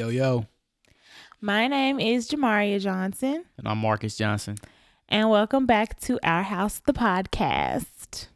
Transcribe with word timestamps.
Yo, 0.00 0.08
yo. 0.08 0.46
My 1.42 1.66
name 1.66 2.00
is 2.00 2.26
Jamaria 2.26 2.80
Johnson, 2.80 3.44
And 3.58 3.68
I'm 3.68 3.76
Marcus 3.76 4.16
Johnson. 4.16 4.56
and 5.10 5.28
welcome 5.28 5.66
back 5.66 6.00
to 6.00 6.18
Our 6.22 6.42
House, 6.42 6.78
the 6.86 6.94
podcast. 6.94 8.28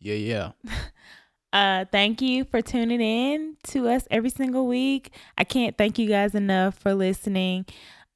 Yeah, 0.00 0.14
yeah. 0.14 0.52
Uh, 1.52 1.84
thank 1.90 2.20
you 2.20 2.44
for 2.44 2.60
tuning 2.60 3.00
in 3.00 3.56
to 3.62 3.88
us 3.88 4.06
every 4.10 4.28
single 4.28 4.66
week. 4.66 5.14
I 5.38 5.44
can't 5.44 5.78
thank 5.78 5.98
you 5.98 6.06
guys 6.08 6.34
enough 6.34 6.76
for 6.76 6.92
listening. 6.92 7.64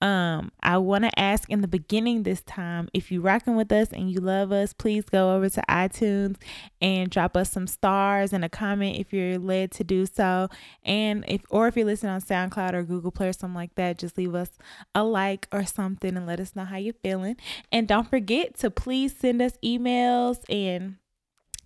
Um, 0.01 0.51
I 0.63 0.79
want 0.79 1.05
to 1.05 1.19
ask 1.19 1.49
in 1.51 1.61
the 1.61 1.69
beginning 1.69 2.23
this 2.23 2.41
time 2.43 2.89
if 2.95 3.13
you're 3.13 3.21
rocking 3.21 3.55
with 3.55 3.71
us 3.71 3.89
and 3.93 4.11
you 4.11 4.21
love 4.21 4.51
us, 4.51 4.73
please 4.73 5.05
go 5.05 5.37
over 5.37 5.51
to 5.51 5.63
iTunes 5.69 6.37
and 6.81 7.11
drop 7.11 7.37
us 7.37 7.51
some 7.51 7.67
stars 7.67 8.33
and 8.33 8.45
a 8.45 8.49
comment 8.49 8.99
if 8.99 9.13
you're 9.13 9.39
led 9.39 9.71
to 9.73 9.85
do 9.85 10.07
so. 10.07 10.49
And 10.85 11.25
if 11.29 11.43
or 11.51 11.69
if 11.69 11.77
you're 11.77 11.85
listening 11.85 12.13
on 12.13 12.23
SoundCloud 12.23 12.73
or 12.73 12.83
Google 12.83 13.11
Play 13.11 13.29
or 13.29 13.33
something 13.35 13.55
like 13.55 13.75
that, 13.75 13.99
just 13.99 14.17
leave 14.17 14.35
us 14.35 14.51
a 14.95 15.05
like 15.05 15.47
or 15.53 15.67
something 15.67 16.17
and 16.17 16.27
let 16.27 16.41
us 16.41 16.57
know 16.57 16.65
how 16.65 16.79
you're 16.79 16.95
feeling. 17.03 17.37
And 17.71 17.87
don't 17.87 18.09
forget 18.09 18.57
to 18.61 18.71
please 18.71 19.15
send 19.15 19.43
us 19.43 19.53
emails 19.63 20.39
and 20.49 20.97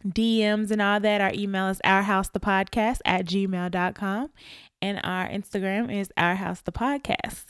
DMs 0.04 0.70
and 0.70 0.82
all 0.82 1.00
that. 1.00 1.20
Our 1.20 1.32
email 1.32 1.68
is 1.68 1.80
ourhousethepodcast 1.84 2.98
at 3.04 3.26
gmail.com. 3.26 4.30
And 4.82 5.00
our 5.02 5.28
Instagram 5.28 5.94
is 5.94 6.12
ourhousethepodcast. 6.18 7.44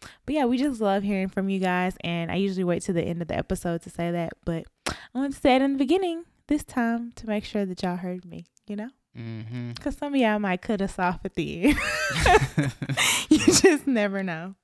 But 0.00 0.34
yeah, 0.34 0.44
we 0.44 0.58
just 0.58 0.80
love 0.80 1.02
hearing 1.02 1.28
from 1.28 1.48
you 1.48 1.58
guys. 1.58 1.96
And 2.02 2.30
I 2.30 2.36
usually 2.36 2.64
wait 2.64 2.82
to 2.82 2.92
the 2.92 3.02
end 3.02 3.22
of 3.22 3.28
the 3.28 3.36
episode 3.36 3.82
to 3.82 3.90
say 3.90 4.10
that. 4.10 4.32
But 4.44 4.64
I 4.86 4.94
want 5.14 5.34
to 5.34 5.40
say 5.40 5.56
it 5.56 5.62
in 5.62 5.72
the 5.72 5.78
beginning 5.78 6.24
this 6.46 6.64
time 6.64 7.12
to 7.16 7.26
make 7.26 7.44
sure 7.44 7.64
that 7.64 7.82
y'all 7.82 7.96
heard 7.96 8.24
me, 8.24 8.46
you 8.66 8.76
know? 8.76 8.90
Mm-hmm. 9.16 9.72
Because 9.72 9.96
some 9.96 10.14
of 10.14 10.20
y'all 10.20 10.38
might 10.38 10.62
cut 10.62 10.80
us 10.80 10.98
off 10.98 11.20
at 11.24 11.34
the 11.34 11.62
end. 11.64 11.78
you 13.28 13.38
just 13.38 13.86
never 13.86 14.22
know. 14.22 14.54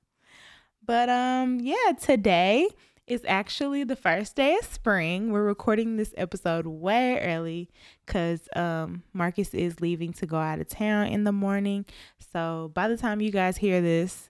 But 0.85 1.09
um, 1.09 1.59
yeah, 1.59 1.91
today 1.99 2.69
is 3.07 3.23
actually 3.27 3.83
the 3.83 3.95
first 3.95 4.35
day 4.35 4.55
of 4.55 4.65
spring. 4.65 5.31
We're 5.31 5.43
recording 5.43 5.95
this 5.95 6.13
episode 6.17 6.67
way 6.67 7.19
early 7.21 7.69
because 8.05 8.49
um 8.55 9.03
Marcus 9.13 9.53
is 9.53 9.79
leaving 9.79 10.11
to 10.13 10.25
go 10.25 10.37
out 10.37 10.59
of 10.59 10.67
town 10.67 11.07
in 11.07 11.23
the 11.23 11.31
morning. 11.31 11.85
So 12.33 12.71
by 12.73 12.89
the 12.89 12.97
time 12.97 13.21
you 13.21 13.31
guys 13.31 13.57
hear 13.57 13.81
this, 13.81 14.29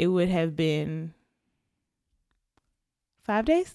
it 0.00 0.06
would 0.06 0.30
have 0.30 0.56
been 0.56 1.12
five 3.22 3.44
days. 3.44 3.74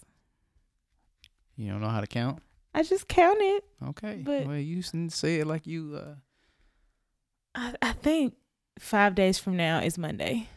You 1.55 1.69
don't 1.69 1.81
know 1.81 1.87
how 1.89 2.01
to 2.01 2.07
count? 2.07 2.41
I 2.73 2.81
just 2.81 3.07
counted. 3.07 3.61
Okay. 3.89 4.23
But- 4.25 4.47
well, 4.47 4.57
you 4.57 4.81
say 4.81 5.35
it 5.35 5.45
like 5.45 5.67
you. 5.67 6.01
Uh, 6.01 6.15
I, 7.53 7.73
I 7.79 7.91
think 7.91 8.33
five 8.79 9.13
days 9.13 9.37
from 9.37 9.55
now 9.55 9.79
is 9.79 9.99
Monday, 9.99 10.49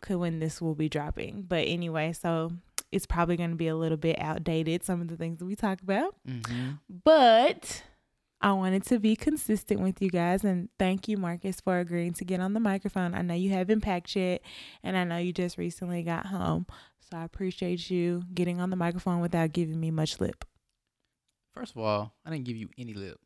could 0.00 0.18
when 0.18 0.38
this 0.38 0.62
will 0.62 0.76
be 0.76 0.88
dropping. 0.88 1.42
But 1.42 1.64
anyway, 1.66 2.12
so 2.12 2.52
it's 2.92 3.04
probably 3.04 3.36
going 3.36 3.50
to 3.50 3.56
be 3.56 3.66
a 3.66 3.74
little 3.76 3.98
bit 3.98 4.16
outdated, 4.20 4.84
some 4.84 5.00
of 5.00 5.08
the 5.08 5.16
things 5.16 5.40
that 5.40 5.44
we 5.44 5.56
talk 5.56 5.82
about. 5.82 6.14
mm-hmm. 6.26 6.74
But 7.02 7.82
I 8.42 8.52
wanted 8.52 8.84
to 8.86 8.98
be 8.98 9.16
consistent 9.16 9.80
with 9.80 10.00
you 10.00 10.10
guys. 10.10 10.44
And 10.44 10.70
thank 10.78 11.08
you, 11.08 11.16
Marcus, 11.16 11.60
for 11.60 11.78
agreeing 11.78 12.14
to 12.14 12.24
get 12.24 12.40
on 12.40 12.54
the 12.54 12.60
microphone. 12.60 13.14
I 13.14 13.22
know 13.22 13.34
you 13.34 13.50
haven't 13.50 13.82
packed 13.82 14.16
yet, 14.16 14.40
and 14.82 14.96
I 14.96 15.04
know 15.04 15.18
you 15.18 15.32
just 15.32 15.58
recently 15.58 16.02
got 16.02 16.26
home. 16.26 16.66
So 17.00 17.18
I 17.18 17.24
appreciate 17.24 17.90
you 17.90 18.22
getting 18.32 18.60
on 18.60 18.70
the 18.70 18.76
microphone 18.76 19.20
without 19.20 19.52
giving 19.52 19.78
me 19.78 19.90
much 19.90 20.20
lip. 20.20 20.44
First 21.52 21.72
of 21.72 21.82
all, 21.82 22.14
I 22.24 22.30
didn't 22.30 22.44
give 22.44 22.56
you 22.56 22.68
any 22.78 22.94
lip. 22.94 23.18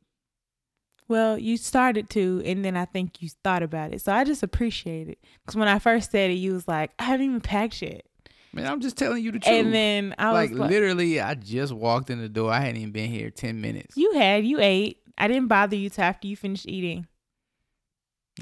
Well, 1.07 1.39
you 1.39 1.59
started 1.59 2.09
to, 2.11 2.43
and 2.47 2.65
then 2.65 2.77
I 2.77 2.87
think 2.87 3.21
you 3.21 3.29
thought 3.45 3.63
about 3.63 3.93
it. 3.93 4.01
So 4.01 4.11
I 4.11 4.25
just 4.25 4.43
appreciate 4.43 5.09
it. 5.09 5.19
Because 5.45 5.55
when 5.55 5.69
I 5.69 5.79
first 5.79 6.11
said 6.11 6.31
it, 6.31 6.35
you 6.35 6.55
was 6.55 6.67
like, 6.67 6.93
I 6.99 7.05
haven't 7.05 7.27
even 7.27 7.41
packed 7.43 7.83
yet. 7.83 8.07
Man, 8.55 8.67
I'm 8.67 8.81
just 8.81 8.97
telling 8.97 9.23
you 9.23 9.33
the 9.33 9.41
truth. 9.41 9.55
And 9.55 9.75
then 9.75 10.15
I 10.17 10.31
like 10.33 10.51
was 10.51 10.61
like, 10.61 10.71
literally, 10.71 11.21
I 11.21 11.35
just 11.35 11.73
walked 11.73 12.09
in 12.09 12.21
the 12.21 12.29
door. 12.29 12.51
I 12.51 12.61
hadn't 12.61 12.77
even 12.77 12.93
been 12.93 13.11
here 13.11 13.29
ten 13.29 13.61
minutes. 13.61 13.97
You 13.97 14.15
had, 14.15 14.47
you 14.47 14.61
ate. 14.61 14.99
I 15.17 15.29
didn't 15.29 15.49
bother 15.49 15.77
you 15.77 15.91
till 15.91 16.05
after 16.05 16.27
you 16.27 16.37
finished 16.37 16.67
eating. 16.69 17.07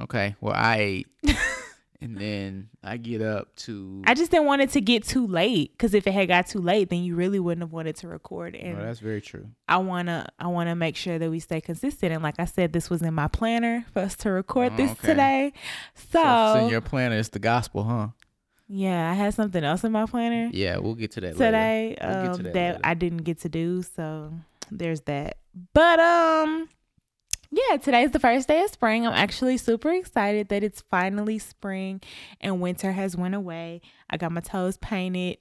Okay. 0.00 0.34
Well, 0.40 0.54
I 0.56 0.76
ate, 0.78 1.06
and 2.00 2.16
then 2.16 2.70
I 2.82 2.96
get 2.96 3.20
up 3.20 3.54
to. 3.56 4.02
I 4.06 4.14
just 4.14 4.30
didn't 4.30 4.46
want 4.46 4.62
it 4.62 4.70
to 4.70 4.80
get 4.80 5.04
too 5.04 5.26
late. 5.26 5.72
Because 5.72 5.92
if 5.92 6.06
it 6.06 6.12
had 6.12 6.28
got 6.28 6.46
too 6.46 6.60
late, 6.60 6.88
then 6.88 7.04
you 7.04 7.14
really 7.14 7.38
wouldn't 7.38 7.62
have 7.62 7.72
wanted 7.72 7.96
to 7.96 8.08
record. 8.08 8.54
And 8.56 8.78
Well, 8.78 8.86
that's 8.86 9.00
very 9.00 9.20
true. 9.20 9.48
I 9.68 9.76
wanna 9.76 10.26
I 10.38 10.46
wanna 10.46 10.74
make 10.74 10.96
sure 10.96 11.18
that 11.18 11.30
we 11.30 11.40
stay 11.40 11.60
consistent. 11.60 12.10
And 12.12 12.22
like 12.22 12.36
I 12.38 12.46
said, 12.46 12.72
this 12.72 12.88
was 12.88 13.02
in 13.02 13.12
my 13.12 13.28
planner 13.28 13.84
for 13.92 14.00
us 14.00 14.16
to 14.16 14.30
record 14.30 14.72
Oh, 14.72 14.76
this 14.78 14.92
okay. 14.92 15.06
today. 15.08 15.52
So, 15.94 16.22
so 16.22 16.64
in 16.64 16.70
your 16.70 16.80
planner, 16.80 17.16
it's 17.16 17.28
the 17.28 17.38
gospel, 17.38 17.84
huh? 17.84 18.08
yeah, 18.68 19.10
I 19.10 19.12
had 19.14 19.34
something 19.34 19.62
else 19.62 19.84
in 19.84 19.92
my 19.92 20.06
planner. 20.06 20.48
Yeah, 20.54 20.78
we'll 20.78 20.94
get 20.94 21.10
to 21.12 21.20
that 21.20 21.36
later. 21.36 21.44
today 21.44 21.96
We'll 22.00 22.10
get 22.22 22.22
to 22.22 22.30
um, 22.30 22.42
that 22.44 22.52
that, 22.54 22.66
later. 22.76 22.80
I 22.84 22.94
didn't 22.94 23.24
get 23.24 23.40
to 23.40 23.50
do. 23.50 23.82
So 23.82 24.32
there's 24.78 25.02
that. 25.02 25.36
But 25.74 26.00
um 26.00 26.68
yeah, 27.50 27.76
today's 27.76 28.12
the 28.12 28.18
first 28.20 28.48
day 28.48 28.62
of 28.62 28.70
spring. 28.70 29.06
I'm 29.06 29.12
actually 29.12 29.58
super 29.58 29.90
excited 29.92 30.48
that 30.48 30.62
it's 30.64 30.80
finally 30.90 31.38
spring 31.38 32.00
and 32.40 32.60
winter 32.62 32.92
has 32.92 33.14
went 33.16 33.34
away. 33.34 33.82
I 34.08 34.16
got 34.16 34.32
my 34.32 34.40
toes 34.40 34.78
painted 34.78 35.36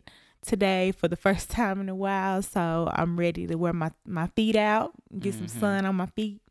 today 0.46 0.92
for 0.92 1.08
the 1.08 1.16
first 1.16 1.50
time 1.60 1.80
in 1.80 1.88
a 1.88 1.96
while, 1.96 2.42
so 2.42 2.90
I'm 2.92 3.18
ready 3.18 3.48
to 3.48 3.56
wear 3.56 3.74
my 3.74 3.92
my 4.06 4.28
feet 4.28 4.56
out, 4.58 4.92
get 5.18 5.36
some 5.36 5.48
Mhm. 5.48 5.60
sun 5.60 5.86
on 5.86 5.96
my 5.96 6.08
feet. 6.08 6.42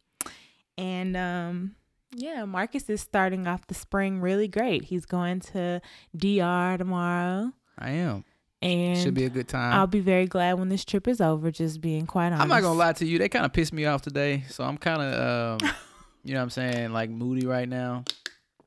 And 0.78 1.16
um 1.16 1.74
yeah, 2.12 2.44
Marcus 2.44 2.90
is 2.90 3.00
starting 3.00 3.46
off 3.46 3.66
the 3.68 3.74
spring 3.74 4.20
really 4.20 4.48
great. 4.48 4.84
He's 4.84 5.06
going 5.06 5.40
to 5.52 5.80
DR 6.16 6.76
tomorrow. 6.76 7.52
I 7.78 7.90
am. 7.90 8.24
And 8.62 8.98
Should 8.98 9.14
be 9.14 9.24
a 9.24 9.30
good 9.30 9.48
time. 9.48 9.72
I'll 9.72 9.86
be 9.86 10.00
very 10.00 10.26
glad 10.26 10.58
when 10.58 10.68
this 10.68 10.84
trip 10.84 11.08
is 11.08 11.20
over. 11.20 11.50
Just 11.50 11.80
being 11.80 12.06
quite 12.06 12.26
honest. 12.26 12.42
I'm 12.42 12.48
not 12.48 12.60
gonna 12.62 12.78
lie 12.78 12.92
to 12.94 13.06
you. 13.06 13.18
They 13.18 13.28
kind 13.28 13.46
of 13.46 13.52
pissed 13.52 13.72
me 13.72 13.86
off 13.86 14.02
today, 14.02 14.44
so 14.50 14.64
I'm 14.64 14.76
kind 14.76 15.00
of, 15.00 15.60
um, 15.62 15.70
you 16.24 16.34
know, 16.34 16.40
what 16.40 16.44
I'm 16.44 16.50
saying 16.50 16.92
like 16.92 17.08
moody 17.08 17.46
right 17.46 17.68
now. 17.68 18.04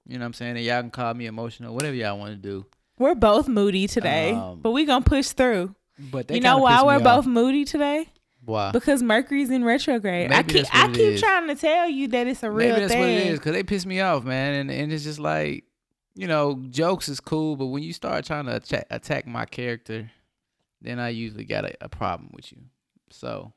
You 0.08 0.18
know, 0.18 0.24
what 0.24 0.28
I'm 0.28 0.34
saying, 0.34 0.58
and 0.58 0.66
y'all 0.66 0.82
can 0.82 0.92
call 0.92 1.14
me 1.14 1.28
emotional, 1.28 1.74
whatever 1.74 1.96
y'all 1.96 2.18
want 2.18 2.32
to 2.32 2.38
do. 2.38 2.66
We're 2.98 3.16
both 3.16 3.48
moody 3.48 3.88
today, 3.88 4.32
Um, 4.32 4.60
but 4.62 4.72
we 4.72 4.86
gonna 4.86 5.06
push 5.06 5.30
through. 5.30 5.76
But 6.00 6.28
they 6.28 6.36
You 6.36 6.42
know 6.42 6.58
why 6.58 6.84
we're 6.84 7.00
both 7.00 7.26
moody 7.26 7.64
today? 7.64 8.08
Why? 8.46 8.72
Because 8.72 9.02
Mercury's 9.02 9.50
in 9.50 9.64
retrograde. 9.64 10.32
I 10.32 10.44
keep 10.44 10.66
I 10.74 10.88
keep 10.88 10.98
is. 10.98 11.22
trying 11.22 11.48
to 11.48 11.56
tell 11.56 11.88
you 11.88 12.10
that 12.10 12.28
it's 12.28 12.44
a 12.44 12.52
real 12.52 12.76
that's 12.76 12.92
thing. 12.92 13.00
what 13.00 13.10
it 13.10 13.28
is, 13.28 13.40
cause 13.40 13.54
they 13.54 13.64
piss 13.64 13.86
me 13.86 14.02
off, 14.02 14.24
man, 14.24 14.56
and 14.56 14.72
and 14.72 14.92
it's 14.92 15.04
just 15.04 15.20
like, 15.20 15.64
you 16.16 16.28
know, 16.28 16.62
jokes 16.70 17.10
is 17.10 17.20
cool, 17.20 17.56
but 17.56 17.68
when 17.68 17.84
you 17.84 17.94
start 17.94 18.26
trying 18.26 18.46
to 18.46 18.56
attack, 18.58 18.88
attack 18.90 19.28
my 19.28 19.46
character, 19.46 20.12
then 20.82 21.00
I 21.00 21.10
usually 21.10 21.46
got 21.46 21.66
a, 21.66 21.74
a 21.82 21.90
problem 21.90 22.30
with 22.34 22.52
you. 22.52 22.60
So, 23.10 23.54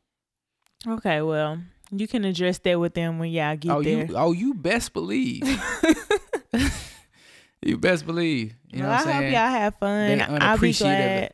Okay, 0.86 1.22
well, 1.22 1.58
you 1.90 2.06
can 2.06 2.24
address 2.24 2.58
that 2.60 2.78
with 2.78 2.94
them 2.94 3.18
when 3.18 3.30
y'all 3.30 3.56
get 3.56 3.72
oh 3.72 3.82
there. 3.82 4.06
you, 4.06 4.16
oh 4.16 4.32
you 4.32 4.54
best 4.54 4.92
believe, 4.92 5.42
you 7.62 7.78
best 7.78 8.06
believe. 8.06 8.54
You 8.70 8.82
know 8.82 8.88
what 8.88 9.00
I'm 9.00 9.08
I 9.08 9.12
saying? 9.12 9.22
hope 9.24 9.32
y'all 9.32 9.50
have 9.50 9.74
fun. 9.76 10.20
I'll 10.42 10.58
be 10.58 10.72
glad. 10.72 11.32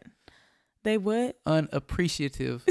They 0.85 0.99
what? 0.99 1.37
unappreciative 1.47 2.65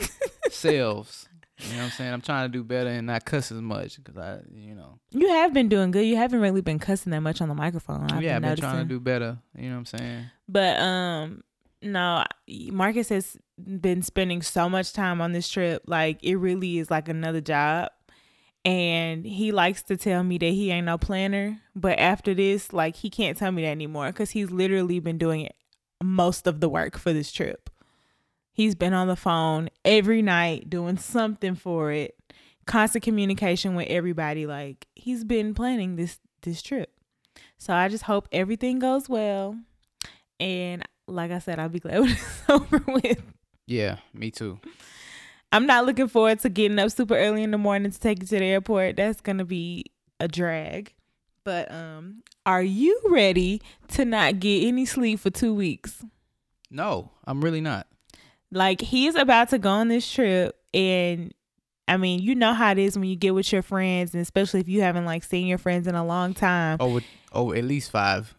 selves. 0.50 1.28
You 1.58 1.70
know 1.72 1.78
what 1.78 1.84
I'm 1.84 1.90
saying? 1.90 2.12
I'm 2.12 2.20
trying 2.20 2.50
to 2.50 2.52
do 2.52 2.62
better 2.62 2.90
and 2.90 3.06
not 3.06 3.24
cuss 3.24 3.50
as 3.50 3.60
much 3.60 3.96
because 3.96 4.18
I, 4.18 4.40
you 4.54 4.74
know, 4.74 4.98
You 5.10 5.28
have 5.28 5.54
been 5.54 5.68
doing 5.68 5.90
good. 5.90 6.04
You 6.04 6.16
haven't 6.16 6.40
really 6.40 6.60
been 6.60 6.78
cussing 6.78 7.12
that 7.12 7.20
much 7.20 7.40
on 7.40 7.48
the 7.48 7.54
microphone. 7.54 8.10
I've 8.10 8.22
yeah, 8.22 8.36
I've 8.36 8.42
been 8.42 8.50
been 8.52 8.60
trying 8.60 8.82
to 8.82 8.88
do 8.88 9.00
better. 9.00 9.38
You 9.56 9.70
know 9.70 9.76
what 9.76 9.78
I'm 9.92 9.98
saying? 9.98 10.24
But 10.48 10.78
um 10.78 11.42
no, 11.82 12.24
Marcus 12.48 13.08
has 13.08 13.36
been 13.58 14.02
spending 14.02 14.42
so 14.42 14.68
much 14.68 14.92
time 14.92 15.20
on 15.20 15.32
this 15.32 15.48
trip. 15.48 15.82
Like 15.86 16.22
it 16.22 16.36
really 16.36 16.78
is 16.78 16.90
like 16.90 17.08
another 17.08 17.40
job. 17.40 17.90
And 18.64 19.24
he 19.24 19.52
likes 19.52 19.82
to 19.84 19.96
tell 19.96 20.24
me 20.24 20.38
that 20.38 20.46
he 20.46 20.72
ain't 20.72 20.86
no 20.86 20.98
planner, 20.98 21.60
but 21.76 21.98
after 22.00 22.34
this, 22.34 22.72
like 22.72 22.96
he 22.96 23.08
can't 23.08 23.38
tell 23.38 23.52
me 23.52 23.62
that 23.62 23.68
anymore 23.68 24.12
cuz 24.12 24.30
he's 24.30 24.50
literally 24.50 24.98
been 24.98 25.18
doing 25.18 25.48
most 26.02 26.46
of 26.46 26.60
the 26.60 26.68
work 26.68 26.98
for 26.98 27.12
this 27.12 27.32
trip. 27.32 27.65
He's 28.56 28.74
been 28.74 28.94
on 28.94 29.06
the 29.06 29.16
phone 29.16 29.68
every 29.84 30.22
night 30.22 30.70
doing 30.70 30.96
something 30.96 31.56
for 31.56 31.92
it. 31.92 32.16
Constant 32.64 33.04
communication 33.04 33.74
with 33.74 33.86
everybody 33.90 34.46
like 34.46 34.86
he's 34.94 35.24
been 35.24 35.52
planning 35.52 35.96
this 35.96 36.18
this 36.40 36.62
trip. 36.62 36.90
So 37.58 37.74
I 37.74 37.88
just 37.88 38.04
hope 38.04 38.26
everything 38.32 38.78
goes 38.78 39.10
well. 39.10 39.58
And 40.40 40.82
like 41.06 41.32
I 41.32 41.38
said, 41.38 41.58
I'll 41.58 41.68
be 41.68 41.80
glad 41.80 42.00
when 42.00 42.12
it's 42.12 42.42
over 42.48 42.82
with. 42.86 43.22
Yeah, 43.66 43.98
me 44.14 44.30
too. 44.30 44.58
I'm 45.52 45.66
not 45.66 45.84
looking 45.84 46.08
forward 46.08 46.40
to 46.40 46.48
getting 46.48 46.78
up 46.78 46.90
super 46.92 47.14
early 47.14 47.42
in 47.42 47.50
the 47.50 47.58
morning 47.58 47.92
to 47.92 48.00
take 48.00 48.22
you 48.22 48.26
to 48.26 48.38
the 48.38 48.44
airport. 48.46 48.96
That's 48.96 49.20
gonna 49.20 49.44
be 49.44 49.84
a 50.18 50.28
drag. 50.28 50.94
But 51.44 51.70
um, 51.70 52.22
are 52.46 52.62
you 52.62 52.98
ready 53.04 53.60
to 53.88 54.06
not 54.06 54.40
get 54.40 54.66
any 54.66 54.86
sleep 54.86 55.20
for 55.20 55.28
two 55.28 55.52
weeks? 55.52 56.02
No, 56.70 57.10
I'm 57.26 57.44
really 57.44 57.60
not. 57.60 57.86
Like 58.56 58.80
he's 58.80 59.14
about 59.14 59.50
to 59.50 59.58
go 59.58 59.70
on 59.70 59.88
this 59.88 60.10
trip 60.10 60.56
and 60.74 61.32
I 61.88 61.96
mean, 61.98 62.20
you 62.20 62.34
know 62.34 62.52
how 62.52 62.72
it 62.72 62.78
is 62.78 62.98
when 62.98 63.08
you 63.08 63.14
get 63.14 63.32
with 63.32 63.52
your 63.52 63.62
friends, 63.62 64.12
and 64.12 64.20
especially 64.20 64.58
if 64.60 64.68
you 64.68 64.80
haven't 64.82 65.04
like 65.04 65.22
seen 65.22 65.46
your 65.46 65.58
friends 65.58 65.86
in 65.86 65.94
a 65.94 66.04
long 66.04 66.34
time. 66.34 66.78
Over 66.80 67.00
over 67.32 67.54
at 67.54 67.64
least 67.64 67.90
five. 67.92 68.34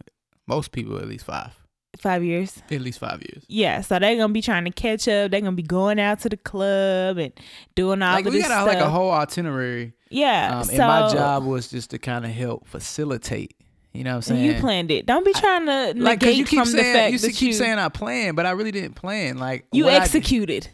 Most 0.48 0.72
people 0.72 0.98
at 0.98 1.08
least 1.08 1.26
five. 1.26 1.52
Five 1.98 2.24
years. 2.24 2.62
At 2.70 2.82
least 2.82 3.00
five 3.00 3.22
years. 3.22 3.44
Yeah, 3.48 3.82
so 3.82 3.98
they're 4.00 4.16
gonna 4.18 4.34
be 4.34 4.42
trying 4.42 4.66
to 4.66 4.72
catch 4.72 5.08
up. 5.08 5.32
They're 5.32 5.42
gonna 5.42 5.54
be 5.54 5.64
going 5.64 6.00
out 6.00 6.20
to 6.22 6.30
the 6.30 6.38
club 6.38 7.18
and 7.18 7.32
doing 7.76 8.02
all 8.02 8.14
Like 8.14 8.26
of 8.26 8.34
we 8.34 8.40
this 8.40 8.48
got 8.48 8.64
a, 8.68 8.70
stuff. 8.70 8.76
like 8.76 8.86
a 8.86 8.90
whole 8.90 9.12
itinerary. 9.12 9.94
yeah, 10.10 10.58
Um, 10.60 10.64
so 10.66 10.72
and 10.72 10.80
my 10.80 11.12
job 11.12 11.44
was 11.46 11.70
just 11.70 11.90
to 11.92 11.98
kind 12.00 12.24
of 12.26 12.32
help 12.32 12.68
facilitate. 12.68 13.56
You 13.98 14.04
know 14.04 14.12
what 14.12 14.16
I'm 14.18 14.22
saying? 14.22 14.44
you 14.46 14.54
planned 14.60 14.92
it. 14.92 15.06
Don't 15.06 15.26
be 15.26 15.34
trying 15.34 15.66
to 15.66 15.94
like 16.02 16.22
negate 16.22 16.36
you 16.38 16.46
keep 16.46 16.60
from 16.60 16.72
the 16.72 16.78
saying 16.78 16.94
fact 16.96 17.12
you 17.14 17.20
that 17.20 17.34
keep 17.34 17.48
you 17.48 17.54
saying 17.54 17.80
I 17.80 17.90
planned, 17.90 18.36
but 18.36 18.46
I 18.46 18.52
really 18.52 18.72
didn't 18.72 18.94
plan. 18.94 19.38
Like 19.38 19.66
you 19.72 19.88
I- 19.88 19.94
executed. 19.96 20.70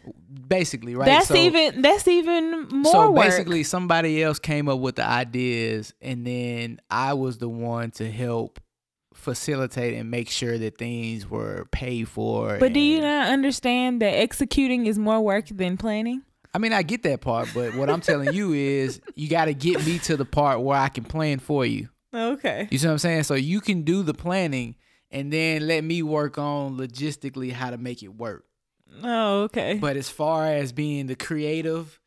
basically, 0.46 0.94
right? 0.94 1.06
That's 1.06 1.28
So- 1.28 1.36
even 1.36 1.80
that's 1.82 2.06
even 2.06 2.68
more 2.68 2.92
so 2.92 3.10
work. 3.12 3.24
basically 3.24 3.62
somebody 3.62 4.22
else 4.22 4.38
came 4.38 4.68
up 4.68 4.78
with 4.78 4.96
the 4.96 5.06
ideas 5.06 5.94
and 6.02 6.26
then 6.26 6.80
i 6.90 7.14
was 7.14 7.38
the 7.38 7.48
one 7.48 7.90
to 7.92 8.10
help 8.10 8.60
facilitate 9.14 9.94
and 9.94 10.10
make 10.10 10.28
sure 10.28 10.58
that 10.58 10.76
things 10.76 11.28
were 11.30 11.66
paid 11.70 12.08
for 12.08 12.58
But 12.58 12.72
do 12.72 12.80
you 12.80 13.00
not 13.00 13.28
understand 13.28 14.02
that 14.02 14.14
executing 14.14 14.86
is 14.86 14.98
more 14.98 15.20
work 15.20 15.46
than 15.48 15.76
planning? 15.76 16.22
i 16.52 16.58
mean 16.58 16.72
i 16.72 16.82
get 16.82 17.02
that 17.04 17.20
part 17.20 17.48
but 17.54 17.74
what 17.74 17.88
i'm 17.90 18.00
telling 18.00 18.32
you 18.34 18.52
is 18.52 19.00
you 19.16 19.28
got 19.28 19.46
to 19.46 19.54
get 19.54 19.84
me 19.86 19.98
to 20.00 20.16
the 20.16 20.24
part 20.24 20.60
where 20.60 20.78
i 20.78 20.88
can 20.88 21.02
plan 21.04 21.38
for 21.40 21.64
you 21.66 21.88
Okay. 22.14 22.68
you 22.70 22.78
see 22.78 22.86
what 22.86 22.92
i'm 22.92 22.98
saying 22.98 23.24
so 23.24 23.34
you 23.34 23.60
can 23.60 23.82
do 23.82 24.02
the 24.02 24.14
planning 24.14 24.76
and 25.10 25.32
then 25.32 25.66
let 25.66 25.82
me 25.84 26.02
work 26.02 26.38
on 26.38 26.76
logistically 26.76 27.52
how 27.52 27.70
to 27.70 27.78
make 27.78 28.02
it 28.02 28.14
work 28.14 28.44
Oh, 29.02 29.42
okay. 29.42 29.78
But 29.80 29.96
as 29.96 30.08
far 30.08 30.46
as 30.46 30.72
being 30.72 31.06
the 31.06 31.16
creative, 31.16 31.98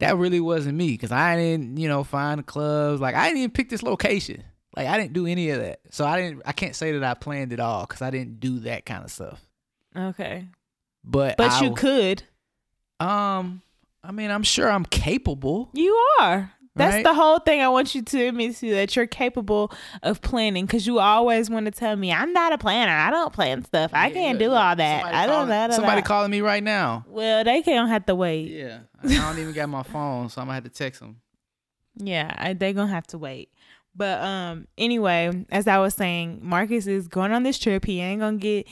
that 0.00 0.16
really 0.16 0.40
wasn't 0.40 0.76
me 0.76 0.88
because 0.88 1.12
I 1.12 1.36
didn't, 1.36 1.76
you 1.76 1.88
know, 1.88 2.04
find 2.04 2.44
clubs. 2.44 3.00
Like 3.00 3.14
I 3.14 3.26
didn't 3.26 3.38
even 3.38 3.50
pick 3.52 3.70
this 3.70 3.82
location. 3.82 4.42
Like 4.76 4.88
I 4.88 4.98
didn't 4.98 5.12
do 5.12 5.26
any 5.26 5.50
of 5.50 5.60
that. 5.60 5.80
So 5.90 6.04
I 6.04 6.20
didn't. 6.20 6.42
I 6.44 6.52
can't 6.52 6.74
say 6.74 6.92
that 6.92 7.04
I 7.04 7.14
planned 7.14 7.52
it 7.52 7.60
all 7.60 7.86
because 7.86 8.02
I 8.02 8.10
didn't 8.10 8.40
do 8.40 8.60
that 8.60 8.84
kind 8.84 9.04
of 9.04 9.10
stuff. 9.10 9.40
okay. 9.96 10.48
But 11.04 11.36
But 11.36 11.52
I 11.52 11.64
you 11.64 11.74
could. 11.74 12.22
Um, 12.98 13.62
I 14.02 14.12
mean, 14.12 14.30
I'm 14.30 14.42
sure 14.42 14.70
I'm 14.70 14.84
capable. 14.84 15.70
You 15.74 15.94
are. 16.20 16.52
That's 16.76 16.94
Right. 16.96 17.04
the 17.04 17.14
whole 17.14 17.38
thing 17.38 17.60
I 17.62 17.68
want 17.68 17.94
you 17.94 18.02
to 18.02 18.26
admit 18.26 18.56
to 18.56 18.70
that 18.74 18.96
you're 18.96 19.06
capable 19.06 19.70
of 20.02 20.20
planning 20.22 20.66
because 20.66 20.86
you 20.88 20.98
always 20.98 21.48
want 21.48 21.66
to 21.66 21.70
tell 21.70 21.94
me 21.94 22.12
I'm 22.12 22.32
not 22.32 22.52
a 22.52 22.58
planner. 22.58 22.90
I 22.92 23.10
don't 23.10 23.32
plan 23.32 23.64
stuff. 23.64 23.92
I 23.94 24.08
Yeah, 24.08 24.14
can't 24.14 24.38
do 24.40 24.50
all 24.52 24.74
that. 24.74 25.02
somebody 25.02 25.16
I 25.16 25.26
don't 25.26 25.48
know. 25.48 25.68
Somebody 25.76 26.02
calling 26.02 26.32
me 26.32 26.40
right 26.40 26.62
now. 26.62 27.04
Well, 27.08 27.44
they 27.44 27.62
can't 27.62 27.88
have 27.88 28.06
to 28.06 28.14
wait. 28.16 28.50
Yeah, 28.50 28.78
I 29.04 29.08
don't 29.08 29.38
even 29.38 29.52
got 29.54 29.68
my 29.68 29.84
phone, 29.84 30.28
so 30.30 30.40
I'm 30.40 30.46
gonna 30.48 30.54
have 30.54 30.64
to 30.64 30.70
text 30.70 31.00
them. 31.00 31.20
Yeah, 31.96 32.34
I, 32.36 32.54
they 32.54 32.72
gonna 32.72 32.90
have 32.90 33.06
to 33.08 33.18
wait. 33.18 33.50
But 33.94 34.20
um, 34.20 34.66
anyway, 34.76 35.46
as 35.50 35.68
I 35.68 35.78
was 35.78 35.94
saying, 35.94 36.40
Marcus 36.42 36.88
is 36.88 37.06
going 37.06 37.30
on 37.30 37.44
this 37.44 37.56
trip. 37.60 37.84
He 37.84 38.00
ain't 38.00 38.20
gonna 38.20 38.38
get 38.38 38.66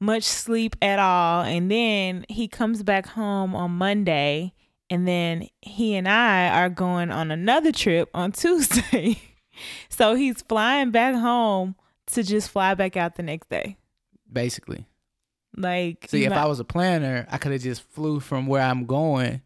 much 0.00 0.24
sleep 0.24 0.74
at 0.82 0.98
all, 0.98 1.42
and 1.44 1.70
then 1.70 2.26
he 2.28 2.48
comes 2.48 2.82
back 2.82 3.06
home 3.06 3.54
on 3.54 3.70
Monday, 3.70 4.52
and 4.90 5.06
then 5.06 5.48
he 5.62 5.94
and 5.96 6.08
I 6.08 6.48
are 6.48 6.68
going 6.68 7.10
on 7.10 7.30
another 7.30 7.72
trip 7.72 8.08
on 8.14 8.32
Tuesday. 8.32 9.20
so 9.88 10.14
he's 10.14 10.42
flying 10.42 10.90
back 10.90 11.14
home 11.14 11.74
to 12.08 12.22
just 12.22 12.50
fly 12.50 12.74
back 12.74 12.96
out 12.96 13.16
the 13.16 13.22
next 13.22 13.48
day. 13.48 13.76
Basically, 14.32 14.86
Like, 15.56 16.06
see, 16.08 16.24
if 16.24 16.32
I 16.32 16.46
was 16.46 16.60
a 16.60 16.64
planner, 16.64 17.26
I 17.30 17.38
could 17.38 17.52
have 17.52 17.62
just 17.62 17.82
flew 17.90 18.20
from 18.20 18.46
where 18.46 18.62
I'm 18.62 18.84
going 18.86 19.42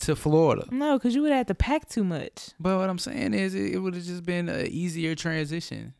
to 0.00 0.16
Florida. 0.16 0.66
no, 0.70 0.98
because 0.98 1.14
you 1.14 1.22
would 1.22 1.30
have 1.30 1.38
had 1.38 1.48
to 1.48 1.54
pack 1.54 1.88
too 1.88 2.04
much. 2.04 2.50
But 2.60 2.76
what 2.78 2.90
I'm 2.90 2.98
saying 2.98 3.32
is, 3.34 3.54
it, 3.54 3.74
it 3.74 3.78
would 3.78 3.94
have 3.94 4.04
just 4.04 4.24
been 4.24 4.48
an 4.48 4.66
easier 4.66 5.14
transition. 5.14 5.94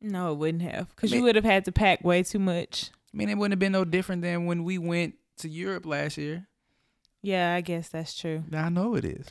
No, 0.00 0.32
it 0.32 0.36
wouldn't 0.38 0.62
have, 0.62 0.88
because 0.90 1.10
I 1.10 1.14
mean- 1.14 1.20
you 1.20 1.24
would 1.26 1.36
have 1.36 1.44
had 1.44 1.64
to 1.66 1.72
pack 1.72 2.04
way 2.04 2.22
too 2.22 2.38
much. 2.38 2.90
I 3.12 3.16
mean, 3.16 3.28
it 3.28 3.36
wouldn't 3.36 3.52
have 3.52 3.58
been 3.58 3.72
no 3.72 3.84
different 3.84 4.22
than 4.22 4.46
when 4.46 4.62
we 4.64 4.78
went 4.78 5.14
to 5.38 5.48
Europe 5.48 5.84
last 5.86 6.16
year. 6.18 6.46
Yeah, 7.22 7.54
I 7.54 7.60
guess 7.60 7.88
that's 7.88 8.18
true. 8.18 8.44
I 8.52 8.68
know 8.68 8.94
it 8.94 9.04
is. 9.04 9.26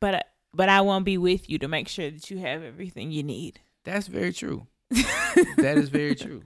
but 0.00 0.26
but 0.52 0.68
I 0.68 0.80
won't 0.80 1.04
be 1.04 1.16
with 1.16 1.48
you 1.48 1.58
to 1.58 1.68
make 1.68 1.88
sure 1.88 2.10
that 2.10 2.30
you 2.30 2.38
have 2.38 2.62
everything 2.62 3.10
you 3.12 3.22
need. 3.22 3.60
That's 3.84 4.08
very 4.08 4.32
true. 4.32 4.66
that 4.90 5.74
is 5.76 5.88
very 5.88 6.14
true. 6.16 6.42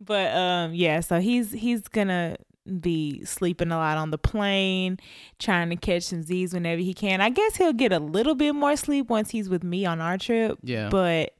But 0.00 0.34
um 0.36 0.74
yeah, 0.74 1.00
so 1.00 1.20
he's 1.20 1.50
he's 1.52 1.88
gonna 1.88 2.36
be 2.80 3.24
sleeping 3.24 3.72
a 3.72 3.76
lot 3.76 3.96
on 3.96 4.10
the 4.10 4.18
plane, 4.18 4.98
trying 5.38 5.70
to 5.70 5.76
catch 5.76 6.04
some 6.04 6.22
Z's 6.22 6.52
whenever 6.52 6.80
he 6.82 6.92
can. 6.94 7.20
I 7.20 7.30
guess 7.30 7.56
he'll 7.56 7.72
get 7.72 7.92
a 7.92 7.98
little 7.98 8.34
bit 8.34 8.54
more 8.54 8.76
sleep 8.76 9.08
once 9.08 9.30
he's 9.30 9.48
with 9.48 9.64
me 9.64 9.86
on 9.86 10.00
our 10.00 10.18
trip, 10.18 10.58
Yeah. 10.62 10.90
but 10.90 11.34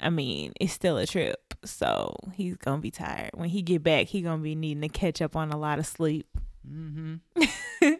I 0.00 0.10
mean, 0.10 0.52
it's 0.60 0.72
still 0.72 0.96
a 0.96 1.06
trip. 1.06 1.54
So 1.64 2.14
he's 2.32 2.56
gonna 2.56 2.80
be 2.80 2.90
tired. 2.90 3.30
When 3.34 3.48
he 3.50 3.62
get 3.62 3.82
back, 3.82 4.06
he 4.06 4.22
gonna 4.22 4.42
be 4.42 4.54
needing 4.54 4.80
to 4.82 4.88
catch 4.88 5.20
up 5.20 5.36
on 5.36 5.50
a 5.50 5.58
lot 5.58 5.78
of 5.78 5.86
sleep. 5.86 6.26
mm-hmm. 6.66 7.16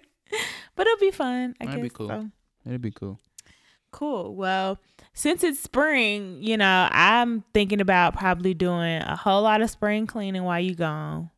But 0.79 0.87
it'll 0.87 1.01
be 1.01 1.11
fun. 1.11 1.57
I 1.61 1.67
That'd 1.67 1.83
be 1.83 1.91
cool. 1.91 2.09
so. 2.09 2.31
It'd 2.65 2.81
be 2.81 2.93
cool. 2.93 3.19
Cool. 3.91 4.37
Well, 4.37 4.79
since 5.13 5.43
it's 5.43 5.59
spring, 5.59 6.41
you 6.41 6.57
know, 6.57 6.89
I'm 6.93 7.43
thinking 7.53 7.81
about 7.81 8.17
probably 8.17 8.55
doing 8.55 9.03
a 9.03 9.17
whole 9.17 9.43
lot 9.43 9.61
of 9.61 9.71
spring 9.71 10.07
cleaning 10.07 10.45
while 10.45 10.61
you 10.61 10.77
gone. 10.77 11.31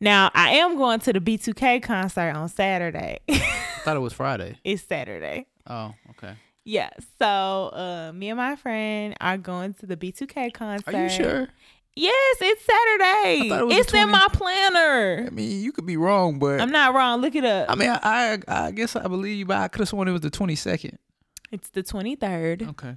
Now, 0.00 0.30
I 0.32 0.52
am 0.52 0.78
going 0.78 1.00
to 1.00 1.12
the 1.12 1.20
B2K 1.20 1.82
concert 1.82 2.34
on 2.34 2.48
Saturday. 2.48 3.18
I 3.28 3.40
thought 3.84 3.96
it 3.96 4.00
was 4.00 4.14
Friday. 4.14 4.56
it's 4.64 4.82
Saturday. 4.84 5.48
Oh, 5.66 5.92
okay. 6.10 6.32
Yeah. 6.64 6.88
So, 7.18 7.26
uh, 7.26 8.12
me 8.14 8.30
and 8.30 8.38
my 8.38 8.56
friend 8.56 9.14
are 9.20 9.36
going 9.36 9.74
to 9.74 9.86
the 9.86 9.98
B2K 9.98 10.54
concert. 10.54 10.94
Are 10.94 11.02
you 11.02 11.10
sure? 11.10 11.48
Yes, 11.98 12.36
it's 12.40 12.64
Saturday. 12.64 13.48
It 13.74 13.78
it's 13.80 13.92
in 13.94 14.08
my 14.10 14.26
planner. 14.32 15.24
I 15.26 15.30
mean, 15.30 15.62
you 15.62 15.72
could 15.72 15.86
be 15.86 15.96
wrong, 15.96 16.38
but 16.38 16.60
I'm 16.60 16.70
not 16.70 16.94
wrong. 16.94 17.20
Look 17.20 17.34
it 17.34 17.44
up. 17.44 17.68
I 17.70 17.74
mean, 17.74 17.90
I, 17.90 18.38
I 18.46 18.66
I 18.66 18.70
guess 18.70 18.94
I 18.94 19.06
believe 19.08 19.36
you, 19.38 19.46
but 19.46 19.56
I 19.58 19.68
could 19.68 19.80
have 19.80 19.88
sworn 19.88 20.06
it 20.08 20.12
was 20.12 20.20
the 20.20 20.30
22nd. 20.30 20.96
it's 21.50 21.70
the 21.70 21.82
23rd. 21.82 22.68
Okay. 22.70 22.96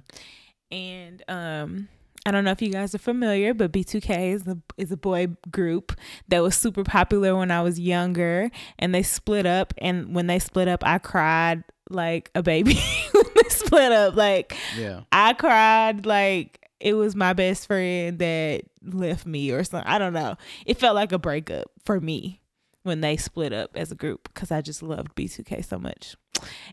and 0.70 1.22
um 1.28 1.88
I 2.24 2.30
don't 2.30 2.44
know 2.44 2.52
if 2.52 2.62
you 2.62 2.70
guys 2.70 2.94
are 2.94 2.98
familiar, 2.98 3.52
but 3.52 3.72
B2K 3.72 4.32
is 4.34 4.46
a 4.46 4.56
is 4.76 4.92
a 4.92 4.96
boy 4.96 5.26
group 5.50 5.92
that 6.28 6.40
was 6.40 6.54
super 6.54 6.84
popular 6.84 7.34
when 7.34 7.50
I 7.50 7.62
was 7.62 7.80
younger, 7.80 8.48
and 8.78 8.94
they 8.94 9.02
split 9.02 9.44
up. 9.46 9.74
And 9.78 10.14
when 10.14 10.28
they 10.28 10.38
split 10.38 10.68
up, 10.68 10.84
I 10.86 10.98
cried 10.98 11.64
like 11.90 12.30
a 12.36 12.42
baby. 12.44 12.74
when 13.12 13.24
they 13.34 13.48
split 13.48 13.90
up, 13.90 14.14
like 14.14 14.56
Yeah. 14.78 15.00
I 15.10 15.32
cried 15.32 16.06
like 16.06 16.60
it 16.82 16.94
was 16.94 17.14
my 17.14 17.32
best 17.32 17.66
friend 17.68 18.18
that 18.18 18.62
left 18.82 19.24
me 19.24 19.50
or 19.52 19.62
something. 19.62 19.88
I 19.88 19.98
don't 19.98 20.12
know. 20.12 20.36
It 20.66 20.78
felt 20.78 20.96
like 20.96 21.12
a 21.12 21.18
breakup 21.18 21.70
for 21.84 22.00
me 22.00 22.40
when 22.82 23.00
they 23.00 23.16
split 23.16 23.52
up 23.52 23.70
as 23.76 23.92
a 23.92 23.94
group 23.94 24.28
because 24.34 24.50
I 24.50 24.60
just 24.60 24.82
loved 24.82 25.14
B2K 25.14 25.64
so 25.64 25.78
much. 25.78 26.16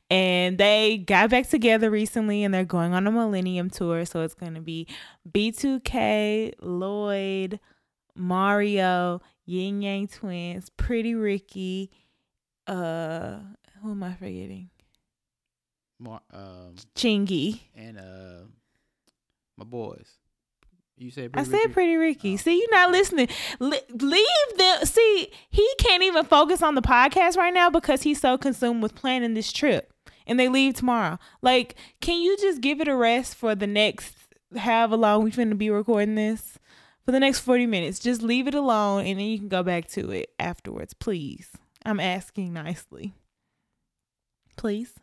And 0.10 0.58
they 0.58 0.98
got 0.98 1.30
back 1.30 1.48
together 1.48 1.92
recently 1.92 2.44
and 2.44 2.51
they're 2.51 2.66
going 2.66 2.94
on 2.96 3.06
a 3.06 3.12
Millennium 3.12 3.70
tour. 3.70 4.04
So 4.06 4.22
it's 4.22 4.34
going 4.34 4.56
to 4.56 4.62
be 4.62 4.88
B2K, 5.32 6.54
Lloyd, 6.60 7.60
Mario, 8.16 9.22
Ying 9.46 9.84
Yang 9.84 10.08
Twins, 10.08 10.70
Pretty 10.75 11.13
Ricky. 11.13 11.92
Uh, 12.66 13.38
who 13.84 13.92
am 13.92 14.01
I 14.01 14.13
forgetting? 14.13 14.72
Mar- 16.00 16.22
um, 16.34 16.75
Chingy. 16.96 17.60
and 17.75 18.00
uh, 18.00 18.46
my 19.60 19.66
boys. 19.66 20.13
You 20.98 21.12
said 21.12 21.32
I 21.34 21.44
said 21.44 21.54
Ricky? 21.54 21.74
pretty 21.74 21.96
Ricky. 21.96 22.34
Oh. 22.34 22.38
See, 22.38 22.60
you're 22.60 22.72
not 22.72 22.92
listening. 22.92 23.30
Le- 23.60 23.80
leave 24.00 24.58
them. 24.58 24.86
See, 24.86 25.32
he 25.50 25.68
can't 25.78 26.04
even 26.04 26.25
focus 26.25 26.62
on 26.62 26.75
the 26.75 26.82
podcast 26.82 27.38
right 27.38 27.54
now 27.54 27.70
because 27.70 28.01
he's 28.01 28.20
so 28.20 28.38
consumed 28.38 28.84
with 28.84 28.96
planning 28.96 29.34
this 29.34 29.51
trip. 29.51 29.94
And 30.28 30.39
they 30.39 30.50
leave 30.50 30.75
tomorrow. 30.75 31.18
Like, 31.42 31.75
can 32.01 32.22
you 32.22 32.38
just 32.38 32.62
give 32.62 32.82
it 32.82 32.88
a 32.88 32.96
rest 32.96 33.36
for 33.36 33.56
the 33.56 33.66
next 33.66 34.13
however 34.58 34.98
long 34.98 35.24
we're 35.24 35.32
going 35.32 35.50
to 35.50 35.56
be 35.56 35.70
recording 35.70 36.16
this? 36.16 36.60
For 37.06 37.12
the 37.12 37.20
next 37.20 37.39
40 37.39 37.66
minutes. 37.66 37.98
Just 38.00 38.22
leave 38.22 38.48
it 38.48 38.54
alone 38.54 39.06
and 39.06 39.20
then 39.20 39.25
you 39.25 39.39
can 39.39 39.48
go 39.48 39.63
back 39.63 39.88
to 39.89 40.12
it 40.12 40.30
afterwards, 40.38 40.94
please. 40.94 41.50
I'm 41.86 42.00
asking 42.00 42.54
nicely. 42.54 43.13
Please. 44.58 44.94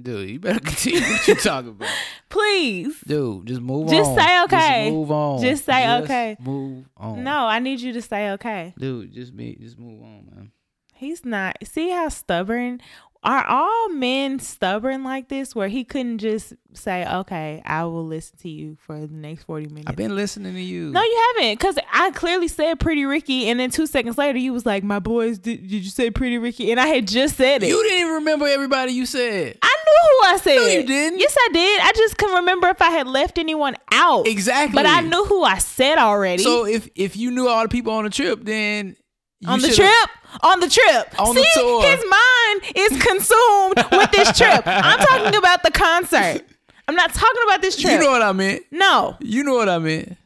Dude, 0.00 0.30
you 0.30 0.40
better 0.40 0.60
continue 0.64 1.02
what 1.02 1.28
you're 1.28 1.36
talking 1.36 1.70
about. 1.70 1.90
Please. 2.30 3.00
Dude, 3.06 3.46
just 3.46 3.60
move 3.60 3.90
Just 3.90 4.10
on. 4.10 4.16
Just 4.16 4.26
say 4.26 4.42
okay. 4.44 4.84
Just 4.84 4.94
move 4.94 5.10
on. 5.10 5.42
Just 5.42 5.64
say 5.64 5.96
okay. 6.02 6.36
Move 6.40 6.86
on. 6.96 7.24
No, 7.24 7.46
I 7.46 7.58
need 7.58 7.80
you 7.80 7.92
to 7.92 8.00
say 8.02 8.30
okay. 8.30 8.72
Dude, 8.78 9.12
just 9.12 9.36
be 9.36 9.56
just 9.60 9.78
move 9.78 10.00
on, 10.02 10.26
man. 10.32 10.52
He's 10.94 11.24
not. 11.24 11.56
See 11.64 11.90
how 11.90 12.08
stubborn? 12.08 12.80
Are 13.22 13.44
all 13.46 13.90
men 13.90 14.38
stubborn 14.38 15.04
like 15.04 15.28
this 15.28 15.54
where 15.54 15.68
he 15.68 15.84
couldn't 15.84 16.18
just 16.18 16.54
say, 16.72 17.06
okay, 17.06 17.60
I 17.66 17.84
will 17.84 18.06
listen 18.06 18.38
to 18.38 18.48
you 18.48 18.78
for 18.80 18.98
the 18.98 19.12
next 19.12 19.44
40 19.44 19.66
minutes? 19.66 19.84
I've 19.88 19.96
been 19.96 20.16
listening 20.16 20.54
to 20.54 20.60
you. 20.60 20.90
No, 20.90 21.02
you 21.02 21.32
haven't. 21.36 21.58
Because 21.58 21.78
I 21.92 22.12
clearly 22.12 22.48
said 22.48 22.80
Pretty 22.80 23.04
Ricky. 23.04 23.48
And 23.48 23.60
then 23.60 23.70
two 23.70 23.86
seconds 23.86 24.16
later, 24.16 24.38
you 24.38 24.54
was 24.54 24.64
like, 24.64 24.82
my 24.82 25.00
boys, 25.00 25.38
did, 25.38 25.62
did 25.62 25.84
you 25.84 25.90
say 25.90 26.10
Pretty 26.10 26.38
Ricky? 26.38 26.70
And 26.70 26.80
I 26.80 26.86
had 26.86 27.06
just 27.06 27.36
said 27.36 27.62
it. 27.62 27.68
You 27.68 27.82
didn't 27.82 28.00
even 28.00 28.14
remember 28.14 28.46
everybody 28.46 28.92
you 28.92 29.04
said. 29.04 29.58
I 29.60 29.76
knew 29.86 30.08
who 30.08 30.34
I 30.34 30.36
said. 30.38 30.56
No, 30.56 30.66
you 30.66 30.86
didn't. 30.86 31.18
Yes, 31.18 31.36
I 31.38 31.48
did. 31.52 31.80
I 31.82 31.92
just 31.92 32.16
couldn't 32.16 32.36
remember 32.36 32.68
if 32.68 32.80
I 32.80 32.90
had 32.90 33.06
left 33.06 33.36
anyone 33.36 33.76
out. 33.92 34.26
Exactly. 34.26 34.74
But 34.74 34.86
I 34.86 35.02
knew 35.02 35.24
who 35.26 35.42
I 35.44 35.58
said 35.58 35.98
already. 35.98 36.42
So 36.42 36.64
if 36.64 36.88
if 36.94 37.16
you 37.18 37.30
knew 37.30 37.48
all 37.48 37.62
the 37.62 37.68
people 37.68 37.92
on 37.92 38.04
the 38.04 38.10
trip, 38.10 38.44
then 38.44 38.96
you 39.40 39.48
on 39.48 39.60
the 39.60 39.68
trip, 39.68 40.08
on 40.42 40.60
the 40.60 40.68
trip. 40.68 41.20
On 41.20 41.34
See, 41.34 41.40
the 41.40 41.48
tour. 41.54 41.82
his 41.82 42.04
mind 42.04 42.76
is 42.76 43.02
consumed 43.02 43.74
with 43.92 44.10
this 44.12 44.36
trip. 44.36 44.62
I'm 44.66 44.98
talking 44.98 45.34
about 45.36 45.62
the 45.62 45.70
concert. 45.70 46.42
I'm 46.86 46.94
not 46.96 47.12
talking 47.14 47.42
about 47.44 47.62
this 47.62 47.76
trip. 47.76 47.94
You 47.94 48.00
know 48.00 48.10
what 48.10 48.22
I 48.22 48.32
meant. 48.32 48.64
no, 48.70 49.16
You 49.20 49.42
know 49.44 49.54
what 49.54 49.68
I 49.68 49.78
meant. 49.78 50.16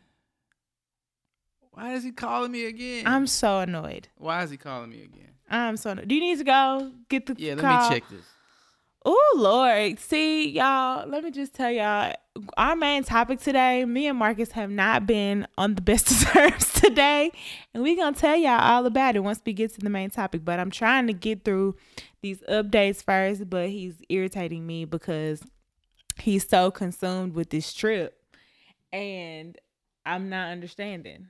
Why 1.73 1.95
is 1.95 2.05
he 2.05 2.13
calling 2.13 2.53
me 2.53 2.65
again? 2.67 3.07
I'm 3.07 3.27
so 3.27 3.59
annoyed. 3.61 4.09
Why 4.17 4.43
is 4.45 4.51
he 4.51 4.57
calling 4.57 4.91
me 4.91 5.03
again? 5.03 5.29
I'm 5.51 5.77
so. 5.77 5.91
Annoyed. 5.91 6.09
Do 6.09 6.15
you 6.15 6.21
need 6.21 6.39
to 6.39 6.45
go 6.45 6.93
get 7.09 7.27
the 7.27 7.35
Yeah, 7.37 7.55
let 7.55 7.61
call? 7.61 7.91
me 7.91 7.95
check 7.97 8.09
this. 8.09 8.25
Oh 9.07 9.35
Lord, 9.37 9.99
see 9.99 10.49
y'all. 10.49 11.07
Let 11.07 11.25
me 11.25 11.31
just 11.31 11.55
tell 11.55 11.71
y'all, 11.71 12.15
our 12.57 12.75
main 12.75 13.05
topic 13.05 13.39
today. 13.39 13.85
Me 13.85 14.07
and 14.07 14.19
Marcus 14.19 14.53
have 14.53 14.71
not 14.71 15.07
been 15.07 15.47
on 15.59 15.75
the 15.75 15.83
best 15.83 16.11
of 16.11 16.19
terms 16.33 16.73
today, 16.73 17.31
and 17.75 17.83
we 17.83 17.97
gonna 17.97 18.17
tell 18.17 18.35
y'all 18.35 18.61
all 18.61 18.87
about 18.87 19.15
it 19.15 19.21
once 19.21 19.43
we 19.45 19.53
get 19.53 19.75
to 19.75 19.81
the 19.81 19.91
main 19.91 20.09
topic. 20.09 20.43
But 20.43 20.59
I'm 20.59 20.71
trying 20.71 21.07
to 21.09 21.13
get 21.13 21.45
through 21.45 21.77
these 22.23 22.41
updates 22.49 23.05
first. 23.05 23.51
But 23.51 23.69
he's 23.69 23.95
irritating 24.09 24.67
me 24.67 24.87
because 24.87 25.43
he's 26.19 26.49
so 26.49 26.71
consumed 26.71 27.35
with 27.35 27.51
this 27.51 27.75
trip, 27.75 28.19
and 28.91 29.59
I'm 30.07 30.31
not 30.31 30.51
understanding. 30.51 31.29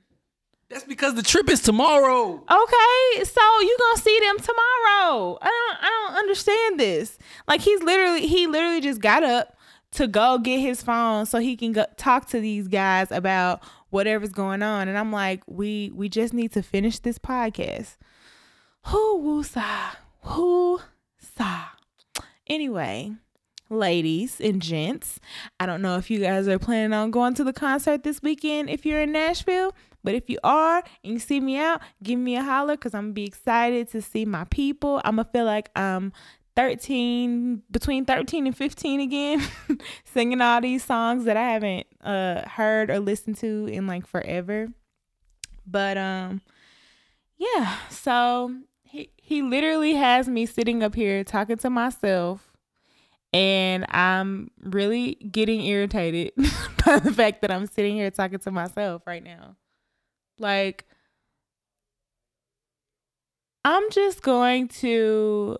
That's 0.69 0.83
because 0.83 1.13
the 1.13 1.21
trip 1.21 1.49
is 1.49 1.61
tomorrow. 1.61 2.33
Okay, 2.33 3.23
so 3.23 3.41
you 3.61 3.77
gonna 3.79 4.01
see 4.01 4.19
them 4.19 4.37
tomorrow. 4.39 5.37
I 5.41 5.45
don't 5.45 5.77
I 5.81 6.07
don't 6.07 6.17
understand 6.17 6.79
this. 6.79 7.17
Like 7.47 7.61
he's 7.61 7.81
literally 7.83 8.25
he 8.25 8.47
literally 8.47 8.81
just 8.81 8.99
got 8.99 9.23
up 9.23 9.57
to 9.91 10.07
go 10.07 10.37
get 10.39 10.59
his 10.59 10.81
phone 10.81 11.25
so 11.25 11.39
he 11.39 11.55
can 11.55 11.71
go 11.71 11.85
talk 11.97 12.27
to 12.29 12.39
these 12.39 12.67
guys 12.67 13.11
about 13.11 13.61
whatever's 13.91 14.31
going 14.31 14.63
on. 14.63 14.87
And 14.87 14.97
I'm 14.97 15.11
like, 15.11 15.43
we 15.47 15.91
we 15.93 16.09
just 16.09 16.33
need 16.33 16.51
to 16.53 16.63
finish 16.63 16.99
this 16.99 17.19
podcast. 17.19 17.97
Who 18.87 19.17
woo 19.17 19.43
sa 19.43 19.91
who 20.21 20.81
sa. 21.37 21.69
Anyway, 22.47 23.13
ladies 23.69 24.39
and 24.41 24.61
gents, 24.61 25.19
I 25.59 25.65
don't 25.65 25.81
know 25.81 25.97
if 25.97 26.09
you 26.09 26.19
guys 26.19 26.47
are 26.47 26.59
planning 26.59 26.93
on 26.93 27.11
going 27.11 27.33
to 27.35 27.43
the 27.43 27.53
concert 27.53 28.03
this 28.03 28.21
weekend 28.21 28.69
if 28.69 28.85
you're 28.85 29.01
in 29.01 29.11
Nashville. 29.11 29.73
But 30.05 30.15
if 30.15 30.29
you 30.29 30.37
are 30.43 30.83
and 31.03 31.13
you 31.13 31.19
see 31.19 31.39
me 31.39 31.57
out, 31.57 31.81
give 32.03 32.19
me 32.19 32.35
a 32.35 32.43
holler 32.43 32.75
because 32.75 32.93
I'm 32.93 33.05
gonna 33.05 33.13
be 33.13 33.25
excited 33.25 33.89
to 33.91 34.01
see 34.01 34.23
my 34.25 34.45
people. 34.45 35.01
I'm 35.03 35.17
gonna 35.17 35.29
feel 35.31 35.45
like 35.45 35.69
I'm 35.75 36.13
13, 36.55 37.63
between 37.69 38.05
13 38.05 38.47
and 38.47 38.55
15 38.55 39.01
again, 39.01 39.41
singing 40.05 40.39
all 40.39 40.61
these 40.61 40.83
songs 40.83 41.25
that 41.25 41.35
I 41.35 41.51
haven't 41.51 41.87
uh 42.01 42.47
heard 42.47 42.89
or 42.89 42.99
listened 42.99 43.37
to 43.37 43.65
in 43.65 43.87
like 43.87 44.05
forever. 44.05 44.67
But 45.67 45.97
um, 45.97 46.41
yeah. 47.37 47.77
So 47.89 48.55
he 48.83 49.09
he 49.17 49.41
literally 49.41 49.95
has 49.95 50.29
me 50.29 50.45
sitting 50.45 50.83
up 50.83 50.95
here 50.95 51.23
talking 51.23 51.57
to 51.57 51.69
myself 51.69 52.55
and 53.35 53.85
I'm 53.89 54.49
really 54.61 55.15
getting 55.15 55.61
irritated 55.61 56.31
by 56.85 56.99
the 56.99 57.11
fact 57.11 57.41
that 57.41 57.51
I'm 57.51 57.67
sitting 57.67 57.95
here 57.95 58.09
talking 58.09 58.39
to 58.39 58.51
myself 58.51 59.01
right 59.05 59.21
now. 59.21 59.57
Like, 60.39 60.85
I'm 63.63 63.89
just 63.91 64.21
going 64.21 64.67
to 64.67 65.57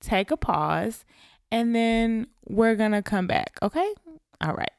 take 0.00 0.30
a 0.30 0.36
pause 0.36 1.04
and 1.50 1.74
then 1.74 2.28
we're 2.48 2.74
going 2.74 2.92
to 2.92 3.02
come 3.02 3.26
back. 3.26 3.58
Okay. 3.62 3.92
All 4.40 4.54
right. 4.54 4.70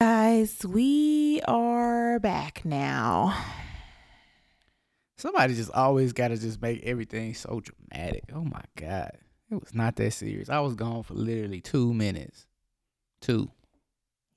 Guys, 0.00 0.66
we 0.66 1.40
are 1.46 2.18
back 2.18 2.64
now. 2.64 3.36
Somebody 5.16 5.54
just 5.54 5.70
always 5.70 6.12
got 6.12 6.28
to 6.28 6.36
just 6.36 6.60
make 6.60 6.82
everything 6.82 7.32
so 7.32 7.60
dramatic. 7.60 8.24
Oh 8.34 8.44
my 8.44 8.60
god, 8.76 9.12
it 9.50 9.54
was 9.54 9.72
not 9.72 9.96
that 9.96 10.10
serious. 10.12 10.50
I 10.50 10.60
was 10.60 10.74
gone 10.74 11.02
for 11.04 11.14
literally 11.14 11.60
two 11.60 11.94
minutes. 11.94 12.46
Two. 13.22 13.50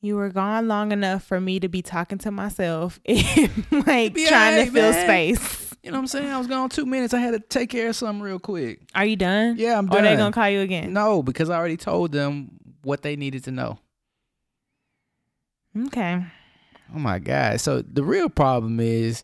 You 0.01 0.15
were 0.15 0.29
gone 0.29 0.67
long 0.67 0.91
enough 0.91 1.23
for 1.23 1.41
me 1.41 1.59
to 1.59 1.67
be 1.67 1.81
talking 1.81 2.17
to 2.19 2.31
myself 2.31 2.99
and 3.05 3.51
like 3.87 4.13
Be 4.13 4.27
trying 4.27 4.65
to 4.65 4.71
fill 4.71 4.91
man. 4.91 5.05
space. 5.05 5.75
You 5.83 5.91
know 5.91 5.97
what 5.97 6.01
I'm 6.01 6.07
saying? 6.07 6.29
I 6.31 6.37
was 6.37 6.47
gone 6.47 6.69
two 6.69 6.85
minutes. 6.85 7.13
I 7.13 7.19
had 7.19 7.31
to 7.31 7.39
take 7.39 7.69
care 7.69 7.89
of 7.89 7.95
something 7.95 8.21
real 8.21 8.39
quick. 8.39 8.81
Are 8.93 9.05
you 9.05 9.15
done? 9.15 9.55
Yeah, 9.57 9.77
I'm 9.77 9.85
Or 9.85 9.95
done. 9.95 10.03
they 10.03 10.15
gonna 10.15 10.31
call 10.33 10.49
you 10.49 10.59
again? 10.61 10.93
No, 10.93 11.23
because 11.23 11.49
I 11.49 11.57
already 11.57 11.77
told 11.77 12.11
them 12.11 12.49
what 12.83 13.01
they 13.01 13.15
needed 13.15 13.43
to 13.45 13.51
know. 13.51 13.79
Okay. 15.87 16.23
Oh 16.95 16.99
my 16.99 17.19
god. 17.19 17.59
So 17.61 17.81
the 17.81 18.03
real 18.03 18.29
problem 18.29 18.79
is 18.79 19.23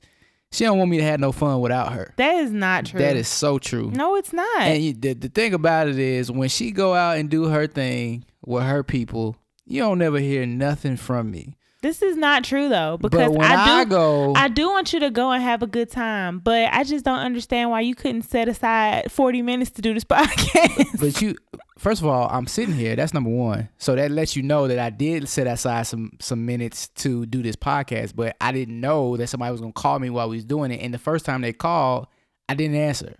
she 0.51 0.63
don't 0.65 0.77
want 0.77 0.91
me 0.91 0.97
to 0.97 1.03
have 1.03 1.19
no 1.19 1.31
fun 1.31 1.59
without 1.61 1.93
her. 1.93 2.13
That 2.17 2.35
is 2.35 2.51
not 2.51 2.85
true. 2.85 2.99
That 2.99 3.15
is 3.15 3.27
so 3.27 3.57
true. 3.57 3.91
No, 3.91 4.15
it's 4.15 4.33
not. 4.33 4.61
And 4.61 4.83
you, 4.83 4.93
the, 4.93 5.13
the 5.13 5.29
thing 5.29 5.53
about 5.53 5.87
it 5.87 5.97
is 5.97 6.31
when 6.31 6.49
she 6.49 6.71
go 6.71 6.93
out 6.93 7.17
and 7.17 7.29
do 7.29 7.45
her 7.45 7.67
thing 7.67 8.25
with 8.45 8.63
her 8.63 8.83
people, 8.83 9.35
you 9.65 9.81
don't 9.81 9.97
never 9.97 10.19
hear 10.19 10.45
nothing 10.45 10.97
from 10.97 11.31
me. 11.31 11.57
This 11.83 12.01
is 12.01 12.15
not 12.15 12.45
true 12.45 12.69
though, 12.69 12.97
because 12.97 13.35
I 13.41 13.81
I, 13.81 13.83
do 13.83 13.89
go, 13.89 14.33
I 14.35 14.47
do 14.47 14.69
want 14.69 14.93
you 14.93 15.01
to 15.01 15.11
go 15.11 15.31
and 15.31 15.43
have 15.43 15.61
a 15.61 15.67
good 15.67 15.91
time, 15.91 16.39
but 16.39 16.69
I 16.71 16.85
just 16.85 17.03
don't 17.03 17.19
understand 17.19 17.71
why 17.71 17.81
you 17.81 17.93
couldn't 17.93 18.21
set 18.21 18.47
aside 18.47 19.11
40 19.11 19.41
minutes 19.41 19.71
to 19.71 19.81
do 19.81 19.93
this 19.93 20.03
podcast. 20.09 20.97
but 21.01 21.21
you 21.21 21.35
first 21.77 22.01
of 22.01 22.07
all, 22.07 22.29
I'm 22.31 22.47
sitting 22.47 22.73
here. 22.73 22.95
That's 22.95 23.13
number 23.13 23.29
one. 23.29 23.67
So 23.79 23.95
that 23.95 24.11
lets 24.11 24.37
you 24.37 24.43
know 24.43 24.69
that 24.69 24.79
I 24.79 24.91
did 24.91 25.27
set 25.27 25.45
aside 25.45 25.85
some 25.85 26.11
some 26.21 26.45
minutes 26.45 26.87
to 26.95 27.25
do 27.25 27.43
this 27.43 27.57
podcast, 27.57 28.15
but 28.15 28.37
I 28.39 28.53
didn't 28.53 28.79
know 28.79 29.17
that 29.17 29.27
somebody 29.27 29.51
was 29.51 29.59
gonna 29.59 29.73
call 29.73 29.99
me 29.99 30.09
while 30.09 30.29
we 30.29 30.37
was 30.37 30.45
doing 30.45 30.71
it. 30.71 30.79
And 30.81 30.93
the 30.93 30.97
first 30.99 31.25
time 31.25 31.41
they 31.41 31.51
called, 31.51 32.07
I 32.47 32.53
didn't 32.53 32.77
answer. 32.77 33.17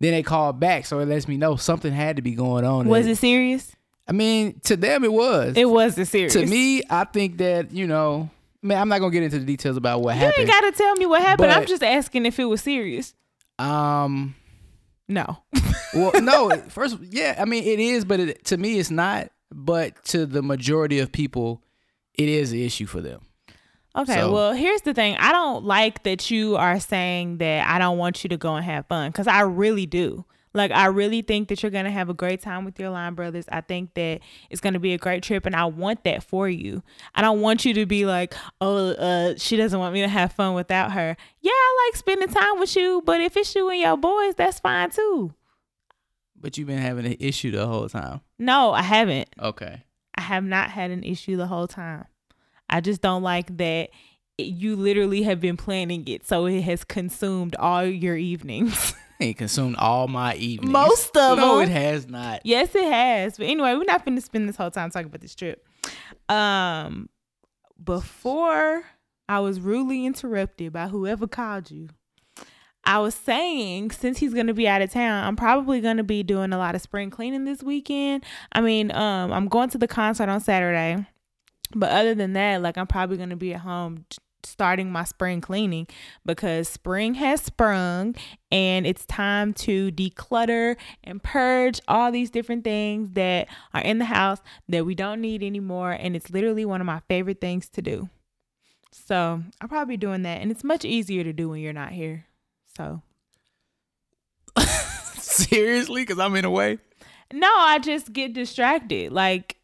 Then 0.00 0.12
they 0.12 0.22
called 0.22 0.58
back, 0.60 0.86
so 0.86 1.00
it 1.00 1.08
lets 1.08 1.28
me 1.28 1.36
know 1.36 1.56
something 1.56 1.92
had 1.92 2.16
to 2.16 2.22
be 2.22 2.34
going 2.34 2.64
on. 2.64 2.88
was 2.88 3.06
it 3.06 3.18
serious? 3.18 3.74
I 4.08 4.12
mean, 4.12 4.60
to 4.64 4.76
them 4.76 5.04
it 5.04 5.12
was. 5.12 5.54
It 5.56 5.68
wasn't 5.68 6.08
serious. 6.08 6.32
to 6.32 6.46
me, 6.46 6.82
I 6.88 7.04
think 7.04 7.38
that 7.38 7.72
you 7.72 7.86
know, 7.86 8.30
man, 8.62 8.80
I'm 8.80 8.88
not 8.88 9.00
gonna 9.00 9.12
get 9.12 9.22
into 9.22 9.38
the 9.38 9.44
details 9.44 9.76
about 9.76 10.00
what 10.00 10.14
you 10.14 10.20
happened. 10.20 10.48
You 10.48 10.52
ain't 10.54 10.62
got 10.62 10.70
to 10.70 10.72
tell 10.76 10.94
me 10.96 11.06
what 11.06 11.20
happened. 11.22 11.52
I'm 11.52 11.66
just 11.66 11.82
asking 11.82 12.24
if 12.26 12.38
it 12.38 12.44
was 12.46 12.62
serious. 12.62 13.14
um, 13.58 14.34
No. 15.08 15.38
well, 15.94 16.12
no, 16.22 16.50
first, 16.68 16.98
yeah, 17.02 17.36
I 17.38 17.44
mean, 17.44 17.64
it 17.64 17.78
is, 17.80 18.04
but 18.04 18.20
it, 18.20 18.44
to 18.46 18.56
me, 18.56 18.78
it's 18.78 18.90
not. 18.90 19.30
But 19.50 20.04
to 20.06 20.26
the 20.26 20.42
majority 20.42 20.98
of 20.98 21.10
people, 21.10 21.62
it 22.14 22.28
is 22.28 22.52
an 22.52 22.58
issue 22.58 22.84
for 22.86 23.00
them. 23.00 23.20
Okay, 23.96 24.14
So- 24.14 24.32
well, 24.32 24.52
here's 24.52 24.82
the 24.82 24.92
thing. 24.94 25.16
I 25.18 25.32
don't 25.32 25.64
like 25.64 26.02
that 26.04 26.30
you 26.30 26.56
are 26.56 26.78
saying 26.78 27.38
that 27.38 27.66
I 27.66 27.78
don't 27.78 27.96
want 27.98 28.22
you 28.22 28.28
to 28.28 28.36
go 28.36 28.54
and 28.56 28.64
have 28.64 28.86
fun 28.86 29.10
because 29.10 29.26
I 29.26 29.40
really 29.40 29.86
do. 29.86 30.24
Like, 30.54 30.70
I 30.70 30.86
really 30.86 31.22
think 31.22 31.48
that 31.48 31.62
you're 31.62 31.70
going 31.70 31.84
to 31.84 31.90
have 31.90 32.08
a 32.08 32.14
great 32.14 32.40
time 32.42 32.64
with 32.64 32.78
your 32.80 32.90
line 32.90 33.14
brothers. 33.14 33.44
I 33.50 33.60
think 33.60 33.94
that 33.94 34.20
it's 34.50 34.60
going 34.60 34.74
to 34.74 34.80
be 34.80 34.94
a 34.94 34.98
great 34.98 35.22
trip, 35.22 35.44
and 35.46 35.54
I 35.54 35.64
want 35.66 36.04
that 36.04 36.22
for 36.22 36.48
you. 36.48 36.82
I 37.14 37.22
don't 37.22 37.40
want 37.40 37.64
you 37.64 37.74
to 37.74 37.86
be 37.86 38.06
like, 38.06 38.34
oh, 38.60 38.90
uh, 38.92 39.34
she 39.36 39.56
doesn't 39.56 39.78
want 39.78 39.94
me 39.94 40.00
to 40.02 40.08
have 40.08 40.32
fun 40.32 40.54
without 40.54 40.92
her. 40.92 41.16
Yeah, 41.40 41.52
I 41.52 41.88
like 41.90 41.96
spending 41.96 42.28
time 42.28 42.58
with 42.58 42.74
you, 42.76 43.02
but 43.04 43.20
if 43.20 43.36
it's 43.36 43.54
you 43.54 43.68
and 43.68 43.80
your 43.80 43.96
boys, 43.96 44.34
that's 44.36 44.58
fine 44.60 44.90
too. 44.90 45.32
But 46.40 46.56
you've 46.56 46.68
been 46.68 46.78
having 46.78 47.04
an 47.06 47.16
issue 47.20 47.50
the 47.50 47.66
whole 47.66 47.88
time. 47.88 48.20
No, 48.38 48.72
I 48.72 48.82
haven't. 48.82 49.28
Okay. 49.40 49.82
I 50.16 50.20
have 50.22 50.44
not 50.44 50.70
had 50.70 50.90
an 50.90 51.02
issue 51.04 51.36
the 51.36 51.46
whole 51.46 51.66
time. 51.68 52.04
I 52.70 52.80
just 52.80 53.00
don't 53.02 53.22
like 53.22 53.56
that 53.56 53.90
it- 54.38 54.42
you 54.44 54.76
literally 54.76 55.22
have 55.24 55.40
been 55.40 55.56
planning 55.56 56.06
it, 56.06 56.26
so 56.26 56.46
it 56.46 56.62
has 56.62 56.84
consumed 56.84 57.56
all 57.56 57.84
your 57.84 58.16
evenings. 58.16 58.94
Ain't 59.20 59.36
consumed 59.36 59.76
all 59.76 60.06
my 60.06 60.36
evenings. 60.36 60.72
Most 60.72 61.16
of 61.16 61.38
no, 61.38 61.58
them. 61.58 61.68
it 61.68 61.72
has 61.72 62.06
not. 62.06 62.40
yes, 62.44 62.74
it 62.74 62.84
has. 62.84 63.36
But 63.36 63.46
anyway, 63.46 63.74
we're 63.74 63.84
not 63.84 64.06
to 64.06 64.20
spend 64.20 64.48
this 64.48 64.56
whole 64.56 64.70
time 64.70 64.90
talking 64.90 65.08
about 65.08 65.20
this 65.20 65.34
trip. 65.34 65.66
Um, 66.28 67.08
before 67.82 68.84
I 69.28 69.40
was 69.40 69.60
rudely 69.60 70.06
interrupted 70.06 70.72
by 70.72 70.88
whoever 70.88 71.26
called 71.26 71.70
you. 71.70 71.88
I 72.84 73.00
was 73.00 73.14
saying 73.14 73.90
since 73.90 74.18
he's 74.18 74.32
gonna 74.32 74.54
be 74.54 74.66
out 74.66 74.80
of 74.80 74.90
town, 74.90 75.24
I'm 75.24 75.36
probably 75.36 75.80
gonna 75.80 76.04
be 76.04 76.22
doing 76.22 76.52
a 76.52 76.58
lot 76.58 76.74
of 76.74 76.80
spring 76.80 77.10
cleaning 77.10 77.44
this 77.44 77.62
weekend. 77.62 78.24
I 78.52 78.62
mean, 78.62 78.90
um, 78.92 79.32
I'm 79.32 79.48
going 79.48 79.68
to 79.70 79.78
the 79.78 79.88
concert 79.88 80.30
on 80.30 80.40
Saturday, 80.40 81.06
but 81.74 81.90
other 81.90 82.14
than 82.14 82.32
that, 82.32 82.62
like 82.62 82.78
I'm 82.78 82.86
probably 82.86 83.18
gonna 83.18 83.36
be 83.36 83.52
at 83.52 83.60
home 83.60 84.06
starting 84.48 84.90
my 84.90 85.04
spring 85.04 85.40
cleaning 85.40 85.86
because 86.24 86.68
spring 86.68 87.14
has 87.14 87.42
sprung 87.42 88.14
and 88.50 88.86
it's 88.86 89.04
time 89.06 89.52
to 89.54 89.92
declutter 89.92 90.76
and 91.04 91.22
purge 91.22 91.80
all 91.86 92.10
these 92.10 92.30
different 92.30 92.64
things 92.64 93.12
that 93.12 93.48
are 93.74 93.82
in 93.82 93.98
the 93.98 94.06
house 94.06 94.40
that 94.68 94.84
we 94.86 94.94
don't 94.94 95.20
need 95.20 95.42
anymore. 95.42 95.92
And 95.92 96.16
it's 96.16 96.30
literally 96.30 96.64
one 96.64 96.80
of 96.80 96.86
my 96.86 97.00
favorite 97.08 97.40
things 97.40 97.68
to 97.70 97.82
do. 97.82 98.08
So 98.90 99.42
I'll 99.60 99.68
probably 99.68 99.94
be 99.94 99.98
doing 100.00 100.22
that. 100.22 100.40
And 100.40 100.50
it's 100.50 100.64
much 100.64 100.84
easier 100.84 101.22
to 101.24 101.32
do 101.32 101.50
when 101.50 101.60
you're 101.60 101.72
not 101.72 101.92
here. 101.92 102.24
So 102.76 103.02
Seriously? 105.18 106.02
Because 106.02 106.18
I'm 106.18 106.34
in 106.36 106.44
a 106.44 106.50
way. 106.50 106.78
no, 107.32 107.50
I 107.50 107.78
just 107.78 108.12
get 108.12 108.32
distracted. 108.32 109.12
Like 109.12 109.57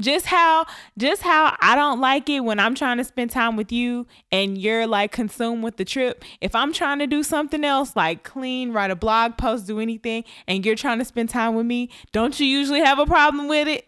just 0.00 0.26
how 0.26 0.66
just 0.98 1.22
how 1.22 1.56
I 1.60 1.74
don't 1.76 2.00
like 2.00 2.28
it 2.28 2.40
when 2.40 2.58
I'm 2.58 2.74
trying 2.74 2.98
to 2.98 3.04
spend 3.04 3.30
time 3.30 3.56
with 3.56 3.72
you 3.72 4.06
and 4.30 4.58
you're 4.58 4.86
like 4.86 5.12
consumed 5.12 5.62
with 5.62 5.76
the 5.76 5.84
trip. 5.84 6.24
If 6.40 6.54
I'm 6.54 6.72
trying 6.72 6.98
to 7.00 7.06
do 7.06 7.22
something 7.22 7.64
else 7.64 7.96
like 7.96 8.22
clean, 8.22 8.72
write 8.72 8.90
a 8.90 8.96
blog 8.96 9.36
post, 9.36 9.66
do 9.66 9.80
anything 9.80 10.24
and 10.46 10.64
you're 10.64 10.76
trying 10.76 10.98
to 10.98 11.04
spend 11.04 11.30
time 11.30 11.54
with 11.54 11.66
me, 11.66 11.90
don't 12.12 12.38
you 12.38 12.46
usually 12.46 12.80
have 12.80 12.98
a 12.98 13.06
problem 13.06 13.48
with 13.48 13.68
it? 13.68 13.86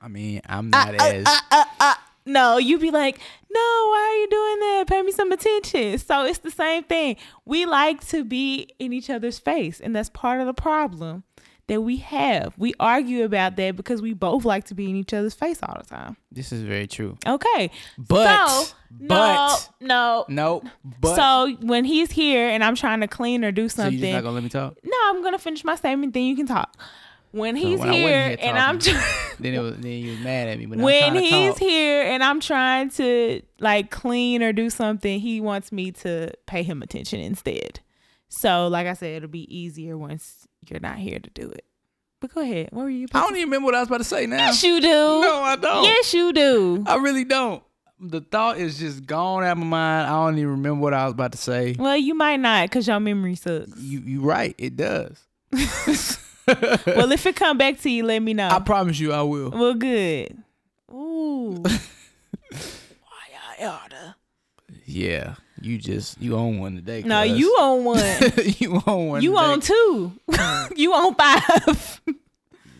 I 0.00 0.08
mean, 0.08 0.40
I'm 0.46 0.70
not 0.70 0.94
uh, 0.94 1.04
as. 1.04 1.26
Uh, 1.26 1.64
uh, 1.80 1.94
no, 2.26 2.58
You'd 2.58 2.80
be 2.80 2.90
like, 2.90 3.18
no, 3.52 3.60
why 3.60 4.08
are 4.10 4.20
you 4.20 4.28
doing 4.28 4.60
that? 4.60 4.84
Pay 4.86 5.02
me 5.02 5.12
some 5.12 5.32
attention. 5.32 5.98
So 5.98 6.24
it's 6.24 6.38
the 6.38 6.50
same 6.50 6.84
thing. 6.84 7.16
We 7.44 7.66
like 7.66 8.06
to 8.08 8.24
be 8.24 8.70
in 8.78 8.92
each 8.92 9.10
other's 9.10 9.38
face, 9.38 9.80
and 9.80 9.94
that's 9.94 10.10
part 10.10 10.40
of 10.40 10.46
the 10.46 10.54
problem 10.54 11.24
that 11.70 11.82
we 11.82 11.98
have. 11.98 12.52
We 12.58 12.74
argue 12.80 13.24
about 13.24 13.54
that 13.54 13.76
because 13.76 14.02
we 14.02 14.12
both 14.12 14.44
like 14.44 14.64
to 14.64 14.74
be 14.74 14.90
in 14.90 14.96
each 14.96 15.14
other's 15.14 15.34
face 15.34 15.60
all 15.62 15.76
the 15.78 15.86
time. 15.86 16.16
this 16.32 16.50
is 16.50 16.62
very 16.62 16.88
true. 16.88 17.16
Okay. 17.24 17.70
But, 17.96 18.48
so, 18.48 18.74
but, 18.90 19.70
no, 19.80 20.24
no. 20.28 20.62
no, 20.62 20.70
but. 21.00 21.14
so 21.14 21.56
when 21.60 21.84
he's 21.84 22.10
here 22.10 22.48
and 22.48 22.64
I'm 22.64 22.74
trying 22.74 23.02
to 23.02 23.06
clean 23.06 23.44
or 23.44 23.52
do 23.52 23.68
so 23.68 23.84
something, 23.84 24.00
just 24.00 24.12
not 24.12 24.22
gonna 24.24 24.34
let 24.34 24.42
me 24.42 24.48
talk? 24.48 24.78
no, 24.82 24.96
I'm 25.04 25.22
gonna 25.22 25.38
finish 25.38 25.62
my 25.62 25.76
statement. 25.76 26.12
Then 26.12 26.24
you 26.24 26.34
can 26.34 26.46
talk. 26.46 26.76
When 27.30 27.54
he's 27.54 27.78
when 27.78 27.88
I 27.88 27.92
wasn't 27.92 28.04
here, 28.04 28.28
here 28.30 28.36
and 28.40 28.58
I'm 28.58 28.78
talking. 28.80 28.94
trying. 28.94 29.36
then 29.38 29.54
it 29.54 29.60
was 29.60 29.76
then 29.76 29.92
you 29.92 30.10
was 30.10 30.20
mad 30.20 30.48
at 30.48 30.58
me. 30.58 30.66
But 30.66 30.78
when 30.78 31.04
I'm 31.04 31.12
trying 31.12 31.14
to 31.14 31.36
he's 31.36 31.52
talk. 31.52 31.60
here 31.60 32.02
and 32.02 32.24
I'm 32.24 32.40
trying 32.40 32.90
to 32.90 33.42
like 33.60 33.92
clean 33.92 34.42
or 34.42 34.52
do 34.52 34.70
something, 34.70 35.20
he 35.20 35.40
wants 35.40 35.70
me 35.70 35.92
to 35.92 36.32
pay 36.46 36.64
him 36.64 36.82
attention 36.82 37.20
instead. 37.20 37.78
So, 38.28 38.66
like 38.66 38.88
I 38.88 38.94
said, 38.94 39.18
it'll 39.18 39.28
be 39.28 39.56
easier 39.56 39.96
once 39.96 40.48
you're 40.68 40.80
not 40.80 40.96
here 40.98 41.18
to 41.18 41.30
do 41.30 41.48
it. 41.48 41.64
But 42.20 42.34
go 42.34 42.42
ahead. 42.42 42.68
What 42.72 42.82
were 42.82 42.90
you? 42.90 43.06
I 43.14 43.20
don't 43.20 43.36
even 43.36 43.48
remember 43.48 43.66
what 43.66 43.74
I 43.74 43.80
was 43.80 43.88
about 43.88 43.98
to 43.98 44.04
say 44.04 44.26
now. 44.26 44.36
Yes, 44.36 44.62
you 44.62 44.80
do. 44.80 44.88
No, 44.88 45.40
I 45.42 45.56
don't. 45.56 45.84
Yes, 45.84 46.12
you 46.12 46.32
do. 46.32 46.84
I 46.86 46.96
really 46.96 47.24
don't. 47.24 47.62
The 47.98 48.20
thought 48.20 48.58
is 48.58 48.78
just 48.78 49.06
gone 49.06 49.42
out 49.42 49.52
of 49.52 49.58
my 49.58 49.64
mind. 49.64 50.06
I 50.06 50.26
don't 50.26 50.38
even 50.38 50.50
remember 50.52 50.80
what 50.82 50.94
I 50.94 51.04
was 51.04 51.12
about 51.12 51.32
to 51.32 51.38
say. 51.38 51.76
Well, 51.78 51.96
you 51.96 52.14
might 52.14 52.40
not 52.40 52.68
because 52.68 52.86
your 52.86 53.00
memory 53.00 53.34
sucks. 53.36 53.76
You 53.78 54.00
you 54.00 54.20
right, 54.20 54.54
it 54.58 54.76
does. 54.76 55.22
well, 55.52 57.12
if 57.12 57.26
it 57.26 57.36
come 57.36 57.58
back 57.58 57.78
to 57.80 57.90
you, 57.90 58.04
let 58.04 58.20
me 58.20 58.34
know. 58.34 58.48
I 58.48 58.58
promise 58.60 58.98
you 58.98 59.12
I 59.12 59.22
will. 59.22 59.50
well, 59.50 59.74
good. 59.74 60.36
Ooh. 60.90 61.62
Why 61.62 61.78
I 63.58 63.64
oughta. 63.66 64.16
Yeah. 64.86 65.34
You 65.60 65.76
just 65.78 66.20
you 66.20 66.36
own 66.36 66.58
one 66.58 66.76
today. 66.76 67.02
No, 67.02 67.22
you 67.22 67.56
own 67.60 67.84
one. 67.84 68.02
you 68.58 68.82
own 68.86 69.08
one. 69.08 69.22
you 69.22 69.32
today. 69.32 69.44
own 69.44 69.60
two. 69.60 70.12
you 70.76 70.94
own 70.94 71.14
five. 71.14 72.00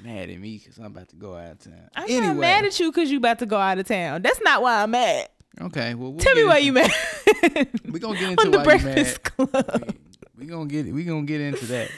mad 0.03 0.31
at 0.31 0.39
me 0.39 0.59
because 0.59 0.79
I'm 0.79 0.87
about 0.87 1.09
to 1.11 1.17
go 1.17 1.35
out 1.37 1.53
of 1.53 1.59
town. 1.61 1.89
I'm 1.95 2.05
anyway, 2.05 2.27
not 2.27 2.37
mad 2.37 2.65
at 2.65 2.81
you 2.81 2.91
because 2.91 3.11
you 3.11 3.19
about 3.19 3.39
to 3.41 3.47
go 3.47 3.59
out 3.59 3.79
of 3.79 3.87
town. 3.87 4.23
That's 4.23 4.41
not 4.43 4.63
why 4.63 4.83
I'm 4.83 4.91
mad. 4.93 5.29
okay. 5.61 5.95
Well, 5.95 6.13
we'll 6.13 6.21
Tell 6.21 6.35
me 6.35 6.45
why 6.45 6.59
into- 6.59 6.67
you 6.67 6.73
mad. 6.73 7.69
We 7.91 8.01
gonna 8.01 8.19
get 8.19 8.31
into 8.31 8.43
on 8.45 8.51
the 8.51 8.59
why 8.59 8.65
you 8.65 8.69
mad. 8.71 8.83
Breakfast 8.83 9.23
Club. 9.25 9.95
We 10.39 10.47
gonna 10.47 10.67
get 10.67 10.87
we 10.87 11.05
gonna 11.05 11.23
get 11.27 11.41
into 11.43 11.67
that. 11.67 11.91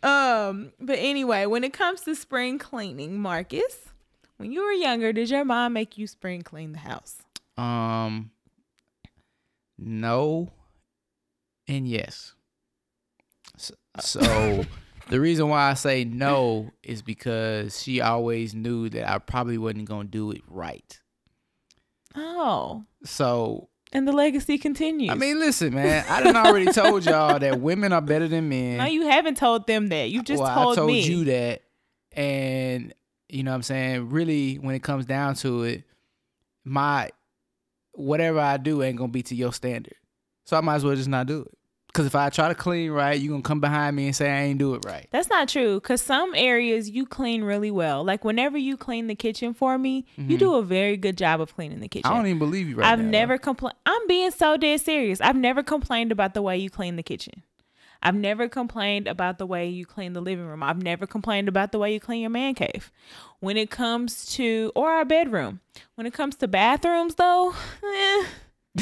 Um, 0.00 0.70
but 0.80 0.98
anyway, 1.00 1.46
when 1.46 1.64
it 1.64 1.72
comes 1.72 2.02
to 2.02 2.14
spring 2.14 2.58
cleaning, 2.60 3.18
Marcus, 3.18 3.76
when 4.36 4.52
you 4.52 4.62
were 4.64 4.70
younger, 4.70 5.12
did 5.12 5.30
your 5.30 5.44
mom 5.44 5.72
make 5.72 5.98
you 5.98 6.06
spring 6.06 6.42
clean 6.42 6.70
the 6.70 6.78
house? 6.78 7.16
Um, 7.56 8.30
no, 9.78 10.50
and 11.66 11.86
yes. 11.88 12.34
So, 13.56 13.74
uh. 13.94 14.00
so 14.00 14.64
the 15.08 15.20
reason 15.20 15.48
why 15.48 15.70
I 15.70 15.74
say 15.74 16.04
no 16.04 16.70
is 16.82 17.02
because 17.02 17.80
she 17.80 18.00
always 18.00 18.54
knew 18.54 18.88
that 18.90 19.10
I 19.10 19.18
probably 19.18 19.58
wasn't 19.58 19.88
gonna 19.88 20.04
do 20.04 20.30
it 20.30 20.42
right. 20.48 21.00
Oh, 22.14 22.84
So 23.04 23.68
and 23.92 24.06
the 24.06 24.12
legacy 24.12 24.58
continues. 24.58 25.10
I 25.10 25.14
mean, 25.14 25.38
listen, 25.38 25.74
man, 25.74 26.04
I 26.08 26.22
done 26.22 26.36
already 26.36 26.66
told 26.72 27.06
y'all 27.06 27.38
that 27.38 27.60
women 27.60 27.92
are 27.92 28.02
better 28.02 28.28
than 28.28 28.48
men. 28.48 28.78
no, 28.78 28.84
you 28.84 29.06
haven't 29.06 29.36
told 29.36 29.66
them 29.66 29.88
that. 29.88 30.10
You 30.10 30.22
just 30.22 30.42
well, 30.42 30.54
told, 30.54 30.72
I 30.72 30.76
told 30.76 30.90
me. 30.90 31.02
you 31.02 31.24
that, 31.24 31.62
and 32.12 32.92
you 33.28 33.42
know 33.42 33.50
what 33.50 33.56
I'm 33.56 33.62
saying. 33.62 34.10
Really, 34.10 34.56
when 34.56 34.74
it 34.74 34.82
comes 34.82 35.06
down 35.06 35.36
to 35.36 35.62
it, 35.62 35.84
my 36.64 37.10
whatever 37.98 38.38
I 38.40 38.56
do 38.56 38.82
ain't 38.82 38.96
gonna 38.96 39.12
be 39.12 39.22
to 39.24 39.34
your 39.34 39.52
standard. 39.52 39.94
So 40.44 40.56
I 40.56 40.60
might 40.60 40.76
as 40.76 40.84
well 40.84 40.96
just 40.96 41.08
not 41.08 41.26
do 41.26 41.42
it. 41.42 41.54
Cause 41.94 42.06
if 42.06 42.14
I 42.14 42.28
try 42.28 42.48
to 42.48 42.54
clean 42.54 42.90
right, 42.90 43.18
you 43.18 43.30
gonna 43.30 43.42
come 43.42 43.60
behind 43.60 43.96
me 43.96 44.06
and 44.06 44.14
say 44.14 44.30
I 44.30 44.42
ain't 44.42 44.58
do 44.58 44.74
it 44.74 44.84
right. 44.84 45.08
That's 45.10 45.28
not 45.28 45.48
true 45.48 45.80
because 45.80 46.00
some 46.00 46.32
areas 46.34 46.88
you 46.88 47.06
clean 47.06 47.42
really 47.42 47.70
well. 47.70 48.04
Like 48.04 48.24
whenever 48.24 48.56
you 48.58 48.76
clean 48.76 49.08
the 49.08 49.14
kitchen 49.14 49.52
for 49.52 49.78
me, 49.78 50.06
you 50.16 50.36
do 50.36 50.54
a 50.54 50.62
very 50.62 50.96
good 50.96 51.16
job 51.16 51.40
of 51.40 51.54
cleaning 51.56 51.80
the 51.80 51.88
kitchen. 51.88 52.04
Mm-hmm. 52.04 52.14
I 52.14 52.18
don't 52.18 52.26
even 52.26 52.38
believe 52.38 52.68
you 52.68 52.76
right 52.76 52.84
now. 52.84 52.92
I've 52.92 53.00
now, 53.00 53.10
never 53.10 53.38
complained. 53.38 53.76
I'm 53.86 54.06
being 54.06 54.30
so 54.30 54.56
dead 54.56 54.80
serious. 54.80 55.20
I've 55.20 55.34
never 55.34 55.62
complained 55.62 56.12
about 56.12 56.34
the 56.34 56.42
way 56.42 56.58
you 56.58 56.70
clean 56.70 56.96
the 56.96 57.02
kitchen. 57.02 57.42
I've 58.02 58.14
never 58.14 58.48
complained 58.48 59.08
about 59.08 59.38
the 59.38 59.46
way 59.46 59.68
you 59.68 59.84
clean 59.84 60.12
the 60.12 60.20
living 60.20 60.46
room. 60.46 60.62
I've 60.62 60.82
never 60.82 61.06
complained 61.06 61.48
about 61.48 61.72
the 61.72 61.78
way 61.78 61.92
you 61.92 62.00
clean 62.00 62.20
your 62.20 62.30
man 62.30 62.54
cave. 62.54 62.92
When 63.40 63.56
it 63.56 63.70
comes 63.70 64.26
to 64.34 64.72
or 64.74 64.90
our 64.90 65.04
bedroom, 65.04 65.60
when 65.96 66.06
it 66.06 66.12
comes 66.12 66.36
to 66.36 66.48
bathrooms 66.48 67.16
though, 67.16 67.54
eh, 67.84 68.24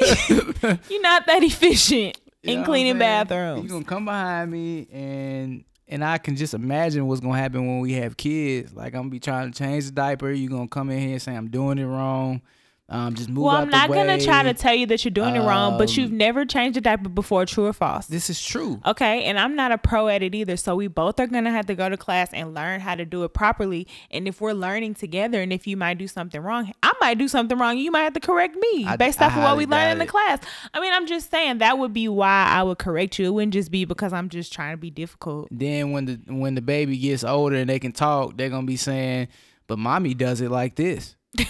you're 0.00 1.02
not 1.02 1.26
that 1.26 1.42
efficient 1.42 2.18
You 2.42 2.58
in 2.58 2.64
cleaning 2.64 2.98
bathrooms. 2.98 3.64
You're 3.64 3.80
gonna 3.80 3.84
come 3.84 4.06
behind 4.06 4.50
me 4.50 4.88
and 4.92 5.64
and 5.90 6.04
I 6.04 6.18
can 6.18 6.36
just 6.36 6.54
imagine 6.54 7.06
what's 7.06 7.20
gonna 7.20 7.38
happen 7.38 7.66
when 7.66 7.80
we 7.80 7.94
have 7.94 8.16
kids. 8.16 8.74
Like 8.74 8.94
I'm 8.94 9.02
gonna 9.02 9.10
be 9.10 9.20
trying 9.20 9.52
to 9.52 9.58
change 9.58 9.86
the 9.86 9.92
diaper. 9.92 10.30
You're 10.30 10.50
gonna 10.50 10.68
come 10.68 10.90
in 10.90 11.00
here 11.00 11.12
and 11.12 11.22
say 11.22 11.34
I'm 11.34 11.48
doing 11.48 11.78
it 11.78 11.86
wrong. 11.86 12.42
Um, 12.90 13.14
just 13.14 13.28
move 13.28 13.44
well, 13.44 13.56
I'm 13.56 13.68
not 13.68 13.90
gonna 13.90 14.18
try 14.18 14.42
to 14.44 14.54
tell 14.54 14.72
you 14.72 14.86
that 14.86 15.04
you're 15.04 15.10
doing 15.12 15.36
it 15.36 15.40
wrong, 15.40 15.76
but 15.76 15.90
Um, 15.90 15.94
you've 16.00 16.12
never 16.12 16.46
changed 16.46 16.78
a 16.78 16.80
diaper 16.80 17.10
before, 17.10 17.44
true 17.44 17.66
or 17.66 17.74
false? 17.74 18.06
This 18.06 18.30
is 18.30 18.42
true. 18.42 18.80
Okay, 18.86 19.24
and 19.24 19.38
I'm 19.38 19.54
not 19.54 19.72
a 19.72 19.76
pro 19.78 20.08
at 20.08 20.22
it 20.22 20.34
either. 20.34 20.56
So 20.56 20.74
we 20.74 20.86
both 20.86 21.20
are 21.20 21.26
gonna 21.26 21.50
have 21.50 21.66
to 21.66 21.74
go 21.74 21.90
to 21.90 21.98
class 21.98 22.30
and 22.32 22.54
learn 22.54 22.80
how 22.80 22.94
to 22.94 23.04
do 23.04 23.24
it 23.24 23.34
properly. 23.34 23.86
And 24.10 24.26
if 24.26 24.40
we're 24.40 24.54
learning 24.54 24.94
together, 24.94 25.42
and 25.42 25.52
if 25.52 25.66
you 25.66 25.76
might 25.76 25.98
do 25.98 26.08
something 26.08 26.40
wrong, 26.40 26.72
I 26.82 26.92
might 26.98 27.18
do 27.18 27.28
something 27.28 27.58
wrong. 27.58 27.76
You 27.76 27.90
might 27.90 28.04
have 28.04 28.14
to 28.14 28.20
correct 28.20 28.56
me 28.56 28.86
I- 28.86 28.96
based 28.96 29.20
I 29.20 29.26
off 29.26 29.36
of 29.36 29.42
what 29.42 29.58
we 29.58 29.66
learned 29.66 29.92
in 29.92 29.98
the 29.98 30.06
class. 30.06 30.38
I 30.72 30.80
mean, 30.80 30.92
I'm 30.94 31.06
just 31.06 31.30
saying 31.30 31.58
that 31.58 31.76
would 31.76 31.92
be 31.92 32.08
why 32.08 32.46
I 32.48 32.62
would 32.62 32.78
correct 32.78 33.18
you. 33.18 33.26
It 33.26 33.30
wouldn't 33.34 33.52
just 33.52 33.70
be 33.70 33.84
because 33.84 34.14
I'm 34.14 34.30
just 34.30 34.50
trying 34.50 34.72
to 34.72 34.78
be 34.78 34.90
difficult. 34.90 35.48
Then 35.50 35.92
when 35.92 36.06
the 36.06 36.20
when 36.28 36.54
the 36.54 36.62
baby 36.62 36.96
gets 36.96 37.22
older 37.22 37.56
and 37.56 37.68
they 37.68 37.78
can 37.80 37.92
talk, 37.92 38.38
they're 38.38 38.48
gonna 38.48 38.66
be 38.66 38.76
saying, 38.76 39.28
"But 39.66 39.78
mommy 39.78 40.14
does 40.14 40.40
it 40.40 40.50
like 40.50 40.76
this." 40.76 41.16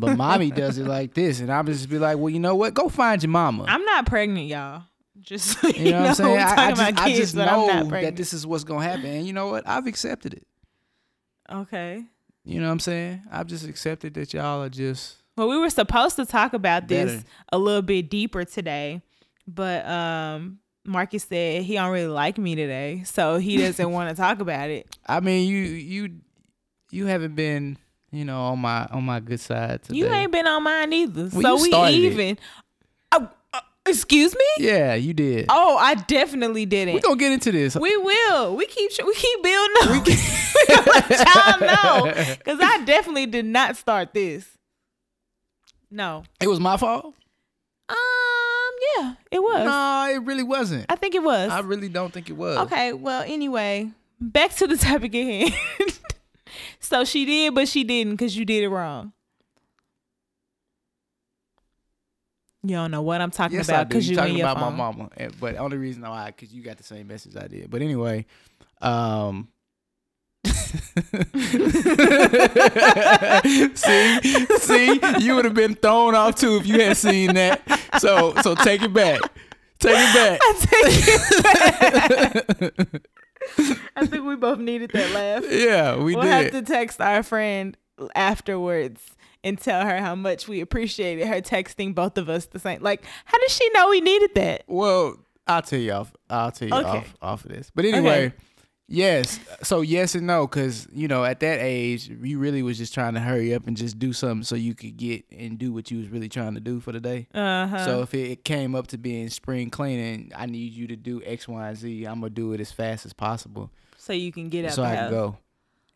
but 0.00 0.16
mommy 0.16 0.50
does 0.50 0.78
it 0.78 0.86
like 0.86 1.14
this, 1.14 1.40
and 1.40 1.50
I'm 1.52 1.66
just 1.66 1.88
be 1.88 1.98
like, 1.98 2.18
"Well, 2.18 2.30
you 2.30 2.40
know 2.40 2.54
what? 2.54 2.74
Go 2.74 2.88
find 2.88 3.22
your 3.22 3.30
mama." 3.30 3.64
I'm 3.68 3.84
not 3.84 4.06
pregnant, 4.06 4.46
y'all. 4.46 4.82
Just 5.20 5.60
so 5.60 5.68
you, 5.68 5.84
you 5.86 5.92
know 5.92 6.00
what 6.00 6.08
I'm 6.08 6.14
saying? 6.14 6.38
I, 6.38 6.42
I 6.42 6.54
talking 6.54 6.76
just, 6.76 6.90
about 6.90 7.00
I 7.02 7.06
kids, 7.06 7.18
just 7.18 7.34
but 7.36 7.48
I'm 7.48 7.66
not 7.66 7.86
know 7.86 8.00
that 8.02 8.16
this 8.16 8.32
is 8.32 8.46
what's 8.46 8.64
gonna 8.64 8.82
happen, 8.84 9.06
and 9.06 9.26
you 9.26 9.32
know 9.32 9.48
what? 9.48 9.66
I've 9.66 9.86
accepted 9.86 10.34
it. 10.34 10.46
okay. 11.50 12.04
You 12.44 12.60
know 12.60 12.66
what 12.66 12.72
I'm 12.72 12.80
saying? 12.80 13.22
I've 13.30 13.46
just 13.46 13.66
accepted 13.66 14.12
that 14.14 14.34
y'all 14.34 14.62
are 14.62 14.68
just 14.68 15.16
Well, 15.36 15.48
we 15.48 15.56
were 15.58 15.70
supposed 15.70 16.16
to 16.16 16.26
talk 16.26 16.52
about 16.52 16.88
this 16.88 17.12
Better. 17.12 17.26
a 17.52 17.58
little 17.58 17.80
bit 17.80 18.10
deeper 18.10 18.44
today, 18.44 19.00
but 19.46 19.86
um 19.86 20.58
Marcus 20.84 21.24
said 21.24 21.62
he 21.62 21.74
don't 21.74 21.90
really 21.90 22.08
like 22.08 22.36
me 22.36 22.54
today, 22.54 23.02
so 23.06 23.38
he 23.38 23.56
doesn't 23.56 23.90
want 23.90 24.10
to 24.10 24.14
talk 24.14 24.40
about 24.40 24.68
it. 24.68 24.98
I 25.06 25.20
mean, 25.20 25.48
you 25.48 25.56
you 25.56 26.20
you 26.90 27.06
haven't 27.06 27.34
been, 27.34 27.78
you 28.14 28.24
know, 28.24 28.40
on 28.40 28.60
my 28.60 28.86
on 28.86 29.04
my 29.04 29.20
good 29.20 29.40
side 29.40 29.82
today. 29.82 29.98
You 29.98 30.06
ain't 30.06 30.30
been 30.30 30.46
on 30.46 30.62
mine 30.62 30.92
either, 30.92 31.28
Well, 31.32 31.58
so 31.58 31.62
we 31.62 31.94
even. 31.94 32.38
Oh, 33.12 33.28
uh, 33.52 33.60
excuse 33.86 34.34
me? 34.34 34.66
Yeah, 34.66 34.94
you 34.94 35.12
did. 35.12 35.46
Oh, 35.48 35.76
I 35.76 35.94
definitely 35.94 36.66
didn't. 36.66 36.94
we 36.94 37.00
gonna 37.00 37.16
get 37.16 37.32
into 37.32 37.50
this. 37.52 37.74
We 37.76 37.96
will. 37.96 38.56
We 38.56 38.66
keep 38.66 38.92
we 39.04 39.14
keep 39.14 39.42
building 39.42 39.76
up. 39.82 39.90
We, 39.90 40.16
gonna 40.68 40.90
let 40.94 41.10
y'all 41.10 41.60
know 41.60 42.12
because 42.38 42.60
I 42.62 42.84
definitely 42.84 43.26
did 43.26 43.46
not 43.46 43.76
start 43.76 44.14
this. 44.14 44.46
No. 45.90 46.24
it 46.40 46.48
was 46.48 46.60
my 46.60 46.76
fault. 46.76 47.14
Um. 47.88 47.96
Yeah, 48.96 49.14
it 49.30 49.42
was. 49.42 49.64
No, 49.64 50.14
it 50.14 50.26
really 50.26 50.42
wasn't. 50.42 50.86
I 50.88 50.96
think 50.96 51.14
it 51.14 51.22
was. 51.22 51.50
I 51.50 51.60
really 51.60 51.88
don't 51.88 52.12
think 52.12 52.30
it 52.30 52.34
was. 52.34 52.58
Okay, 52.58 52.92
well, 52.92 53.22
anyway, 53.26 53.90
back 54.20 54.54
to 54.56 54.66
the 54.66 54.76
topic 54.76 55.14
at 55.14 55.24
hand. 55.24 55.54
so 56.80 57.04
she 57.04 57.24
did, 57.24 57.54
but 57.54 57.68
she 57.68 57.84
didn't 57.84 58.12
because 58.14 58.36
you 58.36 58.44
did 58.44 58.62
it 58.64 58.68
wrong. 58.68 59.12
You 62.62 62.76
don't 62.76 62.90
know 62.90 63.02
what 63.02 63.20
I'm 63.20 63.30
talking 63.30 63.58
Yes, 63.58 63.68
about 63.68 63.88
because 63.88 64.08
You 64.08 64.16
talking 64.16 64.40
about 64.40 64.58
phone. 64.58 64.72
my 64.72 64.76
mama, 64.92 65.10
and- 65.18 65.38
but 65.38 65.56
only 65.56 65.76
reason 65.76 66.02
why 66.02 66.26
because 66.26 66.52
you 66.52 66.62
got 66.62 66.78
the 66.78 66.82
same 66.82 67.06
message 67.06 67.36
I 67.36 67.46
did. 67.46 67.70
But 67.70 67.82
anyway, 67.82 68.24
um. 68.80 69.48
see, 73.74 74.46
see, 74.58 75.00
you 75.20 75.34
would 75.34 75.44
have 75.44 75.54
been 75.54 75.74
thrown 75.74 76.14
off 76.14 76.36
too 76.36 76.56
if 76.56 76.66
you 76.66 76.80
had 76.80 76.96
seen 76.96 77.34
that. 77.34 77.60
So, 77.98 78.34
so 78.42 78.54
take 78.54 78.82
it 78.82 78.92
back. 78.92 79.20
Take 79.78 79.96
it 79.96 80.14
back. 80.14 80.40
I 80.42 80.54
take 80.60 81.04
it 82.60 82.92
back. 82.92 83.02
I 83.96 84.06
think 84.06 84.24
we 84.24 84.36
both 84.36 84.58
needed 84.58 84.90
that 84.92 85.10
laugh. 85.12 85.44
Yeah, 85.50 85.96
we 85.96 86.14
we'll 86.14 86.24
did. 86.24 86.30
have 86.30 86.50
to 86.52 86.62
text 86.62 87.00
our 87.00 87.22
friend 87.22 87.76
afterwards 88.14 89.00
and 89.42 89.58
tell 89.58 89.84
her 89.86 89.98
how 89.98 90.14
much 90.14 90.48
we 90.48 90.60
appreciated 90.60 91.26
her 91.26 91.40
texting 91.40 91.94
both 91.94 92.16
of 92.18 92.28
us 92.28 92.46
the 92.46 92.58
same. 92.58 92.82
Like, 92.82 93.04
how 93.26 93.38
does 93.38 93.52
she 93.54 93.68
know 93.74 93.90
we 93.90 94.00
needed 94.00 94.30
that? 94.34 94.64
Well, 94.66 95.16
I'll 95.46 95.62
tell 95.62 95.78
you 95.78 95.92
off. 95.92 96.12
I'll 96.30 96.50
tell 96.50 96.68
you 96.68 96.74
Okay. 96.74 96.88
off 96.88 97.14
off 97.20 97.44
of 97.44 97.50
this. 97.50 97.70
But 97.74 97.84
anyway, 97.84 98.26
Okay. 98.26 98.34
Yes. 98.88 99.40
So 99.62 99.80
yes 99.80 100.14
and 100.14 100.26
no, 100.26 100.46
because 100.46 100.86
you 100.92 101.08
know 101.08 101.24
at 101.24 101.40
that 101.40 101.60
age, 101.60 102.08
you 102.08 102.38
really 102.38 102.62
was 102.62 102.78
just 102.78 102.94
trying 102.94 103.14
to 103.14 103.20
hurry 103.20 103.54
up 103.54 103.66
and 103.66 103.76
just 103.76 103.98
do 103.98 104.12
something 104.12 104.44
so 104.44 104.54
you 104.54 104.74
could 104.74 104.96
get 104.96 105.24
and 105.30 105.58
do 105.58 105.72
what 105.72 105.90
you 105.90 105.98
was 105.98 106.08
really 106.08 106.28
trying 106.28 106.54
to 106.54 106.60
do 106.60 106.80
for 106.80 106.92
the 106.92 107.00
day. 107.00 107.28
Uh 107.34 107.66
huh. 107.66 107.84
So 107.84 108.02
if 108.02 108.14
it 108.14 108.44
came 108.44 108.74
up 108.74 108.86
to 108.88 108.98
being 108.98 109.28
spring 109.30 109.70
cleaning, 109.70 110.32
I 110.34 110.46
need 110.46 110.72
you 110.72 110.86
to 110.88 110.96
do 110.96 111.22
X, 111.24 111.48
Y, 111.48 111.68
and 111.68 111.76
Z. 111.76 112.04
I'm 112.04 112.20
gonna 112.20 112.30
do 112.30 112.52
it 112.52 112.60
as 112.60 112.72
fast 112.72 113.06
as 113.06 113.12
possible 113.12 113.70
so 113.96 114.12
you 114.12 114.32
can 114.32 114.48
get 114.48 114.66
out 114.66 114.72
so 114.72 114.82
I 114.82 114.96
can 114.96 115.10
go. 115.10 115.38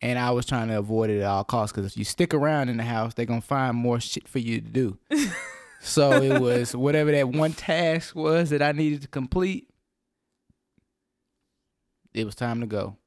And 0.01 0.17
I 0.17 0.31
was 0.31 0.45
trying 0.45 0.69
to 0.69 0.77
avoid 0.79 1.09
it 1.09 1.19
at 1.19 1.25
all 1.25 1.43
costs 1.43 1.73
because 1.73 1.91
if 1.91 1.97
you 1.97 2.05
stick 2.05 2.33
around 2.33 2.69
in 2.69 2.77
the 2.77 2.83
house, 2.83 3.13
they're 3.13 3.25
gonna 3.25 3.41
find 3.41 3.75
more 3.75 3.99
shit 3.99 4.27
for 4.27 4.39
you 4.39 4.61
to 4.61 4.67
do. 4.67 4.97
so 5.81 6.13
it 6.21 6.39
was 6.39 6.75
whatever 6.75 7.11
that 7.11 7.29
one 7.29 7.53
task 7.53 8.15
was 8.15 8.49
that 8.49 8.61
I 8.61 8.71
needed 8.71 9.01
to 9.03 9.07
complete. 9.07 9.67
It 12.13 12.25
was 12.25 12.35
time 12.35 12.61
to 12.61 12.67
go. 12.67 12.97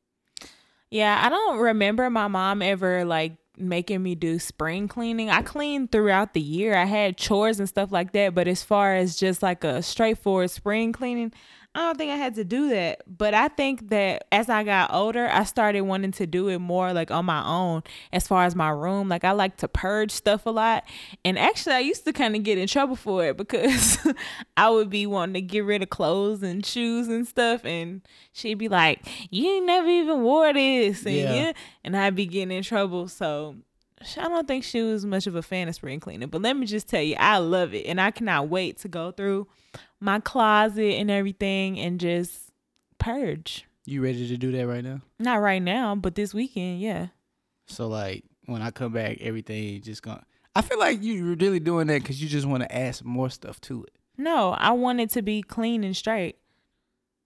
Yeah, 0.90 1.18
I 1.24 1.28
don't 1.28 1.58
remember 1.58 2.08
my 2.10 2.28
mom 2.28 2.60
ever 2.62 3.04
like 3.04 3.36
making 3.56 4.02
me 4.02 4.14
do 4.14 4.38
spring 4.38 4.88
cleaning. 4.88 5.30
I 5.30 5.42
cleaned 5.42 5.92
throughout 5.92 6.34
the 6.34 6.40
year. 6.40 6.74
I 6.74 6.84
had 6.84 7.16
chores 7.16 7.58
and 7.58 7.68
stuff 7.68 7.92
like 7.92 8.12
that, 8.12 8.34
but 8.34 8.48
as 8.48 8.62
far 8.62 8.94
as 8.94 9.16
just 9.16 9.42
like 9.42 9.64
a 9.64 9.82
straightforward 9.82 10.50
spring 10.50 10.92
cleaning, 10.92 11.32
I 11.74 11.80
don't 11.80 11.96
think 11.96 12.11
I 12.12 12.16
had 12.16 12.35
to 12.35 12.44
do 12.44 12.68
that. 12.68 13.02
But 13.06 13.32
I 13.32 13.48
think 13.48 13.88
that 13.88 14.26
as 14.30 14.50
I 14.50 14.62
got 14.62 14.92
older, 14.92 15.26
I 15.32 15.44
started 15.44 15.80
wanting 15.82 16.12
to 16.12 16.26
do 16.26 16.48
it 16.48 16.58
more 16.58 16.92
like 16.92 17.11
on 17.11 17.24
my 17.24 17.42
own 17.46 17.82
as 18.12 18.26
far 18.28 18.44
as 18.44 18.54
my 18.54 18.68
room. 18.68 19.08
Like 19.08 19.24
I 19.24 19.32
like 19.32 19.56
to 19.58 19.68
purge 19.68 20.11
stuff 20.11 20.44
a 20.44 20.50
lot. 20.50 20.85
And 21.24 21.38
actually 21.38 21.74
I 21.76 21.78
used 21.78 22.04
to 22.04 22.12
kind 22.12 22.37
of 22.37 22.42
get 22.42 22.58
in 22.58 22.66
trouble 22.68 22.96
for 22.96 23.24
it 23.24 23.37
because 23.38 23.98
I 24.56 24.68
would 24.68 24.90
be 24.90 25.06
wanting 25.06 25.35
to 25.35 25.40
get 25.40 25.64
rid 25.64 25.82
of 25.82 25.88
clothes 25.88 26.42
and 26.42 26.64
shoes 26.64 27.08
and 27.08 27.26
stuff 27.26 27.64
and 27.64 28.02
she'd 28.32 28.58
be 28.58 28.68
like, 28.68 29.00
You 29.30 29.64
never 29.64 29.88
even 29.88 30.22
wore 30.22 30.52
this 30.52 31.06
and 31.06 31.14
Yeah. 31.14 31.35
yeah. 31.35 31.52
and 31.85 31.96
I'd 31.96 32.14
be 32.14 32.26
getting 32.26 32.54
in 32.54 32.62
trouble. 32.64 33.08
So 33.08 33.56
I 34.18 34.28
don't 34.28 34.46
think 34.48 34.64
she 34.64 34.82
was 34.82 35.06
much 35.06 35.26
of 35.26 35.37
a 35.37 35.42
fan 35.42 35.68
of 35.68 35.74
spring 35.74 36.00
cleaning, 36.00 36.28
but 36.28 36.42
let 36.42 36.56
me 36.56 36.66
just 36.66 36.88
tell 36.88 37.00
you, 37.00 37.14
I 37.18 37.38
love 37.38 37.72
it, 37.72 37.87
and 37.87 38.00
I 38.00 38.11
cannot 38.11 38.48
wait 38.48 38.78
to 38.78 38.88
go 38.88 39.12
through 39.12 39.46
my 40.02 40.18
closet 40.20 40.94
and 40.94 41.10
everything 41.10 41.78
and 41.78 42.00
just 42.00 42.50
purge. 42.98 43.64
You 43.84 44.02
ready 44.02 44.28
to 44.28 44.36
do 44.36 44.50
that 44.52 44.66
right 44.66 44.84
now? 44.84 45.00
Not 45.18 45.36
right 45.36 45.62
now, 45.62 45.94
but 45.94 46.14
this 46.16 46.34
weekend, 46.34 46.80
yeah. 46.80 47.08
So 47.66 47.86
like 47.86 48.24
when 48.46 48.62
I 48.62 48.70
come 48.70 48.92
back, 48.92 49.18
everything 49.20 49.80
just 49.80 50.02
gonna. 50.02 50.24
I 50.54 50.60
feel 50.60 50.78
like 50.78 50.98
you're 51.00 51.36
really 51.36 51.60
doing 51.60 51.86
that 51.86 52.02
because 52.02 52.22
you 52.22 52.28
just 52.28 52.46
want 52.46 52.62
to 52.64 52.74
add 52.74 52.96
some 52.96 53.08
more 53.08 53.30
stuff 53.30 53.60
to 53.62 53.84
it. 53.84 53.92
No, 54.18 54.50
I 54.50 54.72
want 54.72 55.00
it 55.00 55.10
to 55.10 55.22
be 55.22 55.40
clean 55.40 55.84
and 55.84 55.96
straight. 55.96 56.36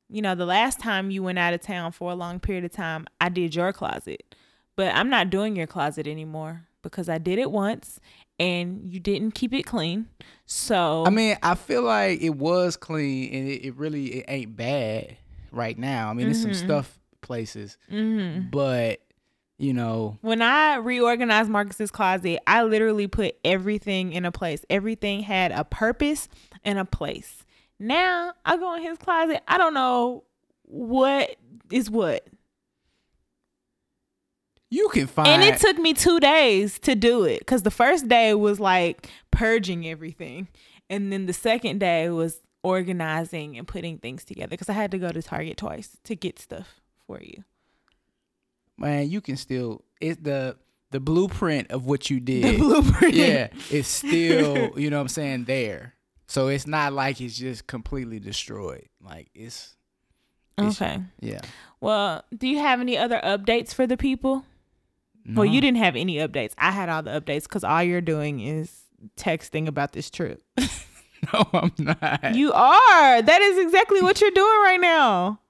You 0.09 0.23
know, 0.23 0.37
the 0.37 0.47
last 0.47 0.79
time 0.79 1.11
you 1.11 1.23
went 1.23 1.39
out 1.39 1.53
of 1.53 1.61
town 1.61 1.91
for 1.91 2.13
a 2.13 2.15
long 2.15 2.39
period 2.39 2.65
of 2.65 2.71
time, 2.71 3.07
I 3.21 3.29
did 3.29 3.55
your 3.55 3.73
closet. 3.73 4.35
But 4.77 4.95
I'm 4.95 5.11
not 5.11 5.31
doing 5.31 5.57
your 5.57 5.67
closet 5.67 6.07
anymore 6.07 6.69
because 6.83 7.09
I 7.09 7.19
did 7.19 7.39
it 7.39 7.51
once 7.51 7.99
and 8.39 8.93
you 8.93 9.01
didn't 9.01 9.33
keep 9.33 9.53
it 9.53 9.65
clean. 9.65 10.09
So 10.45 11.05
I 11.07 11.11
mean, 11.11 11.37
I 11.43 11.55
feel 11.55 11.83
like 11.83 12.21
it 12.21 12.31
was 12.31 12.77
clean 12.77 13.35
and 13.35 13.49
it, 13.49 13.67
it 13.67 13.77
really 13.77 14.07
it 14.19 14.25
ain't 14.29 14.57
bad 14.57 15.17
right 15.51 15.79
now. 15.79 16.11
I 16.11 16.15
mean, 16.15 16.27
there's 16.27 16.43
some 16.43 16.55
stuff 16.55 16.99
places, 17.21 17.77
mhm. 17.91 18.51
but 18.51 19.01
you 19.59 19.73
know, 19.73 20.19
when 20.21 20.43
I 20.43 20.77
reorganized 20.77 21.49
Marcus's 21.49 21.91
closet, 21.91 22.41
I 22.47 22.63
literally 22.63 23.07
put 23.07 23.37
everything 23.45 24.13
in 24.13 24.27
a 24.27 24.33
place. 24.33 24.65
Everything 24.69 25.23
had 25.23 25.51
a 25.51 25.65
purpose 25.65 26.29
and 26.63 26.79
a 26.79 26.85
place. 26.85 27.45
Now 27.79 28.35
I 28.45 28.57
go 28.57 28.75
in 28.75 28.83
his 28.83 28.99
closet, 28.99 29.43
I 29.49 29.59
don't 29.59 29.75
know 29.75 30.25
what 30.63 31.37
is 31.71 31.91
what. 31.91 32.27
You 34.77 34.89
can 34.91 35.07
find. 35.07 35.29
And 35.29 35.43
it 35.43 35.59
took 35.61 35.79
me 35.79 35.95
two 35.95 36.19
days 36.21 36.79
to 36.81 36.95
do 36.95 37.25
it 37.25 37.41
because 37.41 37.63
the 37.63 37.71
first 37.71 38.09
day 38.09 38.35
was 38.35 38.59
like 38.61 39.09
purging 39.31 39.87
everything. 39.87 40.49
And 40.91 41.13
then 41.13 41.27
the 41.27 41.33
second 41.33 41.79
day 41.81 42.09
was 42.11 42.41
organizing 42.63 43.57
and 43.59 43.67
putting 43.67 43.99
things 43.99 44.25
together 44.25 44.51
because 44.51 44.69
I 44.69 44.73
had 44.75 44.91
to 44.93 44.99
go 44.99 45.11
to 45.11 45.23
Target 45.23 45.57
twice 45.57 45.97
to 46.05 46.15
get 46.17 46.39
stuff 46.39 46.81
for 47.07 47.21
you. 47.21 47.45
man, 48.79 49.09
you 49.11 49.21
can 49.21 49.37
still. 49.37 49.83
It's 50.01 50.21
the 50.21 50.57
the 50.91 51.01
blueprint 51.01 51.71
of 51.71 51.87
what 51.87 52.11
you 52.11 52.21
did. 52.21 52.45
The 52.45 52.59
blueprint. 52.59 53.15
yeah, 53.15 53.49
it's 53.71 53.89
still 53.89 54.73
you 54.79 54.91
know 54.91 54.99
what 54.99 55.03
I'm 55.03 55.09
saying 55.09 55.45
there. 55.45 55.95
So 56.29 56.49
it's 56.49 56.67
not 56.67 56.93
like 56.93 57.21
it's 57.21 57.37
just 57.39 57.67
completely 57.67 58.19
destroyed. 58.21 58.89
Like 59.03 59.29
it's 59.35 59.75
it's- 60.59 60.81
Okay. 60.81 61.03
yeah. 61.21 61.41
Well, 61.81 62.25
do 62.37 62.49
you 62.49 62.59
have 62.59 62.81
any 62.81 62.97
other 62.99 63.21
updates 63.23 63.75
for 63.75 63.87
the 63.87 63.97
people? 63.97 64.45
Well, 65.35 65.45
you 65.47 65.61
didn't 65.61 65.79
have 65.79 65.97
any 65.97 66.17
updates. 66.17 66.53
I 66.59 66.71
had 66.71 66.89
all 66.89 67.03
the 67.03 67.11
updates 67.21 67.45
because 67.45 67.65
all 67.65 67.83
you're 67.83 68.01
doing 68.01 68.41
is 68.41 68.83
texting 69.17 69.67
about 69.67 69.93
this 69.93 70.11
trip. 70.11 70.43
No, 71.33 71.49
I'm 71.55 71.73
not. 71.79 72.35
You 72.35 72.53
are. 72.53 73.23
That 73.23 73.41
is 73.41 73.59
exactly 73.59 74.01
what 74.03 74.21
you're 74.21 74.31
doing 74.31 74.61
right 74.63 74.79
now. 74.81 75.41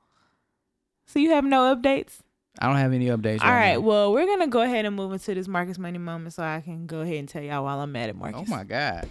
So 1.06 1.18
you 1.18 1.30
have 1.30 1.44
no 1.44 1.74
updates? 1.74 2.18
I 2.60 2.66
don't 2.68 2.76
have 2.76 2.92
any 2.92 3.06
updates. 3.06 3.42
All 3.42 3.50
right. 3.50 3.74
now. 3.74 3.80
Well, 3.80 4.12
we're 4.12 4.26
gonna 4.26 4.46
go 4.46 4.62
ahead 4.62 4.84
and 4.86 4.96
move 4.96 5.12
into 5.12 5.34
this 5.34 5.46
Marcus 5.48 5.76
Money 5.76 5.98
moment, 5.98 6.32
so 6.34 6.42
I 6.42 6.62
can 6.62 6.86
go 6.86 7.00
ahead 7.00 7.16
and 7.16 7.28
tell 7.28 7.42
y'all 7.42 7.64
while 7.64 7.80
I'm 7.80 7.92
mad 7.92 8.08
at 8.08 8.16
Marcus. 8.16 8.42
Oh 8.46 8.50
my 8.50 8.64
god. 8.64 9.08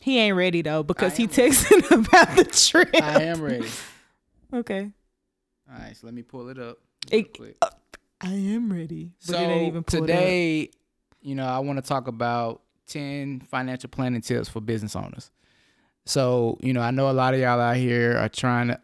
He 0.00 0.18
ain't 0.18 0.36
ready 0.36 0.62
though 0.62 0.82
because 0.82 1.16
he 1.16 1.26
texting 1.28 1.80
texted 1.82 1.90
about 2.06 2.36
the 2.36 2.44
trip. 2.44 2.90
I 3.00 3.22
am 3.24 3.40
ready. 3.40 3.68
Okay. 4.52 4.90
All 5.70 5.78
right, 5.78 5.96
so 5.96 6.06
let 6.06 6.14
me 6.14 6.22
pull 6.22 6.48
it 6.48 6.58
up. 6.58 6.78
It- 7.10 7.36
quick. 7.36 7.56
Uh, 7.62 7.68
I 8.20 8.32
am 8.32 8.72
ready. 8.72 9.12
But 9.26 9.34
So 9.34 9.40
it 9.40 9.46
ain't 9.46 9.68
even 9.68 9.84
pulled 9.84 10.02
up. 10.04 10.06
today, 10.08 10.70
you 11.20 11.34
know, 11.34 11.46
I 11.46 11.58
want 11.58 11.82
to 11.82 11.86
talk 11.86 12.08
about 12.08 12.62
10 12.88 13.40
financial 13.50 13.90
planning 13.90 14.20
tips 14.20 14.48
for 14.48 14.60
business 14.60 14.96
owners. 14.96 15.30
So, 16.06 16.56
you 16.60 16.72
know, 16.72 16.80
I 16.80 16.90
know 16.92 17.10
a 17.10 17.12
lot 17.12 17.34
of 17.34 17.40
y'all 17.40 17.60
out 17.60 17.76
here 17.76 18.16
are 18.16 18.28
trying 18.28 18.68
to, 18.68 18.80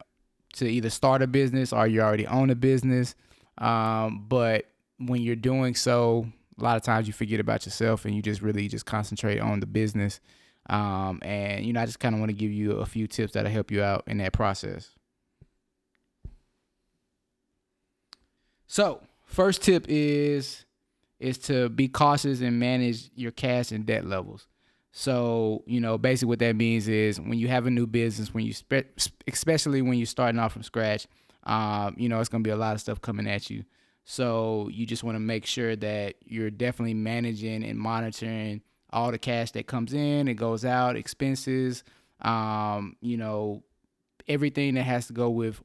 to 0.55 0.69
either 0.69 0.91
start 0.91 1.23
a 1.23 1.27
business 1.27 1.73
or 1.73 1.87
you 1.87 2.01
already 2.01 2.27
own 2.27 2.51
a 2.51 2.55
business. 2.55 3.15
Um, 3.59 4.27
but 4.29 4.67
when 4.99 5.23
you're 5.23 5.37
doing 5.37 5.75
so, 5.75 6.27
a 6.59 6.63
lot 6.63 6.77
of 6.77 6.83
times 6.83 7.07
you 7.07 7.13
forget 7.13 7.41
about 7.41 7.65
yourself 7.65 8.05
and 8.05 8.15
you 8.15 8.23
just 8.23 8.43
really 8.43 8.69
just 8.69 8.87
concentrate 8.87 9.39
on 9.39 9.61
the 9.61 9.67
business. 9.67 10.21
Um, 10.69 11.21
and, 11.23 11.65
you 11.65 11.73
know, 11.73 11.81
I 11.81 11.87
just 11.87 12.01
kind 12.01 12.15
of 12.15 12.21
want 12.21 12.31
to 12.31 12.37
give 12.37 12.51
you 12.53 12.73
a 12.73 12.87
few 12.87 13.07
tips 13.07 13.33
that'll 13.33 13.51
help 13.51 13.71
you 13.71 13.83
out 13.83 14.05
in 14.07 14.19
that 14.19 14.33
process. 14.33 14.91
So, 18.67 19.01
first 19.33 19.63
tip 19.63 19.87
is 19.89 20.65
is 21.19 21.39
to 21.39 21.69
be 21.69 21.89
cautious 21.89 22.41
and 22.41 22.59
manage 22.59 23.11
your 23.15 23.31
cash 23.31 23.71
and 23.71 23.87
debt 23.87 24.05
levels. 24.05 24.49
So, 24.91 25.63
you 25.67 25.81
know, 25.81 25.97
basically 25.97 26.29
what 26.29 26.41
that 26.41 26.57
means 26.57 26.89
is 26.89 27.21
when 27.21 27.39
you 27.39 27.49
have 27.49 27.67
a 27.67 27.71
new 27.71 27.87
business, 27.87 28.35
when 28.35 28.45
you 28.45 28.53
spe- 28.53 28.91
especially 29.27 29.83
when 29.83 29.95
you're 29.95 30.07
starting 30.07 30.39
off 30.41 30.53
from 30.53 30.65
scratch, 30.65 31.07
um, 31.45 31.95
you 31.97 32.09
know, 32.09 32.21
it's 32.21 32.29
going 32.29 32.43
to 32.43 32.47
be 32.47 32.53
a 32.53 32.57
lot 32.57 32.75
of 32.75 32.81
stuff 32.81 33.01
coming 33.01 33.29
at 33.29 33.49
you. 33.49 33.65
So, 34.05 34.69
you 34.73 34.85
just 34.85 35.05
want 35.05 35.15
to 35.15 35.21
make 35.21 35.47
sure 35.47 35.77
that 35.77 36.17
you're 36.25 36.51
definitely 36.51 36.95
managing 36.95 37.65
and 37.65 37.79
monitoring 37.79 38.63
all 38.93 39.13
the 39.13 39.19
cash 39.19 39.53
that 39.53 39.67
comes 39.67 39.95
in, 39.95 40.29
it 40.29 40.35
goes 40.35 40.65
out, 40.65 40.97
expenses, 40.97 41.85
um, 42.21 42.97
you 43.01 43.17
know, 43.17 43.63
everything 44.29 44.75
that 44.75 44.83
has 44.83 45.07
to 45.07 45.13
go 45.13 45.31
with 45.31 45.63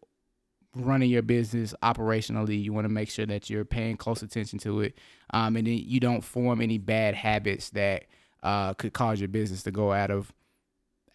running 0.85 1.09
your 1.09 1.21
business 1.21 1.73
operationally, 1.83 2.61
you 2.61 2.73
want 2.73 2.85
to 2.85 2.93
make 2.93 3.09
sure 3.09 3.25
that 3.25 3.49
you're 3.49 3.65
paying 3.65 3.97
close 3.97 4.21
attention 4.21 4.59
to 4.59 4.81
it, 4.81 4.97
um, 5.31 5.55
and 5.55 5.67
then 5.67 5.77
you 5.77 5.99
don't 5.99 6.23
form 6.23 6.61
any 6.61 6.77
bad 6.77 7.15
habits 7.15 7.69
that 7.71 8.05
uh, 8.43 8.73
could 8.73 8.93
cause 8.93 9.19
your 9.19 9.27
business 9.29 9.63
to 9.63 9.71
go 9.71 9.91
out 9.91 10.11
of 10.11 10.33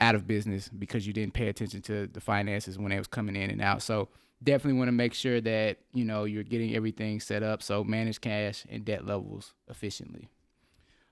out 0.00 0.14
of 0.14 0.26
business 0.26 0.68
because 0.68 1.06
you 1.06 1.12
didn't 1.12 1.32
pay 1.32 1.48
attention 1.48 1.80
to 1.80 2.08
the 2.08 2.20
finances 2.20 2.76
when 2.76 2.90
it 2.90 2.98
was 2.98 3.06
coming 3.06 3.36
in 3.36 3.50
and 3.50 3.62
out. 3.62 3.82
So 3.82 4.08
definitely 4.42 4.78
want 4.78 4.88
to 4.88 4.92
make 4.92 5.14
sure 5.14 5.40
that 5.40 5.78
you 5.92 6.04
know 6.04 6.24
you're 6.24 6.42
getting 6.42 6.74
everything 6.74 7.20
set 7.20 7.42
up. 7.42 7.62
So 7.62 7.84
manage 7.84 8.20
cash 8.20 8.64
and 8.68 8.84
debt 8.84 9.06
levels 9.06 9.54
efficiently. 9.68 10.28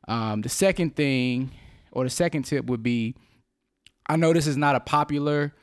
Um, 0.09 0.43
the 0.43 0.49
second 0.49 0.97
thing, 0.97 1.53
or 1.93 2.05
the 2.05 2.11
second 2.11 2.43
tip, 2.43 2.67
would 2.67 2.83
be 2.83 3.15
I 4.09 4.17
know 4.17 4.33
this 4.33 4.49
is 4.49 4.57
not 4.57 4.75
a 4.75 4.81
popular 4.81 5.55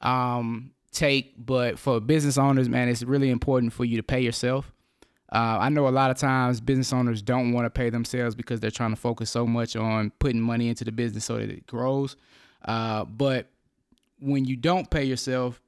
um, 0.00 0.70
take, 0.96 1.34
but 1.38 1.78
for 1.78 2.00
business 2.00 2.38
owners, 2.38 2.68
man, 2.68 2.88
it's 2.88 3.02
really 3.02 3.30
important 3.30 3.72
for 3.72 3.84
you 3.84 3.96
to 3.96 4.02
pay 4.02 4.20
yourself. 4.20 4.72
Uh, 5.32 5.58
I 5.60 5.68
know 5.68 5.88
a 5.88 5.90
lot 5.90 6.10
of 6.10 6.18
times 6.18 6.60
business 6.60 6.92
owners 6.92 7.20
don't 7.20 7.52
want 7.52 7.66
to 7.66 7.70
pay 7.70 7.90
themselves 7.90 8.34
because 8.34 8.60
they're 8.60 8.70
trying 8.70 8.90
to 8.90 8.96
focus 8.96 9.30
so 9.30 9.46
much 9.46 9.74
on 9.76 10.10
putting 10.18 10.40
money 10.40 10.68
into 10.68 10.84
the 10.84 10.92
business 10.92 11.24
so 11.24 11.36
that 11.36 11.50
it 11.50 11.66
grows. 11.66 12.16
Uh, 12.64 13.04
but 13.04 13.48
when 14.20 14.44
you 14.44 14.56
don't 14.56 14.88
pay 14.88 15.04
yourself, 15.04 15.60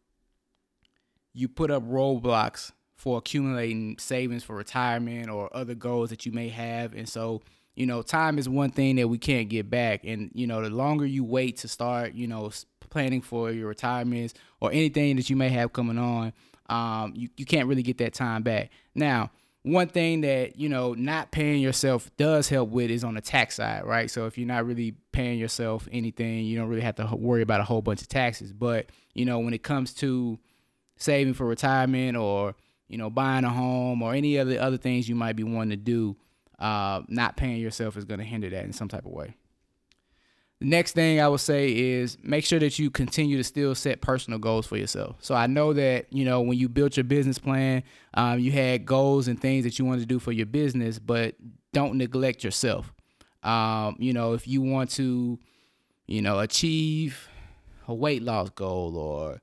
you 1.35 1.49
put 1.49 1.71
up 1.71 1.83
roadblocks 1.83 2.73
for 2.97 3.19
accumulating 3.19 3.97
savings 3.99 4.43
for 4.43 4.57
retirement 4.57 5.29
or 5.29 5.55
other 5.55 5.75
goals 5.75 6.11
that 6.11 6.25
you 6.25 6.33
may 6.33 6.49
have. 6.49 6.95
And 6.95 7.09
so, 7.09 7.43
you 7.75 7.87
know, 7.87 8.03
time 8.03 8.39
is 8.39 8.49
one 8.49 8.71
thing 8.71 8.97
that 8.97 9.09
we 9.09 9.19
can't 9.19 9.49
get 9.49 9.69
back. 9.71 10.05
And, 10.05 10.31
you 10.35 10.47
know, 10.47 10.63
the 10.63 10.71
longer 10.71 11.07
you 11.07 11.25
wait 11.25 11.59
to 11.59 11.69
start, 11.69 12.15
you 12.15 12.27
know, 12.27 12.51
planning 12.99 13.23
for 13.23 13.53
your 13.53 13.69
retirements 13.69 14.35
or 14.61 14.73
anything 14.73 15.15
that 15.15 15.31
you 15.31 15.37
may 15.37 15.49
have 15.49 15.73
coming 15.73 15.99
on, 15.99 16.33
um, 16.69 17.13
you, 17.15 17.29
you 17.37 17.45
can't 17.45 17.69
really 17.69 17.83
get 17.83 17.99
that 17.99 18.13
time 18.13 18.43
back. 18.43 18.71
Now, 18.93 19.31
one 19.63 19.87
thing 19.87 20.23
that 20.23 20.59
you 20.59 20.69
know 20.69 20.95
not 20.95 21.31
paying 21.31 21.61
yourself 21.63 22.11
does 22.17 22.49
help 22.49 22.71
with 22.71 22.91
is 22.91 23.05
on 23.05 23.15
the 23.15 23.21
tax 23.21 23.57
side 23.57 23.85
right? 23.85 24.11
So 24.11 24.27
if 24.27 24.37
you're 24.37 24.49
not 24.49 24.67
really 24.67 24.95
paying 25.13 25.39
yourself 25.39 25.89
anything 25.93 26.45
you 26.45 26.59
don't 26.59 26.69
really 26.69 26.83
have 26.83 26.97
to 26.97 27.07
worry 27.15 27.43
about 27.43 27.61
a 27.61 27.65
whole 27.65 27.83
bunch 27.83 28.01
of 28.01 28.09
taxes. 28.09 28.53
But 28.53 28.87
you 29.15 29.25
know 29.25 29.39
when 29.39 29.55
it 29.55 29.63
comes 29.63 29.95
to 29.95 30.39
saving 30.97 31.35
for 31.35 31.47
retirement 31.47 32.17
or 32.17 32.55
you 32.89 32.99
know 32.99 33.11
buying 33.11 33.45
a 33.45 33.51
home 33.51 34.03
or 34.03 34.15
any 34.15 34.39
other 34.39 34.61
other 34.61 34.77
things 34.77 35.09
you 35.09 35.15
might 35.15 35.37
be 35.37 35.45
wanting 35.45 35.71
to 35.71 35.77
do 35.77 36.17
uh, 36.59 37.03
not 37.09 37.37
paying 37.37 37.61
yourself 37.61 37.97
is 37.97 38.05
going 38.05 38.19
to 38.19 38.27
hinder 38.27 38.51
that 38.51 38.65
in 38.65 38.73
some 38.73 38.89
type 38.89 39.07
of 39.07 39.13
way 39.13 39.37
next 40.61 40.93
thing 40.93 41.21
I 41.21 41.29
would 41.29 41.41
say 41.41 41.71
is 41.71 42.19
make 42.23 42.45
sure 42.45 42.59
that 42.59 42.79
you 42.79 42.91
continue 42.91 43.37
to 43.37 43.45
still 43.45 43.75
set 43.75 44.01
personal 44.01 44.39
goals 44.39 44.67
for 44.67 44.77
yourself. 44.77 45.17
So 45.21 45.35
I 45.35 45.47
know 45.47 45.73
that 45.73 46.07
you 46.13 46.25
know 46.25 46.41
when 46.41 46.59
you 46.59 46.69
built 46.69 46.97
your 46.97 47.05
business 47.05 47.39
plan, 47.39 47.83
um, 48.15 48.39
you 48.39 48.53
had 48.53 48.85
goals 48.87 49.29
and 49.29 49.41
things 49.41 49.65
that 49.65 49.79
you 49.79 49.85
wanted 49.85 50.01
to 50.01 50.07
do 50.07 50.19
for 50.19 50.33
your 50.33 50.47
business, 50.47 50.99
but 50.99 51.37
don't 51.73 51.95
neglect 51.97 52.45
yourself. 52.45 52.93
Um, 53.43 53.97
you 53.99 54.13
know, 54.13 54.33
if 54.33 54.49
you 54.49 54.61
want 54.61 54.91
to, 54.93 55.39
you 56.07 56.23
know, 56.23 56.41
achieve 56.41 57.29
a 57.87 57.95
weight 57.95 58.23
loss 58.23 58.51
goal 58.51 58.97
or 58.97 59.41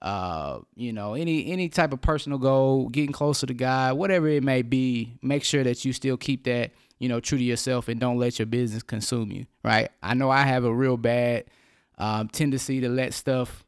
uh, 0.00 0.60
you 0.76 0.92
know, 0.92 1.14
any 1.14 1.50
any 1.50 1.68
type 1.68 1.92
of 1.92 2.00
personal 2.00 2.38
goal, 2.38 2.88
getting 2.88 3.12
closer 3.12 3.46
to 3.46 3.54
God, 3.54 3.96
whatever 3.96 4.28
it 4.28 4.44
may 4.44 4.62
be, 4.62 5.18
make 5.22 5.42
sure 5.42 5.64
that 5.64 5.84
you 5.84 5.92
still 5.92 6.16
keep 6.16 6.44
that 6.44 6.70
you 6.98 7.08
know, 7.08 7.20
true 7.20 7.38
to 7.38 7.44
yourself 7.44 7.88
and 7.88 8.00
don't 8.00 8.18
let 8.18 8.38
your 8.38 8.46
business 8.46 8.82
consume 8.82 9.30
you, 9.30 9.46
right? 9.64 9.90
I 10.02 10.14
know 10.14 10.30
I 10.30 10.42
have 10.42 10.64
a 10.64 10.74
real 10.74 10.96
bad 10.96 11.44
um, 11.98 12.28
tendency 12.28 12.80
to 12.80 12.88
let 12.88 13.14
stuff, 13.14 13.64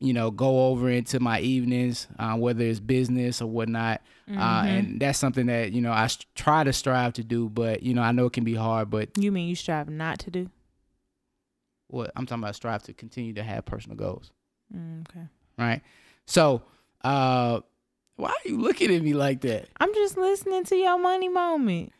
you 0.00 0.12
know, 0.12 0.30
go 0.30 0.66
over 0.68 0.90
into 0.90 1.20
my 1.20 1.40
evenings, 1.40 2.06
uh, 2.18 2.34
whether 2.34 2.64
it's 2.64 2.80
business 2.80 3.40
or 3.40 3.46
whatnot. 3.48 4.02
Uh, 4.28 4.32
mm-hmm. 4.32 4.40
Uh, 4.40 4.64
and 4.64 5.00
that's 5.00 5.18
something 5.18 5.46
that, 5.46 5.72
you 5.72 5.80
know, 5.80 5.92
I 5.92 6.06
st- 6.06 6.26
try 6.34 6.64
to 6.64 6.72
strive 6.72 7.14
to 7.14 7.24
do, 7.24 7.48
but, 7.48 7.82
you 7.82 7.94
know, 7.94 8.02
I 8.02 8.12
know 8.12 8.26
it 8.26 8.32
can 8.32 8.44
be 8.44 8.54
hard, 8.54 8.90
but. 8.90 9.10
You 9.16 9.32
mean 9.32 9.48
you 9.48 9.54
strive 9.54 9.88
not 9.88 10.18
to 10.20 10.30
do? 10.30 10.50
What 11.88 12.10
I'm 12.16 12.26
talking 12.26 12.42
about 12.42 12.56
strive 12.56 12.82
to 12.84 12.92
continue 12.92 13.32
to 13.34 13.42
have 13.42 13.64
personal 13.64 13.96
goals. 13.96 14.32
Mm, 14.74 15.06
okay. 15.08 15.26
Right. 15.56 15.82
So, 16.26 16.62
uh, 17.04 17.60
why 18.16 18.30
are 18.30 18.48
you 18.48 18.58
looking 18.58 18.94
at 18.94 19.02
me 19.02 19.14
like 19.14 19.42
that? 19.42 19.68
I'm 19.78 19.94
just 19.94 20.16
listening 20.16 20.64
to 20.64 20.76
your 20.76 20.98
money 20.98 21.28
moment. 21.28 21.92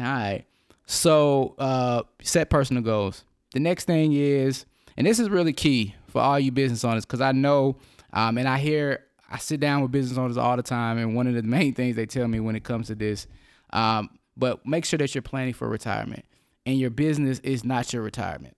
All 0.00 0.06
right. 0.06 0.44
So 0.86 1.54
uh, 1.58 2.02
set 2.22 2.50
personal 2.50 2.82
goals. 2.82 3.24
The 3.52 3.60
next 3.60 3.84
thing 3.84 4.12
is, 4.12 4.66
and 4.96 5.06
this 5.06 5.18
is 5.18 5.28
really 5.28 5.52
key 5.52 5.94
for 6.08 6.20
all 6.20 6.38
you 6.38 6.50
business 6.50 6.84
owners, 6.84 7.04
because 7.04 7.20
I 7.20 7.32
know, 7.32 7.76
um, 8.12 8.38
and 8.38 8.48
I 8.48 8.58
hear, 8.58 9.04
I 9.30 9.38
sit 9.38 9.60
down 9.60 9.82
with 9.82 9.92
business 9.92 10.18
owners 10.18 10.36
all 10.36 10.56
the 10.56 10.62
time, 10.62 10.98
and 10.98 11.14
one 11.14 11.26
of 11.26 11.34
the 11.34 11.42
main 11.42 11.74
things 11.74 11.96
they 11.96 12.06
tell 12.06 12.26
me 12.26 12.40
when 12.40 12.56
it 12.56 12.64
comes 12.64 12.88
to 12.88 12.96
this, 12.96 13.28
um, 13.72 14.10
but 14.36 14.66
make 14.66 14.84
sure 14.84 14.98
that 14.98 15.14
you're 15.14 15.22
planning 15.22 15.54
for 15.54 15.68
retirement, 15.68 16.24
and 16.66 16.78
your 16.78 16.90
business 16.90 17.38
is 17.40 17.64
not 17.64 17.92
your 17.92 18.02
retirement, 18.02 18.56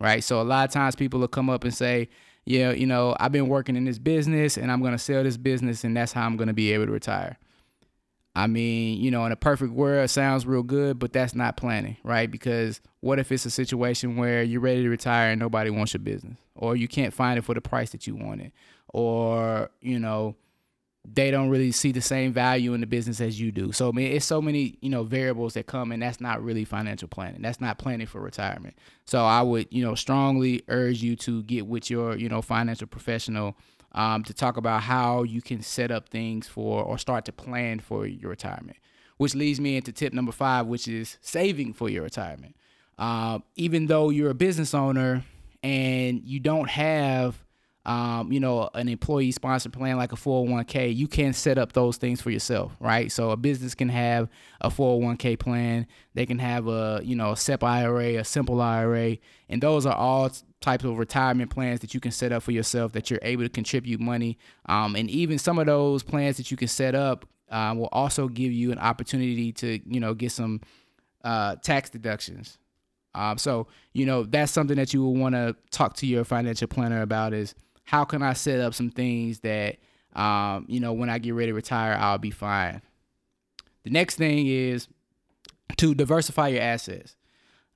right? 0.00 0.22
So 0.22 0.40
a 0.40 0.44
lot 0.44 0.68
of 0.68 0.72
times 0.72 0.94
people 0.94 1.18
will 1.18 1.28
come 1.28 1.50
up 1.50 1.64
and 1.64 1.74
say, 1.74 2.08
yeah, 2.44 2.70
you 2.70 2.86
know, 2.86 3.16
I've 3.18 3.32
been 3.32 3.48
working 3.48 3.74
in 3.74 3.84
this 3.84 3.98
business, 3.98 4.56
and 4.56 4.70
I'm 4.70 4.82
gonna 4.82 4.98
sell 4.98 5.24
this 5.24 5.36
business, 5.36 5.82
and 5.82 5.96
that's 5.96 6.12
how 6.12 6.26
I'm 6.26 6.36
gonna 6.36 6.54
be 6.54 6.72
able 6.72 6.86
to 6.86 6.92
retire. 6.92 7.38
I 8.34 8.46
mean, 8.46 9.00
you 9.00 9.10
know, 9.10 9.26
in 9.26 9.32
a 9.32 9.36
perfect 9.36 9.72
world, 9.72 10.08
sounds 10.08 10.46
real 10.46 10.62
good, 10.62 10.98
but 10.98 11.12
that's 11.12 11.34
not 11.34 11.56
planning, 11.56 11.98
right? 12.02 12.30
Because 12.30 12.80
what 13.00 13.18
if 13.18 13.30
it's 13.30 13.44
a 13.44 13.50
situation 13.50 14.16
where 14.16 14.42
you're 14.42 14.60
ready 14.60 14.82
to 14.82 14.88
retire 14.88 15.30
and 15.30 15.40
nobody 15.40 15.68
wants 15.68 15.92
your 15.92 16.00
business, 16.00 16.38
or 16.54 16.74
you 16.74 16.88
can't 16.88 17.12
find 17.12 17.38
it 17.38 17.42
for 17.42 17.54
the 17.54 17.60
price 17.60 17.90
that 17.90 18.06
you 18.06 18.14
want 18.16 18.40
it, 18.40 18.52
or 18.88 19.70
you 19.82 19.98
know, 19.98 20.34
they 21.04 21.30
don't 21.30 21.50
really 21.50 21.72
see 21.72 21.90
the 21.90 22.00
same 22.00 22.32
value 22.32 22.74
in 22.74 22.80
the 22.80 22.86
business 22.86 23.20
as 23.20 23.40
you 23.40 23.50
do. 23.50 23.72
So 23.72 23.88
I 23.88 23.92
mean, 23.92 24.12
it's 24.12 24.24
so 24.24 24.40
many 24.40 24.78
you 24.80 24.88
know 24.88 25.02
variables 25.02 25.54
that 25.54 25.66
come, 25.66 25.92
and 25.92 26.02
that's 26.02 26.20
not 26.20 26.42
really 26.42 26.64
financial 26.64 27.08
planning. 27.08 27.42
That's 27.42 27.60
not 27.60 27.78
planning 27.78 28.06
for 28.06 28.20
retirement. 28.20 28.76
So 29.04 29.24
I 29.24 29.42
would 29.42 29.66
you 29.70 29.84
know 29.84 29.94
strongly 29.94 30.62
urge 30.68 31.02
you 31.02 31.16
to 31.16 31.42
get 31.42 31.66
with 31.66 31.90
your 31.90 32.16
you 32.16 32.28
know 32.28 32.40
financial 32.40 32.86
professional 32.86 33.56
um, 33.94 34.22
to 34.24 34.34
talk 34.34 34.56
about 34.56 34.82
how 34.82 35.22
you 35.22 35.42
can 35.42 35.62
set 35.62 35.90
up 35.90 36.08
things 36.08 36.48
for 36.48 36.82
or 36.82 36.98
start 36.98 37.24
to 37.26 37.32
plan 37.32 37.80
for 37.80 38.06
your 38.06 38.30
retirement. 38.30 38.76
Which 39.18 39.34
leads 39.34 39.60
me 39.60 39.76
into 39.76 39.92
tip 39.92 40.12
number 40.12 40.32
five, 40.32 40.66
which 40.66 40.88
is 40.88 41.18
saving 41.20 41.74
for 41.74 41.88
your 41.88 42.02
retirement. 42.02 42.56
Uh, 42.98 43.40
even 43.56 43.86
though 43.86 44.10
you're 44.10 44.30
a 44.30 44.34
business 44.34 44.74
owner 44.74 45.24
and 45.62 46.22
you 46.24 46.40
don't 46.40 46.68
have 46.70 47.42
um, 47.84 48.30
you 48.30 48.38
know, 48.38 48.70
an 48.74 48.88
employee 48.88 49.32
sponsored 49.32 49.72
plan 49.72 49.96
like 49.96 50.12
a 50.12 50.16
401k, 50.16 50.94
you 50.94 51.08
can 51.08 51.32
set 51.32 51.58
up 51.58 51.72
those 51.72 51.96
things 51.96 52.20
for 52.20 52.30
yourself, 52.30 52.76
right? 52.78 53.10
So 53.10 53.30
a 53.30 53.36
business 53.36 53.74
can 53.74 53.88
have 53.88 54.28
a 54.60 54.70
401k 54.70 55.38
plan, 55.38 55.86
they 56.14 56.24
can 56.24 56.38
have 56.38 56.68
a, 56.68 57.00
you 57.02 57.16
know, 57.16 57.32
a 57.32 57.36
SEP 57.36 57.64
IRA, 57.64 58.18
a 58.18 58.24
simple 58.24 58.60
IRA, 58.60 59.16
and 59.48 59.60
those 59.60 59.84
are 59.84 59.96
all 59.96 60.30
types 60.62 60.84
of 60.84 60.96
retirement 60.96 61.50
plans 61.50 61.80
that 61.80 61.92
you 61.92 62.00
can 62.00 62.10
set 62.10 62.32
up 62.32 62.42
for 62.42 62.52
yourself 62.52 62.92
that 62.92 63.10
you're 63.10 63.20
able 63.22 63.42
to 63.42 63.48
contribute 63.48 64.00
money. 64.00 64.38
Um, 64.66 64.96
and 64.96 65.10
even 65.10 65.38
some 65.38 65.58
of 65.58 65.66
those 65.66 66.02
plans 66.02 66.36
that 66.38 66.50
you 66.50 66.56
can 66.56 66.68
set 66.68 66.94
up 66.94 67.26
uh, 67.50 67.74
will 67.76 67.88
also 67.92 68.28
give 68.28 68.52
you 68.52 68.72
an 68.72 68.78
opportunity 68.78 69.52
to, 69.52 69.78
you 69.86 70.00
know, 70.00 70.14
get 70.14 70.32
some 70.32 70.60
uh, 71.24 71.56
tax 71.56 71.90
deductions. 71.90 72.58
Um, 73.14 73.36
so, 73.36 73.66
you 73.92 74.06
know, 74.06 74.22
that's 74.22 74.52
something 74.52 74.76
that 74.76 74.94
you 74.94 75.02
will 75.02 75.14
want 75.14 75.34
to 75.34 75.54
talk 75.70 75.94
to 75.96 76.06
your 76.06 76.24
financial 76.24 76.66
planner 76.66 77.02
about 77.02 77.34
is 77.34 77.54
how 77.84 78.04
can 78.04 78.22
I 78.22 78.32
set 78.32 78.60
up 78.60 78.72
some 78.72 78.90
things 78.90 79.40
that, 79.40 79.76
um, 80.14 80.64
you 80.68 80.80
know, 80.80 80.92
when 80.92 81.10
I 81.10 81.18
get 81.18 81.34
ready 81.34 81.50
to 81.50 81.54
retire, 81.54 81.94
I'll 81.98 82.18
be 82.18 82.30
fine. 82.30 82.80
The 83.84 83.90
next 83.90 84.16
thing 84.16 84.46
is 84.46 84.88
to 85.76 85.94
diversify 85.94 86.48
your 86.48 86.62
assets. 86.62 87.16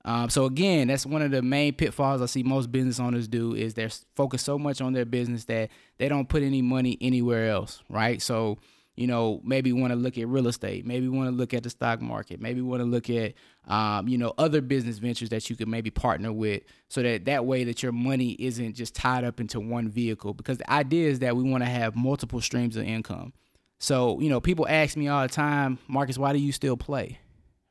Um, 0.07 0.29
so 0.29 0.45
again, 0.45 0.87
that's 0.87 1.05
one 1.05 1.21
of 1.21 1.31
the 1.31 1.41
main 1.41 1.73
pitfalls 1.73 2.21
I 2.21 2.27
see 2.27 2.41
most 2.41 2.71
business 2.71 2.97
owners 2.97 3.27
do 3.27 3.53
is 3.53 3.73
they're 3.73 3.89
focused 4.15 4.45
so 4.45 4.57
much 4.57 4.79
on 4.79 4.93
their 4.93 5.03
business 5.03 5.43
that 5.45 5.69
they 5.97 6.07
don't 6.07 6.29
put 6.29 6.43
any 6.43 6.61
money 6.61 6.97
anywhere 7.01 7.49
else, 7.49 7.83
right? 7.89 8.21
So 8.21 8.57
you 8.95 9.05
know, 9.05 9.41
maybe 9.43 9.73
want 9.73 9.91
to 9.91 9.95
look 9.97 10.17
at 10.17 10.27
real 10.27 10.47
estate, 10.47 10.85
maybe 10.85 11.09
want 11.09 11.29
to 11.29 11.35
look 11.35 11.53
at 11.53 11.63
the 11.63 11.69
stock 11.69 12.01
market, 12.01 12.41
maybe 12.41 12.61
want 12.61 12.81
to 12.81 12.85
look 12.85 13.11
at, 13.11 13.33
um, 13.67 14.07
you 14.07 14.17
know, 14.17 14.33
other 14.39 14.59
business 14.59 14.97
ventures 14.97 15.29
that 15.29 15.49
you 15.49 15.57
could 15.57 15.67
maybe 15.67 15.91
partner 15.91 16.31
with, 16.31 16.63
so 16.87 17.03
that 17.03 17.25
that 17.25 17.45
way 17.45 17.65
that 17.65 17.83
your 17.83 17.91
money 17.91 18.31
isn't 18.39 18.75
just 18.75 18.95
tied 18.95 19.25
up 19.25 19.41
into 19.41 19.59
one 19.59 19.89
vehicle. 19.89 20.33
Because 20.33 20.57
the 20.57 20.71
idea 20.71 21.09
is 21.09 21.19
that 21.19 21.35
we 21.35 21.43
want 21.43 21.63
to 21.63 21.69
have 21.69 21.97
multiple 21.97 22.39
streams 22.39 22.77
of 22.77 22.85
income. 22.85 23.33
So 23.77 24.21
you 24.21 24.29
know, 24.29 24.39
people 24.39 24.65
ask 24.69 24.95
me 24.95 25.09
all 25.09 25.21
the 25.21 25.33
time, 25.33 25.79
Marcus, 25.89 26.17
why 26.17 26.31
do 26.31 26.39
you 26.39 26.53
still 26.53 26.77
play, 26.77 27.19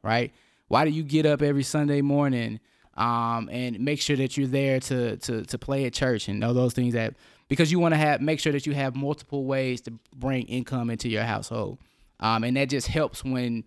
right? 0.03 0.33
Why 0.69 0.85
do 0.85 0.91
you 0.91 1.03
get 1.03 1.27
up 1.27 1.43
every 1.43 1.63
Sunday 1.63 2.01
morning? 2.01 2.61
Um, 2.95 3.51
and 3.53 3.79
make 3.81 4.01
sure 4.01 4.17
that 4.17 4.37
you're 4.37 4.47
there 4.47 4.81
to 4.81 5.19
to 5.19 5.45
to 5.45 5.59
play 5.59 5.85
at 5.85 5.93
church 5.93 6.29
and 6.29 6.43
all 6.43 6.55
those 6.55 6.73
things 6.73 6.95
that 6.95 7.15
because 7.49 7.71
you 7.71 7.79
want 7.79 7.93
to 7.93 7.99
have 7.99 8.23
make 8.23 8.41
sure 8.41 8.53
that 8.53 8.67
you 8.67 8.73
have 8.73 8.97
multiple 8.97 9.45
ways 9.45 9.83
to 9.83 9.93
bring 10.15 10.47
income 10.47 10.89
into 10.89 11.09
your 11.11 11.23
household, 11.23 11.79
um, 12.21 12.43
and 12.43 12.57
that 12.57 12.71
just 12.71 12.87
helps 12.89 13.23
when 13.23 13.65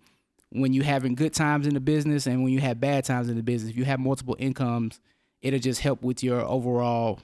when 0.50 0.72
you 0.72 0.82
having 0.82 1.14
good 1.14 1.32
times 1.32 1.66
in 1.66 1.74
the 1.74 1.80
business 1.80 2.26
and 2.26 2.42
when 2.42 2.52
you 2.52 2.60
have 2.60 2.80
bad 2.80 3.04
times 3.04 3.28
in 3.28 3.36
the 3.36 3.42
business. 3.42 3.70
If 3.70 3.76
you 3.76 3.84
have 3.84 4.00
multiple 4.00 4.36
incomes, 4.38 5.00
it'll 5.40 5.60
just 5.60 5.80
help 5.80 6.02
with 6.02 6.24
your 6.24 6.40
overall, 6.40 7.20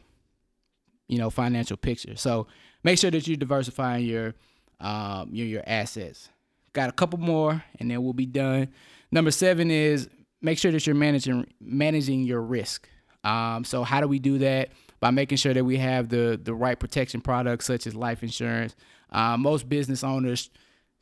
you 1.08 1.18
know, 1.18 1.28
financial 1.28 1.76
picture. 1.76 2.16
So 2.16 2.46
make 2.84 2.98
sure 2.98 3.10
that 3.10 3.26
you're 3.26 3.36
diversifying 3.36 4.06
your 4.06 4.34
um, 4.80 5.30
your 5.32 5.46
your 5.46 5.62
assets. 5.66 6.28
Got 6.72 6.88
a 6.88 6.92
couple 6.92 7.18
more, 7.18 7.64
and 7.80 7.90
then 7.90 8.02
we'll 8.02 8.12
be 8.12 8.26
done. 8.26 8.68
Number 9.16 9.30
seven 9.30 9.70
is 9.70 10.08
make 10.42 10.58
sure 10.58 10.70
that 10.70 10.86
you're 10.86 10.94
managing 10.94 11.46
managing 11.60 12.24
your 12.24 12.42
risk. 12.42 12.88
Um, 13.24 13.64
so 13.64 13.82
how 13.82 14.00
do 14.00 14.06
we 14.06 14.18
do 14.18 14.38
that? 14.38 14.68
by 15.00 15.10
making 15.10 15.38
sure 15.38 15.54
that 15.54 15.64
we 15.64 15.76
have 15.76 16.08
the 16.08 16.40
the 16.42 16.54
right 16.54 16.78
protection 16.78 17.20
products 17.20 17.66
such 17.66 17.86
as 17.86 17.94
life 17.94 18.22
insurance. 18.22 18.74
Uh, 19.10 19.36
most 19.36 19.68
business 19.68 20.02
owners 20.02 20.50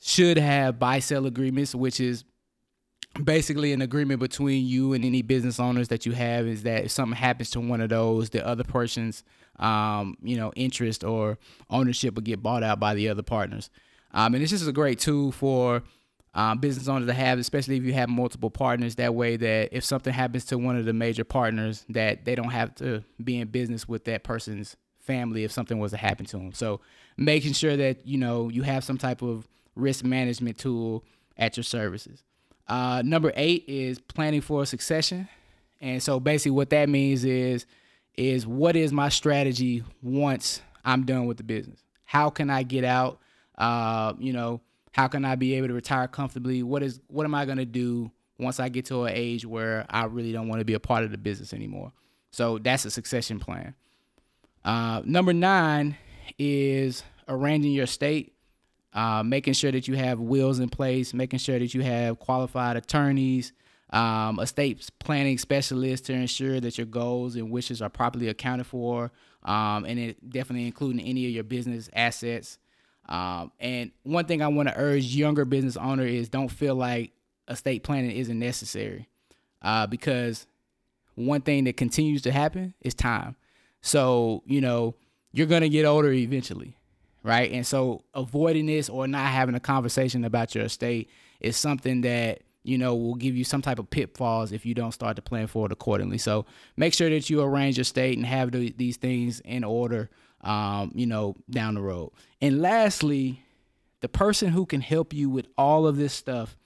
should 0.01 0.37
have 0.37 0.79
buy 0.79 0.99
sell 0.99 1.27
agreements, 1.27 1.75
which 1.75 2.01
is 2.01 2.25
basically 3.23 3.73
an 3.73 3.81
agreement 3.81 4.21
between 4.21 4.67
you 4.67 4.93
and 4.93 5.05
any 5.05 5.23
business 5.23 5.61
owners 5.61 5.89
that 5.89 6.05
you 6.05 6.13
have 6.13 6.47
is 6.47 6.65
that 6.65 6.85
if 6.85 6.91
something 6.91 7.17
happens 7.17 7.51
to 7.51 7.61
one 7.61 7.81
of 7.81 7.89
those, 7.89 8.31
the 8.31 8.45
other 8.47 8.65
person's 8.65 9.23
um, 9.59 10.17
you 10.23 10.37
know 10.37 10.53
interest 10.57 11.05
or 11.05 11.39
ownership 11.71 12.15
will 12.15 12.23
get 12.23 12.43
bought 12.43 12.63
out 12.63 12.81
by 12.81 12.95
the 12.95 13.09
other 13.09 13.23
partners. 13.23 13.71
Um, 14.13 14.35
and 14.35 14.43
this 14.43 14.53
is 14.53 14.67
a 14.67 14.73
great 14.73 14.99
tool 14.99 15.33
for 15.33 15.83
um, 16.35 16.59
business 16.59 16.89
owners 16.89 17.07
to 17.07 17.13
have, 17.13 17.39
especially 17.39 17.77
if 17.77 17.85
you 17.85 17.93
have 17.93 18.09
multiple 18.09 18.51
partners. 18.51 18.97
That 18.97 19.15
way, 19.15 19.37
that 19.37 19.69
if 19.73 19.85
something 19.85 20.13
happens 20.13 20.45
to 20.47 20.59
one 20.59 20.77
of 20.77 20.85
the 20.85 20.93
major 20.93 21.25
partners, 21.25 21.85
that 21.91 22.25
they 22.25 22.35
don't 22.35 22.51
have 22.51 22.75
to 22.77 23.05
be 23.23 23.39
in 23.39 23.49
business 23.49 23.89
with 23.89 24.05
that 24.05 24.25
person's 24.25 24.77
family 24.99 25.45
if 25.45 25.53
something 25.53 25.79
was 25.79 25.93
to 25.93 25.99
happen 25.99 26.27
to 26.27 26.37
them. 26.37 26.53
So 26.53 26.81
making 27.17 27.53
sure 27.53 27.77
that 27.77 28.07
you 28.07 28.19
know 28.19 28.49
you 28.49 28.63
have 28.63 28.85
some 28.85 28.99
type 28.99 29.23
of 29.23 29.47
risk 29.77 30.05
management 30.05 30.59
tool 30.59 31.05
at 31.37 31.57
your 31.57 31.65
services. 31.65 32.23
Uh, 32.67 33.03
number 33.05 33.33
eight 33.37 33.65
is 33.69 34.01
planning 34.01 34.41
for 34.41 34.65
succession, 34.67 35.29
and 35.81 36.03
so 36.03 36.19
basically 36.19 36.53
what 36.53 36.71
that 36.71 36.89
means 36.89 37.25
is 37.25 37.67
is 38.17 38.47
what 38.47 38.77
is 38.77 38.93
my 38.93 39.09
strategy 39.09 39.83
once 40.03 40.63
I'm 40.85 41.05
done 41.05 41.27
with 41.27 41.37
the 41.37 41.43
business? 41.43 41.83
How 42.05 42.31
can 42.31 42.49
I 42.51 42.63
get 42.63 42.85
out? 42.85 43.19
Uh, 43.59 44.15
you 44.19 44.33
know, 44.33 44.61
how 44.95 45.09
can 45.09 45.25
I 45.25 45.35
be 45.35 45.55
able 45.55 45.67
to 45.67 45.75
retire 45.75 46.07
comfortably? 46.07 46.63
What 46.63 46.85
is 46.85 47.01
what 47.09 47.25
am 47.25 47.35
I 47.35 47.47
gonna 47.47 47.65
do 47.67 48.13
once 48.39 48.61
I 48.61 48.69
get 48.69 48.87
to 48.87 49.05
an 49.05 49.13
age 49.13 49.45
where 49.45 49.87
I 49.91 50.05
really 50.05 50.31
don't 50.31 50.47
want 50.47 50.61
to 50.61 50.65
be 50.65 50.75
a 50.75 50.81
part 50.81 51.03
of 51.03 51.11
the 51.11 51.19
business 51.19 51.53
anymore? 51.53 51.93
So 52.31 52.59
that's 52.59 52.85
a 52.85 52.91
succession 52.93 53.41
plan. 53.41 53.75
Uh, 54.65 55.03
number 55.05 55.33
nine 55.33 55.97
is 56.39 57.03
arranging 57.27 57.73
your 57.73 57.85
estate, 57.85 58.35
uh, 58.93 59.25
making 59.25 59.55
sure 59.55 59.73
that 59.73 59.89
you 59.89 59.97
have 59.97 60.21
wills 60.21 60.61
in 60.61 60.69
place, 60.69 61.13
making 61.13 61.41
sure 61.41 61.59
that 61.59 61.75
you 61.75 61.83
have 61.83 62.21
qualified 62.21 62.77
attorneys, 62.77 63.53
um, 63.91 64.39
estate 64.39 64.89
planning 65.01 65.39
specialists 65.39 66.07
to 66.07 66.13
ensure 66.13 66.61
that 66.61 66.79
your 66.79 66.87
goals 66.87 67.35
and 67.35 67.51
wishes 67.51 67.83
are 67.83 67.91
properly 67.91 68.29
accounted 68.29 68.67
for, 68.67 69.11
um, 69.43 69.85
and 69.87 69.99
it 69.99 70.31
definitely 70.31 70.67
including 70.67 71.05
any 71.05 71.27
of 71.27 71.33
your 71.33 71.45
business 71.45 71.91
assets. 71.95 72.59
Um, 73.09 73.53
and 73.61 73.91
one 74.03 74.25
thing 74.25 74.41
I 74.41 74.49
want 74.49 74.69
to 74.69 74.79
urge 74.79 75.05
younger 75.05 75.45
business 75.45 75.77
owner 75.77 76.07
is 76.07 76.29
don't 76.29 76.49
feel 76.49 76.75
like 76.75 77.13
estate 77.49 77.83
planning 77.83 78.13
isn't 78.13 78.39
necessary, 78.39 79.09
uh, 79.63 79.87
because 79.87 80.47
one 81.15 81.43
thing 81.43 81.65
that 81.65 81.77
continues 81.77 82.23
to 82.23 82.33
happen 82.33 82.75
is 82.81 82.95
time. 82.95 83.37
So, 83.83 84.43
you 84.47 84.61
know, 84.61 84.95
you're 85.33 85.47
going 85.47 85.63
to 85.63 85.69
get 85.69 85.85
older 85.85 86.11
eventually, 86.13 86.77
right? 87.23 87.53
And 87.53 87.67
so 87.67 88.05
avoiding 88.15 88.67
this 88.67 88.89
or 88.89 89.07
not 89.07 89.27
having 89.27 89.55
a 89.55 89.61
conversation 89.61 90.25
about 90.25 90.55
your 90.55 90.65
estate 90.65 91.11
is 91.41 91.57
something 91.57 92.01
that, 92.01 92.41
you 92.63 92.79
know, 92.79 92.95
will 92.95 93.17
give 93.17 93.37
you 93.37 93.45
some 93.45 93.61
type 93.61 93.79
of 93.79 93.91
pitfalls 93.91 94.51
if 94.51 94.65
you 94.65 94.75
don't 94.75 94.93
start 94.93 95.17
to 95.17 95.23
plan 95.23 95.47
for 95.47 95.67
it 95.67 95.73
accordingly. 95.73 96.17
So 96.17 96.47
make 96.77 96.95
sure 96.95 97.11
that 97.11 97.29
you 97.29 97.43
arrange 97.43 97.77
your 97.77 97.83
estate 97.83 98.17
and 98.17 98.25
have 98.25 98.53
the, 98.53 98.73
these 98.79 98.97
things 98.97 99.41
in 99.41 99.65
order, 99.65 100.09
um, 100.45 100.93
you 100.95 101.07
know, 101.07 101.35
down 101.51 101.75
the 101.75 101.83
road. 101.83 102.13
And 102.41 102.61
lastly, 102.63 103.43
the 104.01 104.09
person 104.09 104.51
who 104.51 104.67
can 104.67 104.81
help 104.81 105.13
you 105.13 105.29
with 105.29 105.49
all 105.59 105.87
of 105.87 105.97
this 105.97 106.13
stuff 106.13 106.57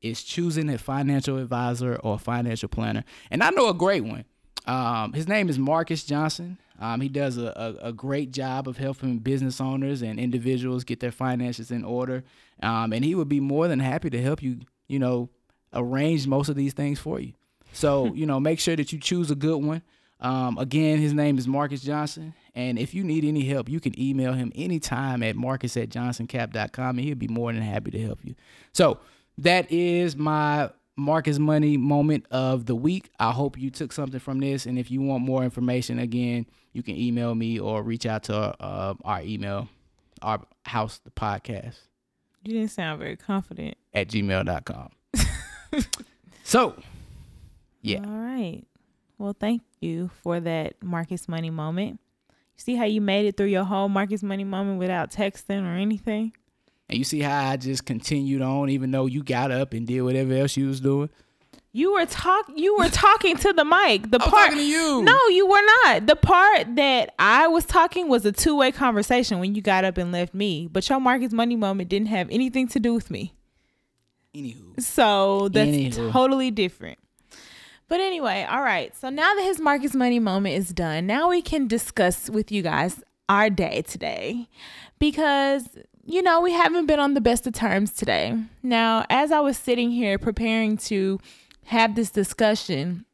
is 0.00 0.22
choosing 0.22 0.70
a 0.70 0.78
financial 0.78 1.38
advisor 1.38 1.96
or 1.96 2.14
a 2.14 2.18
financial 2.18 2.68
planner. 2.68 3.04
And 3.30 3.42
I 3.42 3.50
know 3.50 3.68
a 3.68 3.74
great 3.74 4.04
one. 4.04 4.24
Um, 4.66 5.12
his 5.12 5.28
name 5.28 5.48
is 5.48 5.58
Marcus 5.58 6.04
Johnson. 6.04 6.58
Um, 6.80 7.00
he 7.00 7.08
does 7.08 7.38
a, 7.38 7.76
a, 7.82 7.88
a, 7.88 7.92
great 7.92 8.30
job 8.30 8.68
of 8.68 8.76
helping 8.76 9.18
business 9.18 9.60
owners 9.60 10.00
and 10.00 10.20
individuals 10.20 10.84
get 10.84 11.00
their 11.00 11.10
finances 11.10 11.72
in 11.72 11.84
order. 11.84 12.22
Um, 12.62 12.92
and 12.92 13.04
he 13.04 13.16
would 13.16 13.28
be 13.28 13.40
more 13.40 13.66
than 13.66 13.80
happy 13.80 14.10
to 14.10 14.22
help 14.22 14.42
you, 14.42 14.60
you 14.86 15.00
know, 15.00 15.28
arrange 15.72 16.28
most 16.28 16.48
of 16.48 16.54
these 16.54 16.74
things 16.74 17.00
for 17.00 17.18
you. 17.18 17.32
So, 17.72 18.06
you 18.14 18.26
know, 18.26 18.38
make 18.38 18.60
sure 18.60 18.76
that 18.76 18.92
you 18.92 19.00
choose 19.00 19.30
a 19.30 19.34
good 19.34 19.56
one. 19.56 19.82
Um, 20.20 20.58
again, 20.58 20.98
his 20.98 21.12
name 21.14 21.38
is 21.38 21.48
Marcus 21.48 21.80
Johnson. 21.80 22.34
And 22.54 22.78
if 22.78 22.94
you 22.94 23.04
need 23.04 23.24
any 23.24 23.44
help, 23.44 23.68
you 23.68 23.80
can 23.80 23.98
email 24.00 24.32
him 24.32 24.52
anytime 24.54 25.22
at 25.22 25.36
marcus 25.36 25.76
at 25.76 25.88
johnsoncap.com 25.88 26.98
and 26.98 27.00
he'll 27.00 27.14
be 27.14 27.28
more 27.28 27.52
than 27.52 27.62
happy 27.62 27.90
to 27.92 28.00
help 28.00 28.24
you. 28.24 28.34
So 28.72 28.98
that 29.38 29.70
is 29.70 30.16
my 30.16 30.70
Marcus 30.96 31.38
Money 31.38 31.76
moment 31.76 32.26
of 32.30 32.66
the 32.66 32.74
week. 32.74 33.10
I 33.20 33.30
hope 33.30 33.56
you 33.56 33.70
took 33.70 33.92
something 33.92 34.18
from 34.18 34.40
this. 34.40 34.66
And 34.66 34.78
if 34.78 34.90
you 34.90 35.00
want 35.00 35.24
more 35.24 35.44
information, 35.44 35.98
again, 36.00 36.46
you 36.72 36.82
can 36.82 36.96
email 36.96 37.34
me 37.34 37.58
or 37.58 37.82
reach 37.82 38.04
out 38.04 38.24
to 38.24 38.36
uh, 38.36 38.94
our 39.04 39.22
email, 39.22 39.68
our 40.22 40.40
house, 40.64 41.00
the 41.04 41.10
podcast. 41.10 41.76
You 42.44 42.54
didn't 42.54 42.70
sound 42.70 42.98
very 42.98 43.16
confident. 43.16 43.76
At 43.94 44.08
gmail.com. 44.08 44.90
so, 46.44 46.74
yeah. 47.80 47.98
All 47.98 48.18
right. 48.18 48.64
Well, 49.18 49.36
thank 49.38 49.62
you 49.80 50.10
for 50.22 50.40
that 50.40 50.82
Marcus 50.82 51.28
Money 51.28 51.50
moment. 51.50 52.00
See 52.58 52.74
how 52.74 52.84
you 52.84 53.00
made 53.00 53.24
it 53.26 53.36
through 53.36 53.46
your 53.46 53.64
whole 53.64 53.88
Marcus 53.88 54.22
Money 54.22 54.44
moment 54.44 54.78
without 54.78 55.10
texting 55.10 55.62
or 55.64 55.76
anything? 55.76 56.32
And 56.90 56.98
you 56.98 57.04
see 57.04 57.20
how 57.20 57.50
I 57.50 57.56
just 57.56 57.86
continued 57.86 58.42
on, 58.42 58.68
even 58.68 58.90
though 58.90 59.06
you 59.06 59.22
got 59.22 59.50
up 59.50 59.72
and 59.72 59.86
did 59.86 60.02
whatever 60.02 60.34
else 60.34 60.56
you 60.56 60.66
was 60.68 60.80
doing. 60.80 61.08
You 61.72 61.92
were 61.92 62.06
talk. 62.06 62.46
You 62.56 62.76
were 62.78 62.88
talking 62.88 63.36
to 63.36 63.52
the 63.52 63.64
mic. 63.64 64.10
The 64.10 64.16
I 64.20 64.24
part. 64.26 64.32
talking 64.32 64.56
to 64.58 64.64
you. 64.64 65.02
No, 65.02 65.18
you 65.28 65.46
were 65.46 65.60
not. 65.84 66.06
The 66.06 66.16
part 66.16 66.74
that 66.76 67.14
I 67.18 67.46
was 67.46 67.64
talking 67.66 68.08
was 68.08 68.24
a 68.26 68.32
two 68.32 68.56
way 68.56 68.72
conversation 68.72 69.38
when 69.38 69.54
you 69.54 69.62
got 69.62 69.84
up 69.84 69.96
and 69.98 70.10
left 70.10 70.34
me. 70.34 70.66
But 70.66 70.88
your 70.88 70.98
Marcus 70.98 71.32
Money 71.32 71.56
moment 71.56 71.88
didn't 71.90 72.08
have 72.08 72.28
anything 72.30 72.68
to 72.68 72.80
do 72.80 72.94
with 72.94 73.10
me. 73.10 73.34
Anywho. 74.34 74.80
So 74.80 75.48
that's 75.50 75.70
Anywho. 75.70 76.10
totally 76.10 76.50
different. 76.50 76.98
But 77.88 78.00
anyway, 78.00 78.46
all 78.48 78.62
right. 78.62 78.94
So 78.96 79.08
now 79.08 79.34
that 79.34 79.42
his 79.42 79.58
Marcus 79.60 79.94
Money 79.94 80.18
moment 80.18 80.56
is 80.56 80.70
done, 80.74 81.06
now 81.06 81.28
we 81.30 81.40
can 81.42 81.66
discuss 81.66 82.28
with 82.28 82.52
you 82.52 82.62
guys 82.62 83.02
our 83.28 83.48
day 83.50 83.82
today. 83.82 84.48
Because 84.98 85.68
you 86.04 86.22
know, 86.22 86.40
we 86.40 86.52
haven't 86.52 86.86
been 86.86 87.00
on 87.00 87.12
the 87.14 87.20
best 87.20 87.46
of 87.46 87.52
terms 87.52 87.92
today. 87.92 88.34
Now, 88.62 89.04
as 89.10 89.30
I 89.30 89.40
was 89.40 89.58
sitting 89.58 89.90
here 89.90 90.16
preparing 90.18 90.78
to 90.88 91.18
have 91.64 91.94
this 91.96 92.08
discussion, 92.10 93.04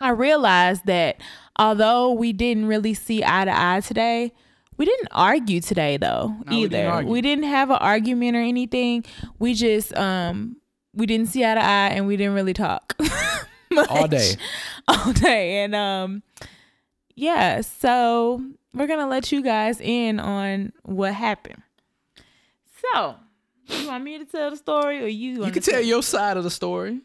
I 0.00 0.10
realized 0.10 0.86
that 0.86 1.20
although 1.56 2.10
we 2.10 2.32
didn't 2.32 2.66
really 2.66 2.94
see 2.94 3.22
eye 3.24 3.44
to 3.44 3.52
eye 3.56 3.80
today, 3.80 4.32
we 4.76 4.84
didn't 4.86 5.08
argue 5.12 5.60
today 5.60 5.96
though 5.98 6.34
No, 6.46 6.56
we 6.56 6.64
either. 6.64 6.76
didn't 6.78 7.06
we 7.06 7.20
didn't 7.20 7.44
have 7.44 7.70
an 7.70 7.76
argument 7.76 8.36
or 8.36 8.40
anything. 8.40 9.04
We 9.38 9.54
just 9.54 9.96
um 9.96 10.56
we 10.94 11.06
didn't 11.06 11.28
see 11.28 11.44
eye 11.44 11.54
to 11.54 11.62
eye 11.62 11.88
and 11.90 12.06
we 12.08 12.16
didn't 12.16 12.34
really 12.34 12.54
talk. 12.54 12.96
All 13.88 14.08
day. 14.08 14.34
All 14.88 15.12
day. 15.12 15.64
And 15.64 15.74
um 15.74 16.22
yeah, 17.14 17.60
so 17.60 18.42
we're 18.74 18.86
gonna 18.86 19.08
let 19.08 19.30
you 19.32 19.42
guys 19.42 19.80
in 19.80 20.18
on 20.20 20.72
what 20.82 21.14
happened. 21.14 21.62
So 22.92 23.16
you 23.66 23.86
want 23.88 24.04
me 24.04 24.18
to 24.18 24.24
tell 24.24 24.50
the 24.50 24.56
story 24.56 25.02
or 25.02 25.06
you 25.06 25.44
You 25.44 25.52
can 25.52 25.62
to 25.62 25.70
tell 25.70 25.80
your 25.80 26.02
side 26.02 26.36
of 26.36 26.44
the 26.44 26.50
story. 26.50 27.00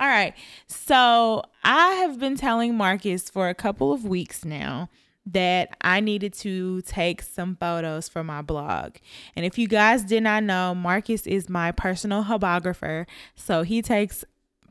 all 0.00 0.06
right. 0.08 0.34
So 0.66 1.42
I 1.64 1.88
have 1.94 2.18
been 2.18 2.36
telling 2.36 2.76
Marcus 2.76 3.30
for 3.30 3.48
a 3.48 3.54
couple 3.54 3.92
of 3.92 4.04
weeks 4.04 4.44
now 4.44 4.88
that 5.26 5.76
I 5.82 6.00
needed 6.00 6.32
to 6.34 6.80
take 6.82 7.20
some 7.22 7.56
photos 7.56 8.08
for 8.08 8.24
my 8.24 8.40
blog. 8.40 8.96
And 9.36 9.44
if 9.44 9.58
you 9.58 9.68
guys 9.68 10.02
did 10.04 10.22
not 10.22 10.42
know, 10.42 10.74
Marcus 10.74 11.26
is 11.26 11.48
my 11.50 11.70
personal 11.72 12.24
hubographer. 12.24 13.06
So 13.34 13.62
he 13.62 13.82
takes 13.82 14.24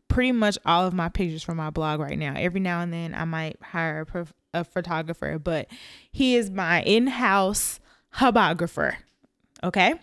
pretty 0.07 0.31
much 0.31 0.57
all 0.65 0.85
of 0.85 0.93
my 0.93 1.09
pictures 1.09 1.43
for 1.43 1.53
my 1.55 1.69
blog 1.69 1.99
right 1.99 2.17
now. 2.17 2.33
Every 2.35 2.59
now 2.59 2.81
and 2.81 2.91
then 2.91 3.13
I 3.13 3.25
might 3.25 3.57
hire 3.61 4.05
a, 4.13 4.27
a 4.53 4.63
photographer, 4.63 5.39
but 5.39 5.67
he 6.11 6.35
is 6.35 6.49
my 6.49 6.81
in 6.83 7.07
house 7.07 7.79
hubographer. 8.15 8.95
Okay. 9.63 9.95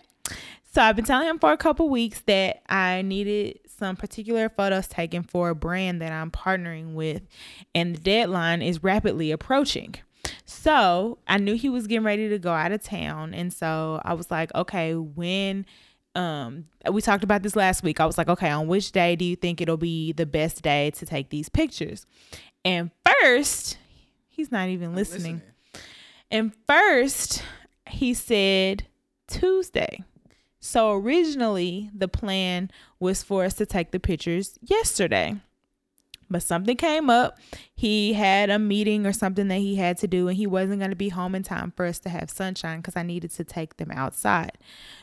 So 0.71 0.81
I've 0.81 0.95
been 0.95 1.05
telling 1.05 1.27
him 1.27 1.39
for 1.39 1.53
a 1.53 1.57
couple 1.57 1.89
weeks 1.89 2.21
that 2.25 2.61
I 2.67 3.01
needed 3.01 3.59
some 3.77 3.95
particular 3.95 4.49
photos 4.49 4.87
taken 4.87 5.23
for 5.23 5.49
a 5.49 5.55
brand 5.55 6.01
that 6.01 6.11
I'm 6.11 6.31
partnering 6.31 6.93
with, 6.93 7.21
and 7.73 7.95
the 7.95 7.99
deadline 7.99 8.61
is 8.61 8.83
rapidly 8.83 9.31
approaching. 9.31 9.95
So 10.45 11.17
I 11.27 11.37
knew 11.37 11.55
he 11.55 11.69
was 11.69 11.87
getting 11.87 12.05
ready 12.05 12.29
to 12.29 12.39
go 12.39 12.51
out 12.51 12.71
of 12.71 12.83
town, 12.83 13.33
and 13.33 13.53
so 13.53 14.01
I 14.03 14.13
was 14.13 14.29
like, 14.31 14.53
okay, 14.53 14.95
when 14.95 15.65
um 16.15 16.65
we 16.91 17.01
talked 17.01 17.23
about 17.23 17.43
this 17.43 17.55
last 17.55 17.83
week. 17.83 17.99
I 17.99 18.05
was 18.05 18.17
like, 18.17 18.29
okay, 18.29 18.49
on 18.49 18.67
which 18.67 18.91
day 18.91 19.15
do 19.15 19.25
you 19.25 19.35
think 19.35 19.61
it'll 19.61 19.77
be 19.77 20.11
the 20.13 20.25
best 20.25 20.61
day 20.61 20.91
to 20.91 21.05
take 21.05 21.29
these 21.29 21.49
pictures? 21.49 22.05
And 22.63 22.91
first, 23.21 23.77
he's 24.29 24.51
not 24.51 24.69
even 24.69 24.95
listening. 24.95 25.41
And 26.31 26.53
first, 26.67 27.43
he 27.87 28.13
said 28.13 28.87
Tuesday. 29.27 30.03
So 30.59 30.93
originally, 30.93 31.91
the 31.93 32.07
plan 32.07 32.71
was 32.99 33.21
for 33.21 33.43
us 33.43 33.53
to 33.55 33.65
take 33.67 33.91
the 33.91 33.99
pictures 33.99 34.57
yesterday. 34.63 35.35
But 36.29 36.41
something 36.41 36.75
came 36.75 37.09
up. 37.09 37.37
He 37.75 38.13
had 38.13 38.49
a 38.49 38.57
meeting 38.57 39.05
or 39.05 39.13
something 39.13 39.47
that 39.49 39.59
he 39.59 39.75
had 39.75 39.97
to 39.99 40.07
do, 40.07 40.27
and 40.27 40.35
he 40.35 40.47
wasn't 40.47 40.79
going 40.79 40.89
to 40.89 40.95
be 40.95 41.09
home 41.09 41.35
in 41.35 41.43
time 41.43 41.71
for 41.75 41.85
us 41.85 41.99
to 41.99 42.09
have 42.09 42.29
sunshine 42.29 42.79
because 42.79 42.95
I 42.95 43.03
needed 43.03 43.31
to 43.31 43.43
take 43.43 43.77
them 43.77 43.91
outside. 43.91 44.57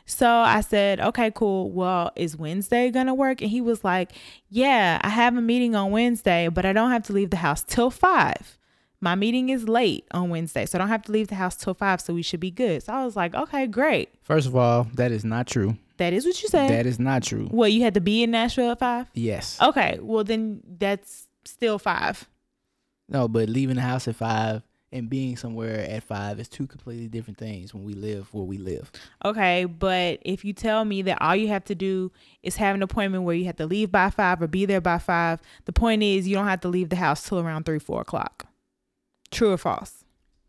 So 0.04 0.28
I 0.28 0.62
said, 0.62 1.00
okay, 1.00 1.30
cool. 1.30 1.70
Well, 1.70 2.10
is 2.16 2.36
Wednesday 2.36 2.90
going 2.90 3.06
to 3.06 3.14
work? 3.14 3.40
And 3.40 3.50
he 3.50 3.60
was 3.60 3.84
like, 3.84 4.12
yeah, 4.48 4.98
I 5.02 5.10
have 5.10 5.36
a 5.36 5.40
meeting 5.40 5.76
on 5.76 5.92
Wednesday, 5.92 6.48
but 6.48 6.66
I 6.66 6.72
don't 6.72 6.90
have 6.90 7.04
to 7.04 7.12
leave 7.12 7.30
the 7.30 7.36
house 7.36 7.62
till 7.62 7.90
five. 7.90 8.58
My 9.00 9.16
meeting 9.16 9.48
is 9.48 9.68
late 9.68 10.06
on 10.12 10.30
Wednesday, 10.30 10.64
so 10.64 10.78
I 10.78 10.80
don't 10.80 10.88
have 10.88 11.02
to 11.02 11.12
leave 11.12 11.26
the 11.26 11.34
house 11.34 11.56
till 11.56 11.74
five, 11.74 12.00
so 12.00 12.14
we 12.14 12.22
should 12.22 12.38
be 12.38 12.52
good. 12.52 12.84
So 12.84 12.92
I 12.92 13.04
was 13.04 13.16
like, 13.16 13.34
okay, 13.34 13.66
great. 13.66 14.10
First 14.22 14.46
of 14.46 14.54
all, 14.54 14.86
that 14.94 15.10
is 15.10 15.24
not 15.24 15.48
true. 15.48 15.76
That 15.98 16.12
is 16.12 16.24
what 16.24 16.42
you 16.42 16.48
said. 16.48 16.70
That 16.70 16.86
is 16.86 16.98
not 16.98 17.22
true. 17.22 17.48
Well, 17.50 17.68
you 17.68 17.82
had 17.82 17.94
to 17.94 18.00
be 18.00 18.22
in 18.22 18.30
Nashville 18.30 18.70
at 18.72 18.78
five? 18.78 19.06
Yes. 19.14 19.58
Okay, 19.60 19.98
well, 20.00 20.24
then 20.24 20.62
that's 20.78 21.28
still 21.44 21.78
five. 21.78 22.28
No, 23.08 23.28
but 23.28 23.48
leaving 23.48 23.76
the 23.76 23.82
house 23.82 24.08
at 24.08 24.16
five 24.16 24.62
and 24.92 25.08
being 25.08 25.36
somewhere 25.36 25.86
at 25.88 26.02
five 26.02 26.38
is 26.38 26.48
two 26.48 26.66
completely 26.66 27.08
different 27.08 27.38
things 27.38 27.74
when 27.74 27.84
we 27.84 27.94
live 27.94 28.32
where 28.32 28.44
we 28.44 28.58
live. 28.58 28.90
Okay, 29.24 29.64
but 29.64 30.18
if 30.22 30.44
you 30.44 30.52
tell 30.52 30.84
me 30.84 31.02
that 31.02 31.20
all 31.20 31.34
you 31.34 31.48
have 31.48 31.64
to 31.64 31.74
do 31.74 32.12
is 32.42 32.56
have 32.56 32.74
an 32.74 32.82
appointment 32.82 33.24
where 33.24 33.34
you 33.34 33.46
have 33.46 33.56
to 33.56 33.66
leave 33.66 33.90
by 33.90 34.10
five 34.10 34.40
or 34.40 34.46
be 34.46 34.66
there 34.66 34.80
by 34.80 34.98
five, 34.98 35.40
the 35.64 35.72
point 35.72 36.02
is 36.02 36.28
you 36.28 36.36
don't 36.36 36.46
have 36.46 36.60
to 36.60 36.68
leave 36.68 36.90
the 36.90 36.96
house 36.96 37.26
till 37.26 37.40
around 37.40 37.64
three, 37.64 37.78
four 37.78 38.02
o'clock. 38.02 38.46
True 39.30 39.52
or 39.52 39.58
false? 39.58 40.04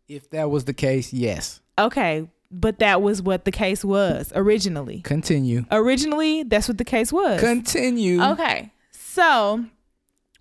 If 0.08 0.28
that 0.30 0.50
was 0.50 0.64
the 0.64 0.74
case, 0.74 1.12
yes. 1.12 1.60
Okay, 1.78 2.28
but 2.60 2.78
that 2.78 3.02
was 3.02 3.20
what 3.20 3.44
the 3.44 3.50
case 3.50 3.84
was 3.84 4.32
originally. 4.34 5.00
Continue. 5.00 5.64
Originally, 5.70 6.44
that's 6.44 6.68
what 6.68 6.78
the 6.78 6.84
case 6.84 7.12
was. 7.12 7.40
Continue. 7.40 8.22
Okay, 8.22 8.70
so 8.90 9.64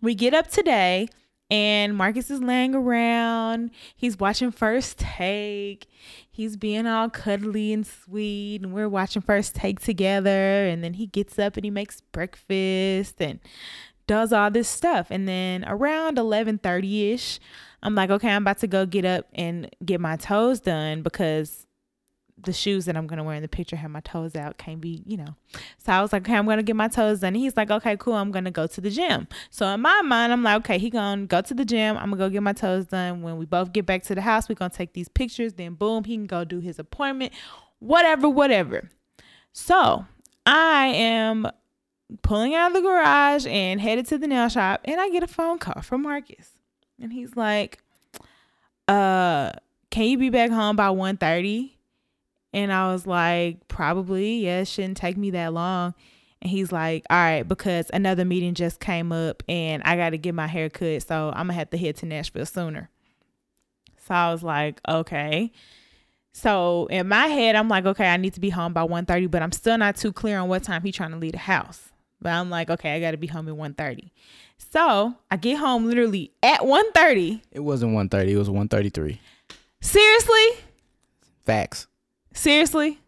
we 0.01 0.15
get 0.15 0.33
up 0.33 0.49
today 0.49 1.07
and 1.49 1.95
Marcus 1.95 2.31
is 2.31 2.41
laying 2.41 2.73
around. 2.75 3.71
He's 3.95 4.19
watching 4.19 4.51
First 4.51 4.97
Take. 4.99 5.87
He's 6.29 6.57
being 6.57 6.87
all 6.87 7.09
cuddly 7.09 7.73
and 7.73 7.85
sweet, 7.85 8.61
and 8.61 8.73
we're 8.73 8.89
watching 8.89 9.21
First 9.21 9.55
Take 9.55 9.79
together. 9.79 10.65
And 10.65 10.83
then 10.83 10.93
he 10.93 11.05
gets 11.07 11.37
up 11.37 11.55
and 11.55 11.63
he 11.63 11.69
makes 11.69 12.01
breakfast 12.01 13.21
and 13.21 13.39
does 14.07 14.33
all 14.33 14.49
this 14.49 14.67
stuff. 14.67 15.07
And 15.09 15.27
then 15.27 15.63
around 15.67 16.17
11:30 16.17 17.13
ish, 17.13 17.39
I'm 17.83 17.95
like, 17.95 18.09
okay, 18.09 18.29
I'm 18.29 18.43
about 18.43 18.59
to 18.59 18.67
go 18.67 18.85
get 18.85 19.05
up 19.05 19.27
and 19.33 19.69
get 19.85 19.99
my 19.99 20.15
toes 20.15 20.59
done 20.59 21.03
because 21.03 21.67
the 22.43 22.53
shoes 22.53 22.85
that 22.85 22.95
I'm 22.95 23.07
gonna 23.07 23.23
wear 23.23 23.35
in 23.35 23.41
the 23.41 23.47
picture 23.47 23.75
have 23.75 23.91
my 23.91 24.01
toes 24.01 24.35
out. 24.35 24.57
Can't 24.57 24.79
be, 24.79 25.03
you 25.05 25.17
know. 25.17 25.35
So 25.77 25.91
I 25.91 26.01
was 26.01 26.13
like, 26.13 26.23
okay, 26.23 26.35
I'm 26.35 26.45
gonna 26.45 26.63
get 26.63 26.75
my 26.75 26.87
toes 26.87 27.19
done. 27.19 27.29
And 27.29 27.37
he's 27.37 27.57
like, 27.57 27.71
okay, 27.71 27.97
cool. 27.97 28.13
I'm 28.13 28.31
gonna 28.31 28.51
go 28.51 28.67
to 28.67 28.81
the 28.81 28.89
gym. 28.89 29.27
So 29.49 29.65
in 29.67 29.81
my 29.81 30.01
mind, 30.01 30.33
I'm 30.33 30.43
like, 30.43 30.57
okay, 30.57 30.77
he 30.77 30.89
gonna 30.89 31.25
go 31.25 31.41
to 31.41 31.53
the 31.53 31.65
gym. 31.65 31.97
I'm 31.97 32.11
gonna 32.11 32.17
go 32.17 32.29
get 32.29 32.43
my 32.43 32.53
toes 32.53 32.87
done. 32.87 33.21
When 33.21 33.37
we 33.37 33.45
both 33.45 33.73
get 33.73 33.85
back 33.85 34.03
to 34.03 34.15
the 34.15 34.21
house, 34.21 34.49
we're 34.49 34.55
gonna 34.55 34.69
take 34.69 34.93
these 34.93 35.09
pictures. 35.09 35.53
Then 35.53 35.73
boom, 35.73 36.03
he 36.03 36.15
can 36.15 36.25
go 36.25 36.43
do 36.43 36.59
his 36.59 36.79
appointment. 36.79 37.33
Whatever, 37.79 38.29
whatever. 38.29 38.89
So 39.51 40.05
I 40.45 40.87
am 40.87 41.47
pulling 42.21 42.55
out 42.55 42.67
of 42.67 42.73
the 42.73 42.81
garage 42.81 43.45
and 43.47 43.81
headed 43.81 44.07
to 44.07 44.17
the 44.17 44.27
nail 44.27 44.49
shop, 44.49 44.81
and 44.85 44.99
I 44.99 45.09
get 45.09 45.23
a 45.23 45.27
phone 45.27 45.57
call 45.57 45.81
from 45.81 46.03
Marcus, 46.03 46.51
and 47.01 47.11
he's 47.11 47.35
like, 47.35 47.81
uh, 48.87 49.51
can 49.89 50.03
you 50.05 50.17
be 50.17 50.29
back 50.29 50.49
home 50.49 50.75
by 50.75 50.87
1.30? 50.87 51.71
And 52.53 52.71
I 52.71 52.91
was 52.91 53.07
like, 53.07 53.67
probably, 53.67 54.45
yeah, 54.45 54.59
it 54.59 54.67
shouldn't 54.67 54.97
take 54.97 55.17
me 55.17 55.31
that 55.31 55.53
long. 55.53 55.95
And 56.41 56.51
he's 56.51 56.71
like, 56.71 57.05
all 57.09 57.17
right, 57.17 57.43
because 57.43 57.89
another 57.93 58.25
meeting 58.25 58.53
just 58.53 58.79
came 58.79 59.11
up 59.11 59.41
and 59.47 59.81
I 59.83 59.95
got 59.95 60.11
to 60.11 60.17
get 60.17 60.35
my 60.35 60.47
hair 60.47 60.69
cut. 60.69 61.01
So 61.03 61.29
I'm 61.29 61.47
going 61.47 61.47
to 61.47 61.53
have 61.53 61.69
to 61.71 61.77
head 61.77 61.95
to 61.97 62.05
Nashville 62.05 62.45
sooner. 62.45 62.89
So 64.05 64.13
I 64.13 64.31
was 64.31 64.43
like, 64.43 64.81
okay. 64.87 65.51
So 66.33 66.87
in 66.87 67.07
my 67.07 67.27
head, 67.27 67.55
I'm 67.55 67.69
like, 67.69 67.85
okay, 67.85 68.07
I 68.07 68.17
need 68.17 68.33
to 68.33 68.39
be 68.39 68.49
home 68.49 68.73
by 68.73 68.85
1.30, 68.85 69.31
but 69.31 69.41
I'm 69.41 69.51
still 69.51 69.77
not 69.77 69.95
too 69.95 70.11
clear 70.11 70.37
on 70.39 70.49
what 70.49 70.63
time 70.63 70.81
he's 70.83 70.95
trying 70.95 71.11
to 71.11 71.17
leave 71.17 71.31
the 71.31 71.37
house. 71.37 71.91
But 72.21 72.33
I'm 72.33 72.49
like, 72.49 72.69
okay, 72.69 72.95
I 72.95 72.99
got 72.99 73.11
to 73.11 73.17
be 73.17 73.27
home 73.27 73.47
at 73.47 73.55
1.30. 73.55 74.11
So 74.57 75.15
I 75.31 75.37
get 75.37 75.57
home 75.57 75.85
literally 75.85 76.31
at 76.41 76.61
1.30. 76.61 77.41
It 77.51 77.59
wasn't 77.61 77.93
1.30. 77.93 78.27
It 78.27 78.37
was 78.37 78.49
1.33. 78.49 79.19
Seriously? 79.81 80.47
Facts. 81.45 81.87
Seriously? 82.33 82.99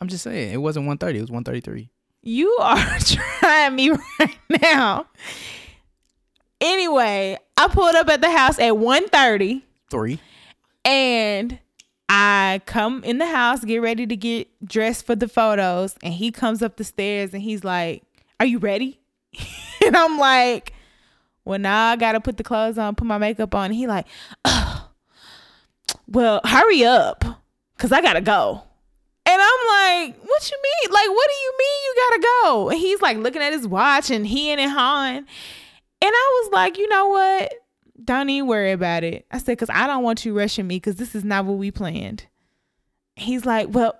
I'm 0.00 0.08
just 0.08 0.22
saying. 0.24 0.52
It 0.52 0.58
wasn't 0.58 0.86
1.30. 0.86 1.14
It 1.16 1.20
was 1.20 1.30
1.33. 1.30 1.88
You 2.22 2.56
are 2.60 2.98
trying 3.00 3.74
me 3.74 3.90
right 3.90 4.38
now. 4.62 5.06
Anyway, 6.60 7.36
I 7.56 7.68
pulled 7.68 7.94
up 7.94 8.08
at 8.08 8.20
the 8.20 8.30
house 8.30 8.58
at 8.58 8.72
1.30 8.74 9.62
Three. 9.90 10.20
and 10.84 11.58
I 12.08 12.60
come 12.66 13.04
in 13.04 13.18
the 13.18 13.26
house, 13.26 13.64
get 13.64 13.78
ready 13.82 14.06
to 14.06 14.16
get 14.16 14.48
dressed 14.66 15.06
for 15.06 15.14
the 15.14 15.28
photos, 15.28 15.94
and 16.02 16.12
he 16.14 16.30
comes 16.30 16.62
up 16.62 16.76
the 16.76 16.84
stairs 16.84 17.32
and 17.34 17.42
he's 17.42 17.64
like, 17.64 18.02
Are 18.40 18.46
you 18.46 18.58
ready? 18.58 18.98
and 19.86 19.96
I'm 19.96 20.18
like, 20.18 20.72
Well, 21.44 21.58
now 21.58 21.88
I 21.90 21.96
gotta 21.96 22.20
put 22.20 22.36
the 22.36 22.44
clothes 22.44 22.78
on, 22.78 22.94
put 22.94 23.06
my 23.06 23.18
makeup 23.18 23.54
on. 23.54 23.66
And 23.66 23.74
he 23.74 23.86
like, 23.86 24.06
oh, 24.44 24.90
well, 26.06 26.40
hurry 26.44 26.84
up. 26.84 27.24
Cause 27.78 27.92
I 27.92 28.00
gotta 28.00 28.20
go. 28.20 28.64
Like, 29.68 30.16
what 30.24 30.50
you 30.50 30.58
mean? 30.62 30.92
Like, 30.92 31.08
what 31.08 31.28
do 31.28 31.34
you 31.42 31.54
mean 31.58 31.78
you 31.84 31.94
gotta 31.96 32.22
go? 32.22 32.70
And 32.70 32.78
he's 32.78 33.02
like 33.02 33.18
looking 33.18 33.42
at 33.42 33.52
his 33.52 33.66
watch 33.66 34.10
and 34.10 34.26
he 34.26 34.50
and 34.50 34.70
hawing. 34.70 35.18
And 35.18 35.26
I 36.02 36.42
was 36.42 36.52
like, 36.52 36.78
you 36.78 36.88
know 36.88 37.08
what? 37.08 37.52
Don't 38.04 38.30
even 38.30 38.48
worry 38.48 38.72
about 38.72 39.04
it. 39.04 39.26
I 39.30 39.38
said, 39.38 39.58
because 39.58 39.70
I 39.70 39.86
don't 39.86 40.02
want 40.02 40.24
you 40.24 40.36
rushing 40.36 40.66
me 40.66 40.76
because 40.76 40.96
this 40.96 41.14
is 41.14 41.24
not 41.24 41.44
what 41.44 41.58
we 41.58 41.70
planned. 41.70 42.26
He's 43.16 43.44
like, 43.44 43.68
well, 43.70 43.98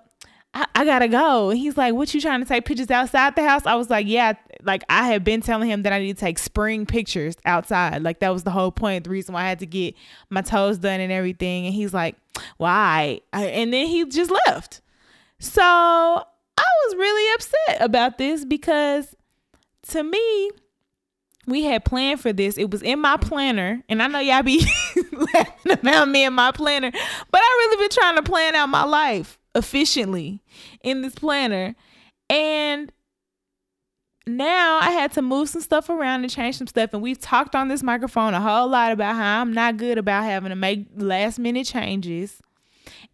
I, 0.53 0.65
I, 0.73 0.85
gotta 0.85 1.07
go. 1.07 1.49
And 1.49 1.59
he's 1.59 1.77
like, 1.77 1.93
what 1.93 2.13
you 2.13 2.21
trying 2.21 2.39
to 2.39 2.47
take 2.47 2.65
pictures 2.65 2.89
outside 2.89 3.35
the 3.35 3.47
house? 3.47 3.65
I 3.65 3.75
was 3.75 3.89
like, 3.89 4.07
yeah, 4.07 4.33
like 4.63 4.83
I 4.89 5.07
had 5.07 5.23
been 5.23 5.41
telling 5.41 5.69
him 5.69 5.83
that 5.83 5.93
I 5.93 5.99
need 5.99 6.15
to 6.15 6.19
take 6.19 6.39
spring 6.39 6.85
pictures 6.85 7.35
outside. 7.45 8.01
Like 8.01 8.19
that 8.21 8.29
was 8.29 8.43
the 8.43 8.51
whole 8.51 8.71
point, 8.71 9.03
the 9.03 9.09
reason 9.09 9.33
why 9.33 9.43
I 9.43 9.49
had 9.49 9.59
to 9.59 9.67
get 9.67 9.93
my 10.29 10.41
toes 10.41 10.79
done 10.79 11.01
and 11.01 11.11
everything. 11.11 11.65
And 11.65 11.75
he's 11.75 11.93
like, 11.93 12.15
why? 12.57 13.21
And 13.33 13.73
then 13.73 13.87
he 13.87 14.05
just 14.05 14.31
left. 14.47 14.81
So 15.39 15.61
I 15.61 16.25
was 16.85 16.95
really 16.95 17.33
upset 17.35 17.81
about 17.81 18.17
this 18.17 18.45
because 18.45 19.15
to 19.87 20.03
me, 20.03 20.51
we 21.47 21.63
had 21.63 21.85
planned 21.85 22.19
for 22.19 22.31
this. 22.31 22.57
It 22.57 22.69
was 22.69 22.83
in 22.83 22.99
my 22.99 23.17
planner, 23.17 23.81
and 23.89 24.03
I 24.03 24.07
know 24.07 24.19
y'all 24.19 24.43
be 24.43 24.65
laughing 25.11 25.71
about 25.71 26.09
me 26.09 26.25
and 26.25 26.35
my 26.35 26.51
planner, 26.51 26.91
but 26.91 27.41
I 27.41 27.67
really 27.69 27.83
been 27.83 27.89
trying 27.89 28.15
to 28.17 28.23
plan 28.23 28.55
out 28.55 28.69
my 28.69 28.83
life 28.83 29.39
efficiently 29.55 30.43
in 30.83 31.01
this 31.01 31.15
planner. 31.15 31.75
And 32.29 32.91
now 34.27 34.77
I 34.79 34.91
had 34.91 35.11
to 35.13 35.21
move 35.23 35.49
some 35.49 35.61
stuff 35.61 35.89
around 35.89 36.21
and 36.21 36.29
change 36.29 36.57
some 36.57 36.67
stuff. 36.67 36.93
And 36.93 37.01
we've 37.01 37.19
talked 37.19 37.55
on 37.55 37.67
this 37.67 37.81
microphone 37.81 38.35
a 38.35 38.41
whole 38.41 38.67
lot 38.67 38.91
about 38.91 39.15
how 39.15 39.41
I'm 39.41 39.53
not 39.53 39.77
good 39.77 39.97
about 39.97 40.25
having 40.25 40.49
to 40.49 40.55
make 40.55 40.85
last 40.95 41.39
minute 41.39 41.65
changes 41.65 42.39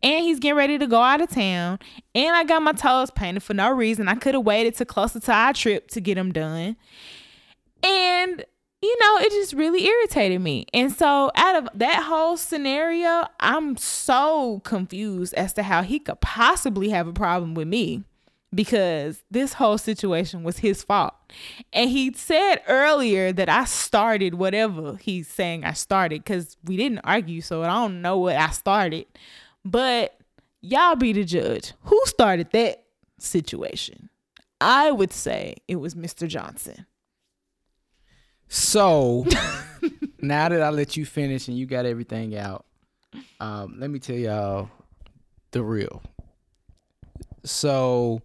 and 0.04 0.24
he's 0.24 0.40
getting 0.40 0.58
ready 0.58 0.78
to 0.78 0.88
go 0.88 1.02
out 1.02 1.22
of 1.22 1.30
town. 1.30 1.80
And 2.14 2.36
I 2.36 2.44
got 2.44 2.62
my 2.62 2.74
toes 2.74 3.12
painted 3.12 3.44
for 3.44 3.54
no 3.54 3.72
reason. 3.72 4.08
I 4.08 4.16
could 4.16 4.36
have 4.36 4.46
waited 4.46 4.76
to 4.76 4.86
closer 4.86 5.20
to 5.20 5.32
our 5.32 5.54
trip 5.54 5.90
to 5.92 6.02
get 6.02 6.16
them 6.16 6.32
done. 6.32 6.76
And 7.84 8.46
you 8.86 8.96
know, 9.00 9.18
it 9.18 9.32
just 9.32 9.54
really 9.54 9.86
irritated 9.86 10.42
me. 10.42 10.68
And 10.74 10.92
so, 10.92 11.32
out 11.36 11.56
of 11.56 11.70
that 11.74 12.04
whole 12.04 12.38
scenario, 12.38 13.26
I'm 13.40 13.78
so 13.78 14.62
confused 14.64 15.34
as 15.34 15.54
to 15.54 15.64
how 15.64 15.82
he 15.82 16.00
could 16.00 16.22
possibly 16.22 16.90
have 16.90 17.08
a 17.08 17.14
problem 17.14 17.56
with 17.56 17.68
me 17.68 18.04
because 18.54 19.24
this 19.32 19.54
whole 19.54 19.78
situation 19.78 20.44
was 20.44 20.60
his 20.60 20.84
fault. 20.84 21.16
And 21.74 21.90
he 21.90 22.14
said 22.14 22.58
earlier 22.68 23.34
that 23.34 23.50
I 23.50 23.66
started 23.66 24.36
whatever 24.36 24.98
he's 24.98 25.28
saying 25.28 25.64
I 25.64 25.74
started 25.74 26.24
because 26.24 26.56
we 26.64 26.78
didn't 26.78 27.00
argue. 27.04 27.42
So, 27.42 27.64
I 27.64 27.68
don't 27.68 28.02
know 28.02 28.20
what 28.20 28.36
I 28.36 28.52
started. 28.52 29.08
But 29.66 30.16
y'all 30.62 30.96
be 30.96 31.12
the 31.12 31.24
judge. 31.24 31.74
Who 31.82 32.00
started 32.06 32.52
that 32.52 32.84
situation? 33.18 34.10
I 34.62 34.92
would 34.92 35.12
say 35.12 35.56
it 35.68 35.78
was 35.78 35.96
Mr. 35.96 36.28
Johnson. 36.28 36.86
So 38.48 39.26
now 40.22 40.50
that 40.50 40.62
I 40.62 40.70
let 40.70 40.96
you 40.96 41.06
finish 41.06 41.48
and 41.48 41.58
you 41.58 41.66
got 41.66 41.86
everything 41.86 42.38
out, 42.38 42.66
um, 43.40 43.78
let 43.80 43.90
me 43.90 44.00
tell 44.00 44.16
y'all 44.16 44.70
the 45.52 45.64
real. 45.64 46.04
So, 47.44 48.22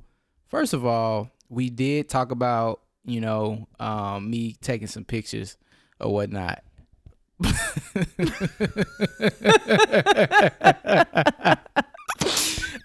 first 0.48 0.72
of 0.72 0.84
all, 0.84 1.30
we 1.48 1.70
did 1.70 2.08
talk 2.08 2.30
about, 2.30 2.80
you 3.04 3.20
know, 3.20 3.66
um, 3.78 4.30
me 4.30 4.56
taking 4.60 4.88
some 4.88 5.04
pictures 5.04 5.56
or 5.98 6.12
whatnot. 6.12 6.62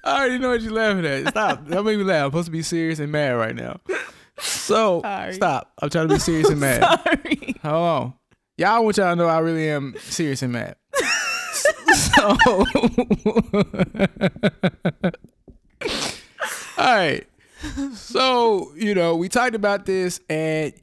I 0.03 0.05
already 0.05 0.37
know 0.37 0.49
what 0.51 0.61
you're 0.61 0.71
laughing 0.73 1.05
at. 1.05 1.27
Stop. 1.29 1.67
That 1.67 1.83
made 1.83 1.97
me 1.97 2.03
laugh. 2.03 2.25
I'm 2.25 2.29
supposed 2.31 2.45
to 2.45 2.51
be 2.51 2.61
serious 2.61 2.99
and 2.99 3.11
mad 3.11 3.31
right 3.31 3.55
now. 3.55 3.79
So 4.39 5.01
Sorry. 5.01 5.33
stop. 5.33 5.71
I'm 5.81 5.89
trying 5.89 6.07
to 6.09 6.15
be 6.15 6.19
serious 6.19 6.49
and 6.49 6.59
mad. 6.59 6.81
Sorry. 7.03 7.55
Hold 7.63 7.75
on. 7.75 8.13
Y'all 8.57 8.83
want 8.83 8.97
y'all 8.97 9.11
to 9.11 9.15
know 9.15 9.27
I 9.27 9.39
really 9.39 9.69
am 9.69 9.95
serious 9.99 10.41
and 10.41 10.53
mad. 10.53 10.75
so, 11.93 12.21
all 16.77 16.95
right. 16.95 17.25
So 17.93 18.73
you 18.75 18.93
know 18.93 19.15
we 19.15 19.29
talked 19.29 19.55
about 19.55 19.85
this, 19.85 20.19
and 20.29 20.73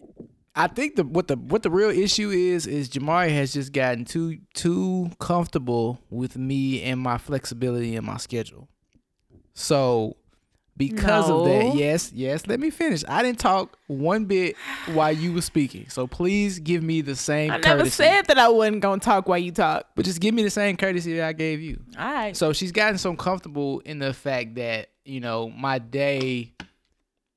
I 0.55 0.66
think 0.66 0.96
the 0.96 1.05
what 1.05 1.28
the 1.28 1.36
what 1.36 1.62
the 1.62 1.70
real 1.70 1.90
issue 1.90 2.30
is 2.30 2.66
is 2.66 2.88
Jamaria 2.90 3.30
has 3.30 3.55
just 3.55 3.72
gotten 3.72 4.05
too 4.05 4.38
too 4.55 5.11
comfortable 5.18 5.98
with 6.11 6.36
me 6.36 6.82
and 6.82 7.00
my 7.00 7.16
flexibility 7.18 7.96
and 7.96 8.07
my 8.07 8.18
schedule. 8.18 8.68
So 9.55 10.16
because 10.76 11.28
of 11.30 11.44
that, 11.44 11.74
yes, 11.74 12.12
yes, 12.14 12.46
let 12.46 12.59
me 12.59 12.70
finish. 12.70 13.05
I 13.07 13.22
didn't 13.22 13.38
talk 13.38 13.78
one 13.86 14.24
bit 14.24 14.57
while 14.92 15.12
you 15.12 15.32
were 15.32 15.42
speaking. 15.42 15.88
So 15.90 16.07
please 16.07 16.59
give 16.59 16.82
me 16.82 17.03
the 17.03 17.14
same 17.14 17.50
I 17.50 17.59
never 17.59 17.78
courtesy. 17.80 17.90
said 18.03 18.22
that 18.26 18.38
I 18.38 18.48
wasn't 18.48 18.80
gonna 18.80 19.00
talk 19.00 19.28
while 19.28 19.38
you 19.38 19.53
talk. 19.53 19.86
but 19.94 20.05
just 20.05 20.20
give 20.20 20.34
me 20.34 20.42
the 20.42 20.50
same 20.50 20.76
courtesy 20.76 21.14
that 21.16 21.24
I 21.28 21.32
gave 21.34 21.61
you. 21.61 21.80
All 21.98 22.12
right. 22.12 22.36
So 22.36 22.53
she's 22.53 22.72
gotten 22.72 22.98
so 22.98 23.14
comfortable 23.14 23.80
in 23.80 23.98
the 23.98 24.12
fact 24.14 24.55
that, 24.57 24.88
you 25.05 25.20
know, 25.20 25.50
my 25.50 25.78
day 25.78 26.53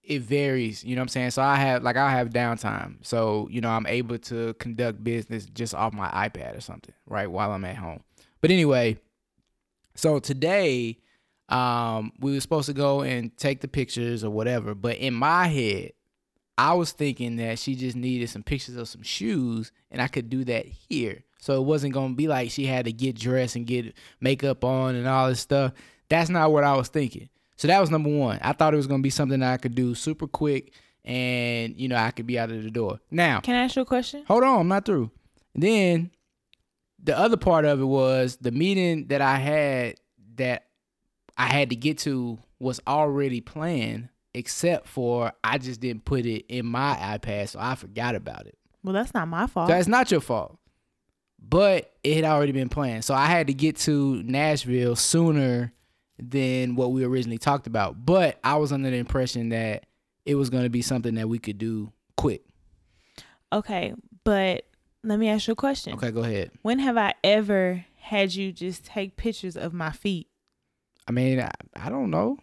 it 0.07 0.21
varies, 0.21 0.83
you 0.83 0.95
know 0.95 1.01
what 1.01 1.05
I'm 1.05 1.09
saying? 1.09 1.31
So 1.31 1.41
I 1.41 1.55
have 1.55 1.83
like 1.83 1.97
I 1.97 2.11
have 2.11 2.29
downtime. 2.29 2.97
So, 3.01 3.47
you 3.51 3.61
know, 3.61 3.69
I'm 3.69 3.87
able 3.87 4.17
to 4.19 4.53
conduct 4.55 5.03
business 5.03 5.45
just 5.47 5.73
off 5.73 5.93
my 5.93 6.09
iPad 6.09 6.57
or 6.57 6.61
something, 6.61 6.93
right? 7.07 7.29
While 7.29 7.51
I'm 7.51 7.65
at 7.65 7.77
home. 7.77 8.01
But 8.41 8.51
anyway, 8.51 8.97
so 9.95 10.19
today 10.19 10.99
um 11.49 12.11
we 12.19 12.33
were 12.33 12.39
supposed 12.39 12.65
to 12.65 12.73
go 12.73 13.01
and 13.01 13.35
take 13.37 13.61
the 13.61 13.67
pictures 13.67 14.23
or 14.23 14.29
whatever, 14.29 14.75
but 14.75 14.97
in 14.97 15.13
my 15.13 15.47
head 15.47 15.91
I 16.57 16.73
was 16.73 16.91
thinking 16.91 17.35
that 17.37 17.59
she 17.59 17.75
just 17.75 17.97
needed 17.97 18.29
some 18.29 18.43
pictures 18.43 18.77
of 18.77 18.87
some 18.87 19.03
shoes 19.03 19.71
and 19.91 20.01
I 20.01 20.07
could 20.07 20.29
do 20.29 20.45
that 20.45 20.65
here. 20.65 21.23
So 21.39 21.61
it 21.61 21.65
wasn't 21.65 21.93
going 21.93 22.13
to 22.13 22.15
be 22.15 22.27
like 22.27 22.49
she 22.49 22.65
had 22.65 22.85
to 22.85 22.93
get 22.93 23.15
dressed 23.15 23.55
and 23.55 23.67
get 23.67 23.93
makeup 24.19 24.63
on 24.63 24.95
and 24.95 25.07
all 25.07 25.29
this 25.29 25.41
stuff. 25.41 25.73
That's 26.09 26.29
not 26.29 26.51
what 26.51 26.63
I 26.63 26.75
was 26.75 26.87
thinking. 26.87 27.29
So 27.57 27.67
that 27.67 27.79
was 27.79 27.89
number 27.91 28.09
one. 28.09 28.39
I 28.41 28.51
thought 28.53 28.73
it 28.73 28.77
was 28.77 28.87
going 28.87 29.01
to 29.01 29.03
be 29.03 29.09
something 29.09 29.39
that 29.39 29.53
I 29.53 29.57
could 29.57 29.75
do 29.75 29.95
super 29.95 30.27
quick 30.27 30.73
and, 31.05 31.79
you 31.79 31.87
know, 31.87 31.95
I 31.95 32.11
could 32.11 32.25
be 32.27 32.37
out 32.39 32.51
of 32.51 32.63
the 32.63 32.71
door. 32.71 32.99
Now, 33.11 33.39
Can 33.41 33.55
I 33.55 33.63
ask 33.63 33.75
you 33.75 33.83
a 33.83 33.85
question? 33.85 34.23
hold 34.27 34.43
on, 34.43 34.61
I'm 34.61 34.67
not 34.67 34.85
through. 34.85 35.11
then 35.53 36.11
the 37.01 37.17
other 37.17 37.37
part 37.37 37.65
of 37.65 37.79
it 37.79 37.85
was 37.85 38.37
the 38.37 38.51
meeting 38.51 39.07
that 39.07 39.21
I 39.21 39.37
had 39.37 39.95
that 40.37 40.65
I 41.37 41.45
had 41.47 41.69
to 41.69 41.75
get 41.75 41.99
to 41.99 42.39
was 42.59 42.79
already 42.87 43.41
planned, 43.41 44.09
except 44.33 44.87
for 44.87 45.31
I 45.43 45.59
just 45.59 45.79
didn't 45.81 46.03
put 46.05 46.25
it 46.25 46.45
in 46.49 46.65
my 46.65 46.95
iPad, 46.95 47.49
so 47.49 47.59
I 47.61 47.75
forgot 47.75 48.15
about 48.15 48.47
it. 48.47 48.57
Well, 48.83 48.93
that's 48.93 49.13
not 49.13 49.27
my 49.27 49.45
fault. 49.45 49.69
So 49.69 49.75
it's 49.75 49.87
not 49.87 50.09
your 50.09 50.21
fault. 50.21 50.57
But 51.47 51.93
it 52.03 52.15
had 52.15 52.25
already 52.25 52.53
been 52.53 52.69
planned. 52.69 53.05
So 53.05 53.13
I 53.13 53.27
had 53.27 53.47
to 53.47 53.53
get 53.53 53.75
to 53.81 54.23
Nashville 54.23 54.95
sooner 54.95 55.73
than 56.17 56.75
what 56.75 56.91
we 56.91 57.03
originally 57.03 57.37
talked 57.37 57.67
about. 57.67 58.05
But 58.05 58.39
I 58.43 58.55
was 58.55 58.71
under 58.71 58.89
the 58.89 58.97
impression 58.97 59.49
that 59.49 59.85
it 60.25 60.35
was 60.35 60.49
going 60.49 60.63
to 60.63 60.69
be 60.69 60.81
something 60.81 61.15
that 61.15 61.29
we 61.29 61.39
could 61.39 61.57
do 61.57 61.91
quick. 62.17 62.43
okay, 63.53 63.93
but 64.23 64.65
let 65.03 65.19
me 65.19 65.29
ask 65.29 65.47
you 65.47 65.53
a 65.53 65.55
question. 65.55 65.93
Okay, 65.93 66.11
go 66.11 66.21
ahead. 66.23 66.51
When 66.63 66.79
have 66.79 66.97
I 66.97 67.13
ever 67.23 67.85
had 67.99 68.33
you 68.33 68.51
just 68.51 68.85
take 68.85 69.17
pictures 69.17 69.55
of 69.55 69.73
my 69.73 69.91
feet? 69.91 70.27
I 71.07 71.11
mean, 71.11 71.39
I, 71.39 71.51
I 71.75 71.89
don't 71.89 72.09
know. 72.09 72.37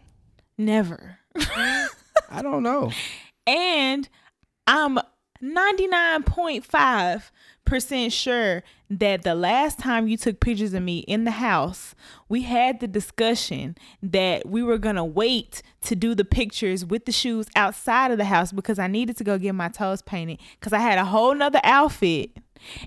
Never. 0.57 1.17
I 1.35 2.41
don't 2.41 2.63
know. 2.63 2.91
And 3.45 4.07
I'm 4.67 4.99
99.5% 5.43 8.11
sure 8.11 8.63
that 8.89 9.21
the 9.23 9.35
last 9.35 9.77
time 9.77 10.07
you 10.07 10.15
took 10.15 10.39
pictures 10.39 10.73
of 10.73 10.81
me 10.81 10.99
in 10.99 11.25
the 11.25 11.31
house, 11.31 11.93
we 12.29 12.43
had 12.43 12.79
the 12.79 12.87
discussion 12.87 13.75
that 14.01 14.47
we 14.47 14.63
were 14.63 14.77
going 14.77 14.95
to 14.95 15.03
wait 15.03 15.61
to 15.81 15.97
do 15.97 16.15
the 16.15 16.23
pictures 16.23 16.85
with 16.85 17.03
the 17.05 17.11
shoes 17.11 17.47
outside 17.55 18.11
of 18.11 18.17
the 18.17 18.23
house 18.25 18.53
because 18.53 18.79
I 18.79 18.87
needed 18.87 19.17
to 19.17 19.25
go 19.25 19.37
get 19.37 19.53
my 19.53 19.67
toes 19.67 20.01
painted 20.01 20.39
because 20.59 20.71
I 20.71 20.79
had 20.79 20.97
a 20.97 21.03
whole 21.05 21.35
nother 21.35 21.59
outfit. 21.63 22.31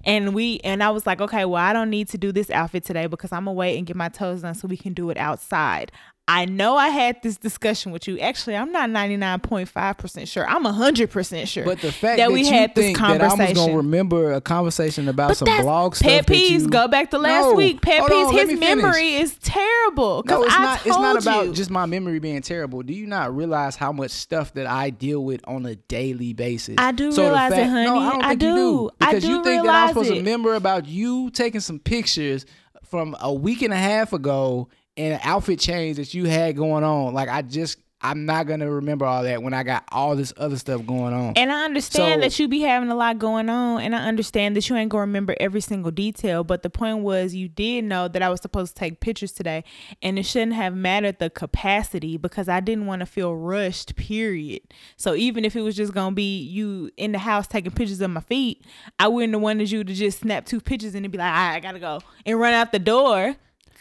And 0.04 0.34
we 0.34 0.58
and 0.64 0.82
I 0.82 0.88
was 0.88 1.04
like, 1.04 1.20
okay, 1.20 1.44
well, 1.44 1.62
I 1.62 1.74
don't 1.74 1.90
need 1.90 2.08
to 2.08 2.16
do 2.16 2.32
this 2.32 2.48
outfit 2.48 2.84
today 2.84 3.08
because 3.08 3.30
I'm 3.30 3.44
gonna 3.44 3.52
wait 3.52 3.76
and 3.76 3.86
get 3.86 3.96
my 3.96 4.08
toes 4.08 4.40
done 4.40 4.54
so 4.54 4.66
we 4.66 4.78
can 4.78 4.94
do 4.94 5.10
it 5.10 5.18
outside. 5.18 5.92
I 6.28 6.44
know 6.44 6.76
I 6.76 6.88
had 6.88 7.22
this 7.22 7.36
discussion 7.36 7.92
with 7.92 8.08
you. 8.08 8.18
Actually, 8.18 8.56
I'm 8.56 8.72
not 8.72 8.90
99.5% 8.90 10.26
sure. 10.26 10.44
I'm 10.48 10.64
100% 10.64 11.46
sure. 11.46 11.64
But 11.64 11.80
the 11.80 11.92
fact 11.92 12.16
that 12.18 12.28
that, 12.28 12.32
we 12.32 12.44
had 12.44 12.74
this 12.74 12.96
conversation. 12.96 13.18
that 13.18 13.20
I 13.20 13.24
was 13.26 13.30
conversation. 13.34 13.66
gonna 13.66 13.76
remember 13.76 14.32
a 14.32 14.40
conversation 14.40 15.08
about 15.08 15.28
But 15.28 15.36
some 15.36 15.62
blog 15.62 15.94
stuff 15.94 16.08
pet 16.10 16.26
peeves. 16.26 16.48
you- 16.62 16.68
Go 16.68 16.88
back 16.88 17.10
to 17.12 17.18
last 17.18 17.44
No, 17.44 17.52
week. 17.54 17.80
Pet 17.80 18.02
peeves. 18.02 18.32
His 18.32 18.48
me 18.50 18.56
memory 18.56 19.14
is 19.14 19.36
terrible. 19.40 20.24
No, 20.26 20.42
it's 20.42 20.54
I 20.54 20.62
not. 20.62 20.78
It's 20.86 20.98
not 20.98 21.22
about 21.22 21.46
you. 21.46 21.52
just 21.52 21.70
my 21.70 21.86
memory 21.86 22.18
being 22.18 22.42
terrible. 22.42 22.82
Do 22.82 22.92
you 22.92 23.06
not 23.06 23.34
realize 23.36 23.76
how 23.76 23.92
much 23.92 24.10
stuff 24.10 24.52
that 24.54 24.66
I 24.66 24.90
deal 24.90 25.24
with 25.24 25.42
on 25.46 25.64
a 25.64 25.76
daily 25.76 26.32
basis? 26.32 26.74
I 26.78 26.90
do 26.90 27.12
So 27.12 27.22
realize 27.22 27.52
it, 27.52 27.56
fact- 27.56 27.70
No, 27.70 28.00
honey. 28.00 28.06
I 28.06 28.10
don't 28.10 28.24
I 28.24 28.30
you 28.32 28.36
do. 28.38 28.54
do 28.54 28.90
I 29.00 29.06
because 29.06 29.22
do 29.22 29.30
you 29.30 29.44
think 29.44 29.64
that 29.64 29.74
I'm 29.74 29.88
supposed 29.90 30.08
to 30.08 30.14
it. 30.16 30.18
remember 30.18 30.54
about 30.56 30.86
you 30.86 31.30
taking 31.30 31.60
some 31.60 31.78
pictures 31.78 32.44
from 32.84 33.14
a 33.20 33.32
week 33.32 33.62
and 33.62 33.72
a 33.72 33.76
half 33.76 34.12
ago 34.12 34.68
and 34.96 35.14
an 35.14 35.20
outfit 35.22 35.58
change 35.60 35.96
that 35.96 36.14
you 36.14 36.24
had 36.24 36.56
going 36.56 36.84
on. 36.84 37.12
Like 37.14 37.28
I 37.28 37.42
just, 37.42 37.78
I'm 38.02 38.26
not 38.26 38.46
gonna 38.46 38.70
remember 38.70 39.06
all 39.06 39.22
that 39.22 39.42
when 39.42 39.54
I 39.54 39.62
got 39.62 39.82
all 39.90 40.14
this 40.14 40.32
other 40.36 40.58
stuff 40.58 40.84
going 40.86 41.14
on. 41.14 41.32
And 41.34 41.50
I 41.50 41.64
understand 41.64 42.20
So- 42.22 42.28
that 42.28 42.38
you 42.38 42.46
be 42.46 42.60
having 42.60 42.90
a 42.90 42.94
lot 42.94 43.18
going 43.18 43.48
on, 43.48 43.80
and 43.80 43.96
I 43.96 44.06
understand 44.06 44.54
that 44.54 44.68
you 44.68 44.76
ain't 44.76 44.90
gonna 44.90 45.00
remember 45.00 45.34
every 45.40 45.62
single 45.62 45.90
detail. 45.90 46.44
But 46.44 46.62
the 46.62 46.68
point 46.70 46.98
was, 46.98 47.34
you 47.34 47.48
did 47.48 47.84
know 47.84 48.06
that 48.06 48.20
I 48.22 48.28
was 48.28 48.42
supposed 48.42 48.76
to 48.76 48.78
take 48.80 49.00
pictures 49.00 49.32
today, 49.32 49.64
and 50.02 50.18
it 50.18 50.24
shouldn't 50.24 50.52
have 50.52 50.74
mattered 50.76 51.18
the 51.18 51.30
capacity 51.30 52.18
because 52.18 52.48
I 52.50 52.60
didn't 52.60 52.84
want 52.86 53.00
to 53.00 53.06
feel 53.06 53.34
rushed. 53.34 53.96
Period. 53.96 54.60
So 54.96 55.14
even 55.14 55.44
if 55.44 55.56
it 55.56 55.62
was 55.62 55.74
just 55.74 55.94
gonna 55.94 56.14
be 56.14 56.38
you 56.42 56.90
in 56.98 57.12
the 57.12 57.18
house 57.18 57.46
taking 57.46 57.72
pictures 57.72 58.02
of 58.02 58.10
my 58.10 58.20
feet, 58.20 58.62
I 58.98 59.08
wouldn't 59.08 59.32
have 59.32 59.42
wanted 59.42 59.70
you 59.70 59.82
to 59.84 59.94
just 59.94 60.20
snap 60.20 60.44
two 60.44 60.60
pictures 60.60 60.94
and 60.94 61.02
then 61.04 61.10
be 61.10 61.18
like, 61.18 61.32
"All 61.32 61.48
right, 61.48 61.56
I 61.56 61.60
gotta 61.60 61.80
go 61.80 62.00
and 62.26 62.38
run 62.38 62.52
out 62.52 62.72
the 62.72 62.78
door. 62.78 63.36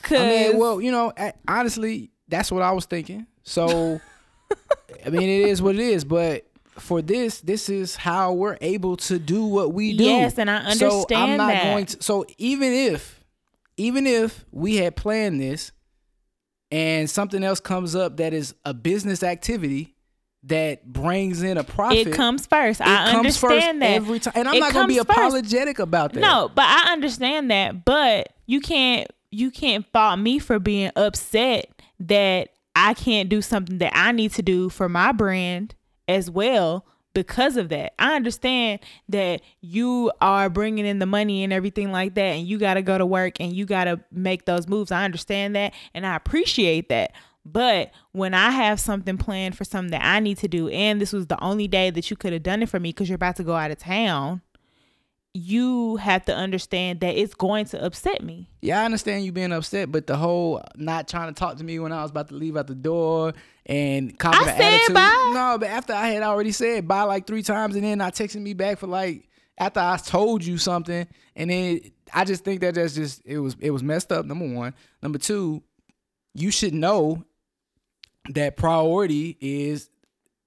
Cause 0.06 0.20
I 0.20 0.30
mean, 0.30 0.58
well, 0.58 0.80
you 0.82 0.92
know, 0.92 1.12
honestly, 1.48 2.12
that's 2.28 2.52
what 2.52 2.62
I 2.62 2.72
was 2.72 2.86
thinking. 2.86 3.28
So, 3.44 4.00
I 5.06 5.10
mean, 5.10 5.24
it 5.30 5.50
is 5.50 5.62
what 5.62 5.76
it 5.76 5.82
is. 5.82 6.04
But 6.06 6.46
for 6.80 7.02
this, 7.02 7.42
this 7.42 7.70
is 7.70 7.96
how 7.96 8.34
we're 8.34 8.58
able 8.62 8.98
to 8.98 9.20
do 9.20 9.46
what 9.46 9.74
we 9.74 9.96
do. 9.98 10.04
Yes, 10.04 10.38
and 10.38 10.50
I 10.50 10.58
understand 10.58 10.92
So 11.10 11.16
I'm 11.16 11.38
not 11.38 11.48
that. 11.48 11.64
going 11.74 11.86
to. 11.88 12.04
So 12.04 12.26
even 12.38 12.72
if, 12.74 13.24
even 13.78 14.08
if 14.08 14.46
we 14.52 14.76
had 14.78 14.96
planned 14.96 15.40
this, 15.42 15.72
and 16.72 17.10
something 17.10 17.44
else 17.44 17.60
comes 17.60 17.96
up 17.96 18.18
that 18.18 18.34
is 18.34 18.56
a 18.66 18.74
business 18.74 19.24
activity 19.24 19.96
that 20.44 20.86
brings 20.92 21.42
in 21.44 21.58
a 21.58 21.64
profit, 21.64 22.08
it 22.08 22.14
comes 22.14 22.46
first. 22.46 22.82
it 22.82 22.88
I 22.88 23.12
comes 23.12 23.38
first 23.38 23.52
understand 23.54 23.82
that 23.82 23.92
every 23.92 24.20
time. 24.20 24.34
And 24.36 24.48
I'm 24.48 24.56
It 24.56 24.60
not 24.60 24.74
going 24.74 24.88
to 24.88 24.94
be 24.94 24.98
first. 25.00 25.10
apologetic 25.10 25.80
about 25.80 26.14
that. 26.14 26.20
No, 26.20 26.52
but 26.54 26.66
I 26.66 26.92
understand 26.92 27.50
that. 27.52 27.86
But 27.86 28.34
you 28.46 28.60
can't 28.62 29.08
you 29.36 29.52
can't 29.52 29.86
fault 29.92 30.20
me 30.20 30.40
for 30.40 30.60
being 30.60 30.92
upset 30.96 31.70
that 32.00 32.50
I 32.76 32.94
can't 32.94 33.30
do 33.30 33.42
something 33.42 33.80
that 33.80 33.92
I 33.96 34.12
need 34.12 34.32
to 34.34 34.42
do 34.42 34.70
for 34.70 34.88
my 34.88 35.12
brand 35.12 35.76
as 36.08 36.30
well 36.30 36.86
because 37.14 37.58
of 37.58 37.70
that. 37.70 37.94
I 38.00 38.16
understand 38.16 38.80
that 39.10 39.42
you 39.62 40.12
are 40.22 40.50
bringing 40.50 40.86
in 40.86 41.00
the 41.00 41.06
money 41.06 41.44
and 41.44 41.52
everything 41.52 41.92
like 41.92 42.16
that 42.16 42.22
and 42.22 42.48
you 42.48 42.58
got 42.58 42.76
to 42.76 42.82
go 42.82 42.98
to 42.98 43.06
work 43.06 43.40
and 43.40 43.54
you 43.54 43.66
got 43.66 43.86
to 43.86 44.00
make 44.12 44.46
those 44.46 44.68
moves. 44.68 44.92
I 44.92 45.04
understand 45.04 45.56
that 45.56 45.74
and 45.94 46.06
I 46.06 46.16
appreciate 46.16 46.90
that. 46.90 47.12
But 47.46 47.92
when 48.12 48.34
I 48.34 48.52
have 48.52 48.80
something 48.80 49.18
planned 49.18 49.58
for 49.58 49.66
something 49.66 49.92
that 49.92 50.04
I 50.04 50.20
need 50.20 50.38
to 50.40 50.48
do 50.48 50.68
and 50.70 51.00
this 51.00 51.14
was 51.14 51.28
the 51.28 51.42
only 51.44 51.68
day 51.68 51.90
that 51.90 52.10
you 52.10 52.18
could 52.18 52.34
have 52.34 52.44
done 52.44 52.64
it 52.64 52.70
for 52.70 52.80
me 52.80 52.92
cuz 52.92 53.10
you're 53.10 53.16
about 53.16 53.36
to 53.36 53.44
go 53.44 53.56
out 53.56 53.72
of 53.72 53.78
town, 53.78 54.42
you 55.36 55.98
have 55.98 56.24
to 56.24 56.34
understand 56.34 57.02
that 57.02 57.18
it's 57.18 57.34
going 57.34 57.66
to 57.66 57.84
upset 57.84 58.24
me. 58.24 58.50
Yeah, 58.62 58.82
I 58.82 58.86
understand 58.86 59.26
you 59.26 59.34
being 59.34 59.52
upset, 59.52 59.92
but 59.92 60.08
the 60.08 60.16
whole 60.16 60.64
not 60.78 61.10
trying 61.10 61.34
to 61.34 61.38
talk 61.38 61.58
to 61.58 61.64
me 61.64 61.78
when 61.78 61.92
I 61.92 62.02
was 62.02 62.12
about 62.12 62.30
to 62.30 62.36
leave 62.36 62.56
out 62.56 62.68
the 62.68 62.76
door 62.76 63.34
and 63.66 64.18
copy 64.18 64.38
I 64.38 64.44
the 64.46 64.52
said 64.52 64.74
attitude. 64.76 64.94
bye. 64.94 65.32
No, 65.34 65.58
but 65.60 65.68
after 65.68 65.92
I 65.92 66.08
had 66.08 66.24
already 66.24 66.54
said 66.54 66.88
bye 66.88 67.04
like 67.04 67.28
three 67.28 67.44
times, 67.44 67.76
and 67.76 67.84
then 67.84 67.98
not 67.98 68.16
texting 68.16 68.42
me 68.44 68.54
back 68.54 68.80
for 68.80 68.88
like 68.88 69.28
after 69.58 69.82
I 69.82 69.98
told 69.98 70.46
you 70.46 70.58
something, 70.58 71.06
and 71.36 71.50
then 71.50 71.82
I 72.14 72.24
just 72.24 72.46
think 72.46 72.62
that 72.62 72.76
that's 72.76 72.96
just 72.96 73.22
it 73.26 73.40
was 73.40 73.58
it 73.60 73.72
was 73.72 73.84
messed 73.84 74.14
up. 74.14 74.26
Number 74.26 74.48
one, 74.48 74.74
number 75.04 75.18
two, 75.18 75.64
you 76.34 76.50
should 76.50 76.74
know 76.74 77.26
that 78.30 78.56
priority 78.56 79.38
is 79.42 79.90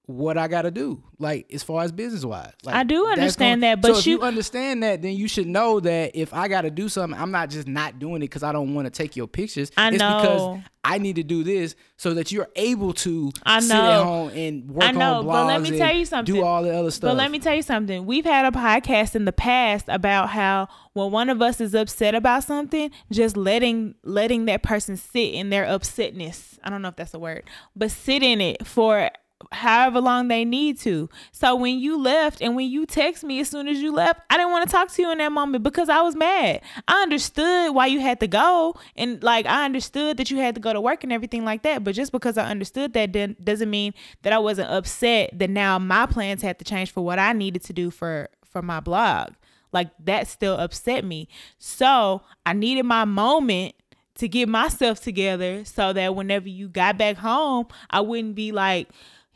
what 0.09 0.39
I 0.39 0.49
gotta 0.49 0.71
do, 0.71 1.03
like 1.19 1.53
as 1.53 1.63
far 1.63 1.83
as 1.85 1.93
business 1.93 2.25
wise. 2.25 2.51
Like, 2.65 2.75
I 2.75 2.83
do 2.83 3.07
understand 3.09 3.61
gonna- 3.61 3.73
that, 3.77 3.83
but 3.83 3.93
so 3.93 3.99
if 3.99 4.07
you- 4.07 4.17
you 4.17 4.23
understand 4.23 4.83
that, 4.83 5.03
then 5.03 5.13
you 5.13 5.29
should 5.29 5.47
know 5.47 5.81
that 5.81 6.13
if 6.15 6.33
I 6.33 6.49
gotta 6.49 6.71
do 6.71 6.89
something, 6.89 7.21
I'm 7.21 7.31
not 7.31 7.51
just 7.51 7.69
not 7.69 7.99
doing 7.99 8.17
it 8.17 8.21
because 8.21 8.43
I 8.43 8.51
don't 8.53 8.73
want 8.75 8.87
to 8.87 8.91
take 8.91 9.17
your 9.17 9.27
pictures. 9.27 9.71
I 9.77 9.89
it's 9.89 9.99
know. 9.99 10.21
because 10.23 10.59
I 10.83 10.97
need 10.97 11.17
to 11.17 11.23
do 11.23 11.45
this 11.45 11.77
so 11.99 12.15
that 12.15 12.33
you're 12.33 12.49
able 12.57 12.95
to 12.95 13.31
I 13.43 13.61
sit 13.61 13.73
at 13.75 13.83
know. 13.99 14.05
home 14.05 14.29
and 14.31 14.71
work 14.71 14.85
I 14.89 14.93
know, 14.93 15.15
on 15.19 15.25
blogs 15.27 15.33
but 15.33 15.47
let 15.47 15.61
me 15.61 15.69
and 15.69 15.77
tell 15.79 15.95
you 15.95 16.07
something. 16.07 16.35
do 16.35 16.43
all 16.43 16.63
the 16.63 16.75
other 16.75 16.91
stuff. 16.91 17.11
But 17.11 17.19
let 17.19 17.31
me 17.31 17.39
tell 17.39 17.55
you 17.55 17.61
something. 17.61 18.07
We've 18.07 18.25
had 18.25 18.47
a 18.47 18.57
podcast 18.57 19.15
in 19.15 19.27
the 19.27 19.33
past 19.33 19.85
about 19.89 20.31
how 20.31 20.69
when 20.95 21.11
one 21.11 21.29
of 21.29 21.43
us 21.43 21.61
is 21.61 21.75
upset 21.75 22.15
about 22.15 22.45
something, 22.45 22.91
just 23.13 23.37
letting 23.37 23.95
letting 24.05 24.47
that 24.47 24.63
person 24.63 24.97
sit 24.97 25.35
in 25.35 25.51
their 25.51 25.67
upsetness. 25.67 26.59
I 26.65 26.71
don't 26.71 26.81
know 26.81 26.89
if 26.89 26.97
that's 26.97 27.13
a 27.13 27.19
word, 27.19 27.45
but 27.77 27.91
sit 27.91 28.23
in 28.23 28.41
it 28.41 28.67
for 28.67 29.11
however 29.53 30.01
long 30.01 30.29
they 30.29 30.45
need 30.45 30.79
to. 30.81 31.09
So 31.33 31.55
when 31.55 31.79
you 31.79 32.01
left 32.01 32.41
and 32.41 32.57
when 32.57 32.71
you 32.71 32.87
text 32.87 33.23
me 33.23 33.41
as 33.41 33.49
soon 33.49 33.69
as 33.69 33.79
you 33.79 33.93
left, 33.93 34.21
I 34.31 34.37
didn't 34.37 34.53
want 34.53 34.69
to 34.69 34.73
talk 34.73 34.91
to 34.93 35.03
you 35.03 35.13
in 35.13 35.19
that 35.19 35.33
moment 35.33 35.63
because 35.63 35.89
I 35.89 36.01
was 36.03 36.17
mad. 36.17 36.61
I 36.87 37.03
understood 37.03 37.75
why 37.75 37.87
you 37.87 38.01
had 38.01 38.21
to 38.21 38.27
go 38.27 38.75
and 38.97 39.23
like 39.23 39.47
I 39.47 39.65
understood 39.65 40.17
that 40.17 40.31
you 40.31 40.39
had 40.39 40.55
to 40.57 40.61
go 40.61 40.73
to 40.73 40.81
work 40.81 41.05
and 41.05 41.13
everything 41.13 41.45
like 41.45 41.63
that, 41.63 41.85
but 41.85 41.95
just 41.95 42.13
because 42.13 42.37
I 42.37 42.49
understood 42.49 42.93
that 42.95 43.45
doesn't 43.45 43.71
mean 43.71 43.95
that 44.23 44.33
I 44.33 44.39
wasn't 44.39 44.71
upset 44.71 45.31
that 45.39 45.51
now 45.51 45.79
my 45.79 46.07
plans 46.07 46.43
had 46.43 46.59
to 46.59 46.65
change 46.65 46.91
for 46.91 47.05
what 47.05 47.19
I 47.19 47.33
needed 47.33 47.63
to 47.65 47.73
do 47.73 47.91
for 47.91 48.29
for 48.45 48.63
my 48.63 48.81
blog. 48.81 49.35
Like 49.73 49.91
that 50.05 50.27
still 50.29 50.55
upset 50.55 51.05
me. 51.05 51.29
So, 51.59 52.23
I 52.47 52.55
needed 52.55 52.85
my 52.85 53.05
moment 53.05 53.75
to 54.19 54.29
get 54.29 54.49
myself 54.49 55.01
together 55.01 55.65
so 55.65 55.93
that 55.93 56.15
whenever 56.15 56.49
you 56.49 56.69
got 56.69 56.99
back 56.99 57.17
home, 57.19 57.67
I 57.91 58.01
wouldn't 58.01 58.35
be 58.35 58.51
like 58.51 58.89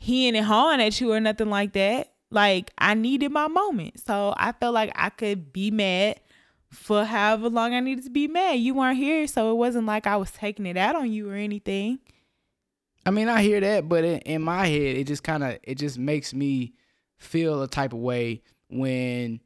heeing 0.03 0.35
and 0.35 0.45
hawing 0.45 0.81
at 0.81 0.99
you 0.99 1.13
or 1.13 1.19
nothing 1.21 1.49
like 1.49 1.71
that. 1.73 2.11
Like 2.29 2.71
I 2.77 2.93
needed 2.93 3.31
my 3.31 3.47
moment. 3.47 4.01
So 4.05 4.33
I 4.35 4.51
felt 4.51 4.73
like 4.73 4.91
I 4.95 5.09
could 5.09 5.53
be 5.53 5.71
mad 5.71 6.19
for 6.71 7.05
however 7.05 7.47
long 7.49 7.73
I 7.73 7.79
needed 7.79 8.03
to 8.03 8.09
be 8.09 8.27
mad. 8.27 8.59
You 8.59 8.73
weren't 8.73 8.97
here, 8.97 9.25
so 9.27 9.51
it 9.51 9.55
wasn't 9.55 9.85
like 9.85 10.05
I 10.05 10.17
was 10.17 10.31
taking 10.31 10.65
it 10.65 10.75
out 10.75 10.97
on 10.97 11.09
you 11.09 11.29
or 11.29 11.35
anything. 11.35 11.99
I 13.05 13.11
mean, 13.11 13.29
I 13.29 13.41
hear 13.43 13.61
that, 13.61 13.87
but 13.87 14.03
in, 14.03 14.19
in 14.19 14.41
my 14.41 14.65
head, 14.67 14.97
it 14.97 15.07
just 15.07 15.23
kind 15.23 15.43
of 15.43 15.57
it 15.63 15.75
just 15.75 15.97
makes 15.97 16.33
me 16.33 16.73
feel 17.17 17.61
a 17.61 17.67
type 17.67 17.93
of 17.93 17.99
way 17.99 18.41
when 18.69 19.39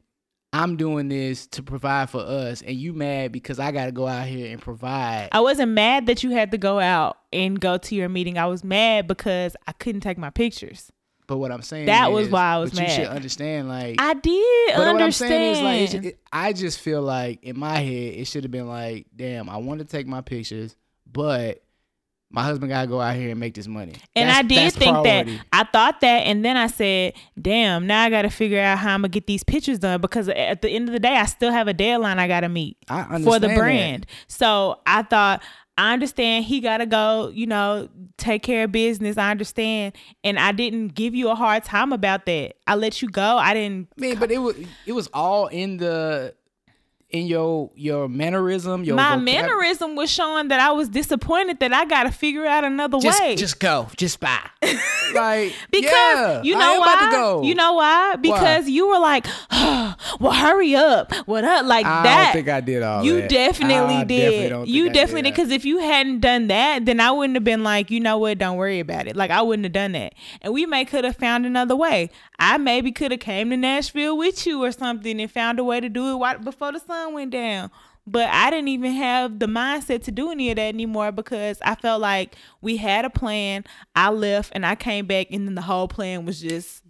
I'm 0.52 0.76
doing 0.76 1.08
this 1.08 1.46
to 1.48 1.62
provide 1.62 2.08
for 2.08 2.20
us, 2.20 2.62
and 2.62 2.74
you 2.74 2.94
mad 2.94 3.32
because 3.32 3.58
I 3.58 3.70
got 3.70 3.86
to 3.86 3.92
go 3.92 4.06
out 4.06 4.26
here 4.26 4.50
and 4.50 4.60
provide. 4.60 5.28
I 5.32 5.40
wasn't 5.40 5.72
mad 5.72 6.06
that 6.06 6.22
you 6.22 6.30
had 6.30 6.52
to 6.52 6.58
go 6.58 6.80
out 6.80 7.18
and 7.32 7.60
go 7.60 7.76
to 7.76 7.94
your 7.94 8.08
meeting. 8.08 8.38
I 8.38 8.46
was 8.46 8.64
mad 8.64 9.06
because 9.06 9.56
I 9.66 9.72
couldn't 9.72 10.00
take 10.00 10.16
my 10.16 10.30
pictures. 10.30 10.90
But 11.26 11.36
what 11.36 11.52
I'm 11.52 11.60
saying 11.60 11.86
That 11.86 12.10
was 12.10 12.30
why 12.30 12.54
I 12.54 12.56
was 12.56 12.70
but 12.70 12.84
You 12.84 12.88
should 12.88 13.06
understand, 13.06 13.68
like, 13.68 13.96
I 13.98 14.14
did 14.14 14.74
but 14.74 14.86
understand. 14.86 14.94
what 14.94 15.02
I'm 15.02 15.12
saying 15.12 15.52
is, 15.52 15.94
like, 15.94 16.04
it, 16.04 16.18
I 16.32 16.54
just 16.54 16.80
feel 16.80 17.02
like 17.02 17.44
in 17.44 17.58
my 17.58 17.76
head, 17.80 18.14
it 18.14 18.26
should 18.26 18.44
have 18.44 18.50
been 18.50 18.68
like, 18.68 19.06
damn, 19.14 19.50
I 19.50 19.58
want 19.58 19.80
to 19.80 19.84
take 19.84 20.06
my 20.06 20.22
pictures, 20.22 20.74
but 21.10 21.62
my 22.30 22.42
husband 22.42 22.68
got 22.70 22.82
to 22.82 22.86
go 22.88 23.00
out 23.00 23.16
here 23.16 23.30
and 23.30 23.40
make 23.40 23.54
this 23.54 23.66
money. 23.66 23.94
And 24.14 24.28
That's- 24.28 24.36
I 24.38 24.42
did 24.42 24.72
think 24.74 24.94
priority. 24.96 25.36
that. 25.36 25.46
I 25.52 25.64
thought 25.64 26.00
that, 26.02 26.26
and 26.26 26.44
then 26.44 26.56
I 26.56 26.66
said, 26.66 27.14
"Damn, 27.40 27.86
now 27.86 28.02
I 28.02 28.10
got 28.10 28.22
to 28.22 28.30
figure 28.30 28.60
out 28.60 28.78
how 28.78 28.94
I'm 28.94 29.00
gonna 29.00 29.08
get 29.08 29.26
these 29.26 29.42
pictures 29.44 29.78
done 29.78 30.00
because 30.00 30.28
at 30.28 30.60
the 30.62 30.68
end 30.68 30.88
of 30.88 30.92
the 30.92 31.00
day, 31.00 31.16
I 31.16 31.24
still 31.26 31.50
have 31.52 31.68
a 31.68 31.74
deadline 31.74 32.18
I 32.18 32.28
got 32.28 32.40
to 32.40 32.48
meet 32.48 32.76
I 32.88 33.04
for 33.22 33.38
the 33.38 33.48
that. 33.48 33.56
brand." 33.56 34.06
So 34.26 34.78
I 34.86 35.02
thought, 35.02 35.42
I 35.78 35.92
understand 35.92 36.44
he 36.44 36.58
got 36.60 36.78
to 36.78 36.86
go, 36.86 37.30
you 37.32 37.46
know, 37.46 37.88
take 38.16 38.42
care 38.42 38.64
of 38.64 38.72
business. 38.72 39.16
I 39.16 39.30
understand, 39.30 39.94
and 40.24 40.36
I 40.38 40.50
didn't 40.52 40.88
give 40.88 41.14
you 41.14 41.30
a 41.30 41.36
hard 41.36 41.62
time 41.64 41.92
about 41.92 42.26
that. 42.26 42.56
I 42.66 42.74
let 42.74 43.00
you 43.00 43.08
go. 43.08 43.38
I 43.38 43.54
didn't. 43.54 43.88
I 43.96 44.00
mean, 44.00 44.18
but 44.18 44.30
it 44.32 44.38
was 44.38 44.56
it 44.86 44.92
was 44.92 45.06
all 45.14 45.46
in 45.46 45.76
the 45.78 46.34
in 47.10 47.26
your 47.26 47.70
your 47.74 48.06
mannerism. 48.08 48.84
Your 48.84 48.96
My 48.96 49.16
vocab- 49.16 49.24
mannerism 49.24 49.96
was 49.96 50.10
showing 50.10 50.48
that 50.48 50.60
I 50.60 50.72
was 50.72 50.88
disappointed 50.90 51.58
that 51.60 51.72
I 51.72 51.84
got 51.86 52.02
to 52.04 52.10
figure 52.12 52.44
out 52.44 52.64
another 52.64 52.98
Just 53.00 53.20
way. 53.22 53.34
just 53.36 53.58
go, 53.60 53.88
just 53.96 54.20
buy. 54.20 54.38
like 55.14 55.54
Because 55.70 55.90
yeah, 55.90 56.42
you 56.42 56.54
I 56.54 56.58
know 56.58 56.72
am 56.74 56.80
why? 56.80 56.92
about 56.92 57.04
to 57.06 57.10
go. 57.16 57.42
You 57.42 57.54
know 57.54 57.72
why? 57.74 58.16
Because 58.16 58.68
you 58.68 58.88
were 58.88 58.98
like, 58.98 59.26
"Well, 59.50 60.32
hurry 60.32 60.74
up! 60.74 61.14
What 61.26 61.44
up?" 61.44 61.64
Like 61.64 61.86
I 61.86 62.02
that. 62.02 62.24
don't 62.24 62.32
think 62.34 62.48
I 62.48 62.60
did 62.60 62.82
all 62.82 63.02
you 63.04 63.22
that. 63.22 63.30
definitely 63.30 63.94
I 63.96 64.04
did. 64.04 64.18
definitely 64.20 64.48
don't 64.50 64.64
think 64.64 64.74
you 64.76 64.84
I 64.84 64.92
definitely 64.92 65.22
did 65.22 65.28
did. 65.28 65.34
Because 65.36 65.50
if 65.52 65.64
you 65.64 65.78
hadn't 65.78 66.20
done 66.20 66.48
that, 66.48 66.84
then 66.84 67.00
I 67.00 67.10
wouldn't 67.10 67.36
have 67.36 67.44
been 67.44 67.62
like, 67.64 67.90
you 67.90 68.00
know 68.00 68.18
what? 68.18 68.36
Don't 68.38 68.56
worry 68.58 68.80
about 68.80 69.06
it. 69.06 69.16
Like 69.16 69.30
I 69.30 69.40
wouldn't 69.42 69.64
have 69.64 69.72
done 69.72 69.92
that, 69.92 70.14
and 70.42 70.52
we 70.52 70.66
may 70.66 70.84
could 70.84 71.04
have 71.04 71.16
found 71.16 71.46
another 71.46 71.74
way. 71.76 72.10
I 72.38 72.58
maybe 72.58 72.92
could 72.92 73.10
have 73.12 73.20
came 73.20 73.50
to 73.50 73.56
Nashville 73.56 74.16
with 74.16 74.46
you 74.46 74.62
or 74.62 74.70
something 74.72 75.20
and 75.20 75.30
found 75.30 75.58
a 75.58 75.64
way 75.64 75.80
to 75.80 75.88
do 75.88 76.14
it 76.14 76.18
right 76.20 76.42
before 76.42 76.70
the 76.72 76.78
sun 76.78 76.97
went 77.06 77.30
down. 77.30 77.70
But 78.06 78.28
I 78.30 78.48
didn't 78.50 78.68
even 78.68 78.92
have 78.92 79.38
the 79.38 79.46
mindset 79.46 80.02
to 80.04 80.10
do 80.10 80.30
any 80.30 80.50
of 80.50 80.56
that 80.56 80.62
anymore 80.74 81.12
because 81.12 81.58
I 81.62 81.74
felt 81.74 82.00
like 82.00 82.36
we 82.62 82.78
had 82.78 83.04
a 83.04 83.10
plan. 83.10 83.64
I 83.94 84.08
left 84.10 84.50
and 84.54 84.64
I 84.64 84.74
came 84.76 85.06
back, 85.06 85.26
and 85.30 85.46
then 85.46 85.54
the 85.54 85.60
whole 85.62 85.88
plan 85.88 86.24
was 86.24 86.40
just 86.40 86.82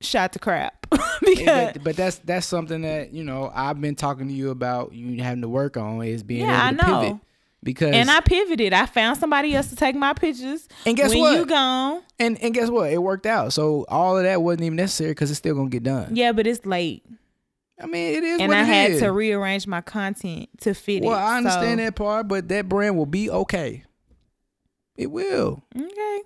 shot 0.00 0.32
to 0.34 0.38
crap. 0.38 0.86
Yeah, 1.26 1.72
but, 1.72 1.84
but 1.84 1.96
that's 1.96 2.16
that's 2.18 2.46
something 2.46 2.82
that 2.82 3.12
you 3.12 3.24
know 3.24 3.50
I've 3.54 3.80
been 3.80 3.94
talking 3.96 4.28
to 4.28 4.32
you 4.32 4.50
about. 4.50 4.92
You 4.94 5.22
having 5.22 5.42
to 5.42 5.48
work 5.48 5.76
on 5.76 6.00
is 6.02 6.22
being 6.22 6.46
Yeah, 6.46 6.54
able 6.54 6.66
I 6.66 6.70
to 6.70 6.76
know. 6.76 7.00
pivot 7.02 7.20
because 7.62 7.94
and 7.94 8.10
I 8.10 8.20
pivoted. 8.20 8.72
I 8.72 8.86
found 8.86 9.18
somebody 9.18 9.54
else 9.54 9.68
to 9.70 9.76
take 9.76 9.94
my 9.96 10.14
pictures. 10.14 10.68
And 10.86 10.96
guess 10.96 11.10
when 11.10 11.18
what? 11.20 11.36
you 11.36 11.44
gone, 11.44 12.02
and 12.18 12.40
and 12.40 12.54
guess 12.54 12.70
what? 12.70 12.90
It 12.92 13.02
worked 13.02 13.26
out. 13.26 13.52
So 13.52 13.84
all 13.88 14.16
of 14.16 14.22
that 14.24 14.40
wasn't 14.40 14.62
even 14.62 14.76
necessary 14.76 15.10
because 15.10 15.30
it's 15.30 15.38
still 15.38 15.56
gonna 15.56 15.68
get 15.68 15.82
done. 15.82 16.14
yeah, 16.16 16.32
but 16.32 16.46
it's 16.46 16.64
late, 16.64 17.04
I 17.80 17.86
mean, 17.86 18.14
it 18.16 18.24
is 18.24 18.40
and 18.40 18.52
I 18.54 18.62
had 18.64 18.90
is. 18.92 19.00
to 19.00 19.12
rearrange 19.12 19.66
my 19.66 19.80
content 19.80 20.48
to 20.62 20.74
fit 20.74 21.02
it. 21.04 21.06
Well, 21.06 21.18
I 21.18 21.36
understand 21.38 21.78
so- 21.80 21.84
that 21.84 21.94
part, 21.96 22.28
but 22.28 22.48
that 22.48 22.68
brand 22.68 22.96
will 22.96 23.06
be 23.06 23.30
okay. 23.30 23.84
It 24.96 25.10
will. 25.10 25.62
Okay. 25.76 26.20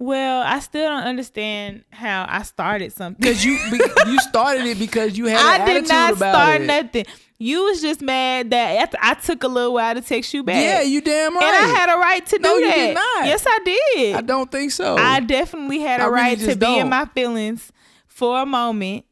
Well, 0.00 0.42
I 0.46 0.60
still 0.60 0.88
don't 0.88 1.02
understand 1.02 1.84
how 1.90 2.24
I 2.28 2.42
started 2.42 2.92
something. 2.92 3.20
Because 3.20 3.44
you 3.44 3.58
be, 3.70 3.78
you 4.06 4.18
started 4.28 4.64
it 4.66 4.78
because 4.78 5.18
you 5.18 5.26
had 5.26 5.60
I 5.60 5.74
did 5.74 5.88
not 5.88 6.12
about 6.16 6.34
start 6.34 6.60
it. 6.62 6.66
nothing. 6.66 7.04
You 7.40 7.64
was 7.64 7.80
just 7.82 8.00
mad 8.00 8.50
that 8.50 8.94
I 9.00 9.14
took 9.14 9.42
a 9.44 9.48
little 9.48 9.74
while 9.74 9.94
to 9.94 10.00
text 10.00 10.32
you 10.34 10.42
back. 10.44 10.62
Yeah, 10.62 10.82
you 10.82 11.00
damn 11.00 11.34
right. 11.36 11.42
and 11.44 11.66
I 11.66 11.68
had 11.78 11.94
a 11.94 11.98
right 11.98 12.24
to 12.26 12.36
do 12.36 12.42
No, 12.42 12.56
you 12.56 12.66
that. 12.68 12.76
did 12.76 12.94
not. 12.94 13.26
Yes, 13.26 13.44
I 13.46 13.58
did. 13.64 14.14
I 14.16 14.20
don't 14.22 14.50
think 14.50 14.70
so. 14.72 14.96
I 14.96 15.20
definitely 15.20 15.80
had 15.80 16.00
I 16.00 16.04
a 16.06 16.10
really 16.10 16.22
right 16.22 16.38
to 16.38 16.44
just 16.46 16.58
be 16.60 16.78
in 16.78 16.88
my 16.88 17.04
feelings 17.06 17.72
for 18.06 18.40
a 18.40 18.46
moment. 18.46 19.04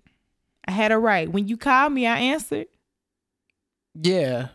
I 0.68 0.72
had 0.72 0.92
a 0.92 0.98
right. 0.98 1.30
When 1.30 1.46
you 1.48 1.56
called 1.56 1.92
me, 1.92 2.06
I 2.06 2.18
answered. 2.18 2.66
yeah, 3.94 4.48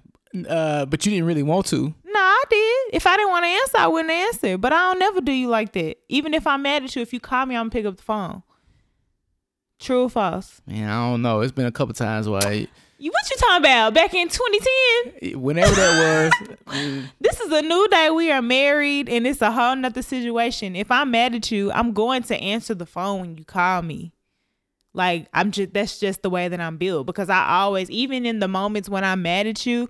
uh, 0.48 0.86
but 0.86 1.06
you 1.06 1.12
didn't 1.12 1.26
really 1.26 1.44
want 1.44 1.66
to. 1.68 1.94
No, 2.06 2.20
I 2.20 2.44
did. 2.50 2.96
If 2.96 3.08
I 3.08 3.16
didn't 3.18 3.32
want 3.32 3.44
to 3.44 3.48
answer, 3.50 3.78
I 3.78 3.88
wouldn't 3.88 4.12
answer. 4.12 4.58
But 4.58 4.74
I 4.74 4.78
don't 4.92 5.00
never 5.00 5.22
do 5.22 5.32
you 5.32 5.48
like 5.48 5.72
that. 5.74 5.98
Even 6.10 6.34
if 6.34 6.46
I'm 6.46 6.62
mad 6.64 6.84
at 6.84 6.96
you, 6.96 7.02
if 7.02 7.14
you 7.14 7.20
call 7.20 7.46
me, 7.46 7.56
I'm 7.56 7.62
gonna 7.64 7.70
pick 7.72 7.86
up 7.86 7.98
the 7.98 8.04
phone. 8.04 8.44
True 9.80 10.04
or 10.04 10.10
false? 10.10 10.62
Man, 10.68 10.88
I 10.90 11.10
don't 11.10 11.22
know. 11.22 11.42
It's 11.42 11.52
been 11.52 11.66
a 11.66 11.72
couple 11.72 11.94
times 11.96 12.30
where, 12.30 12.54
You 12.54 13.12
what 13.12 13.30
you 13.32 13.36
talking 13.40 13.62
about? 13.64 13.94
Back 13.96 14.14
in 14.14 14.28
2010? 14.30 15.42
Whenever 15.42 15.74
that 15.74 16.32
was, 16.40 16.48
mm, 16.68 17.06
This 17.20 17.40
is 17.40 17.52
a 17.52 17.62
new 17.64 17.88
day. 17.90 18.12
We 18.12 18.32
are 18.32 18.44
married, 18.44 19.10
and 19.10 19.26
it's 19.26 19.42
a 19.42 19.52
whole 19.52 19.76
nother 19.76 20.04
situation. 20.04 20.76
If 20.76 20.92
I'm 20.92 21.10
mad 21.10 21.34
at 21.34 21.50
you, 21.52 21.72
I'm 21.72 21.94
going 21.94 22.22
to 22.24 22.36
answer 22.38 22.76
the 22.76 22.86
phone 22.86 23.22
when 23.22 23.38
you 23.38 23.44
call 23.44 23.82
me. 23.82 24.12
Like 24.94 25.28
I'm 25.34 25.52
just 25.52 25.74
that's 25.74 26.00
just 26.00 26.22
the 26.22 26.30
way 26.30 26.48
that 26.48 26.60
I'm 26.60 26.78
built 26.78 27.06
because 27.08 27.30
I 27.30 27.48
always, 27.48 27.90
even 27.90 28.26
in 28.26 28.40
the 28.40 28.48
moments 28.48 28.90
when 28.90 29.04
I'm 29.04 29.22
mad 29.22 29.48
at 29.48 29.66
you, 29.66 29.90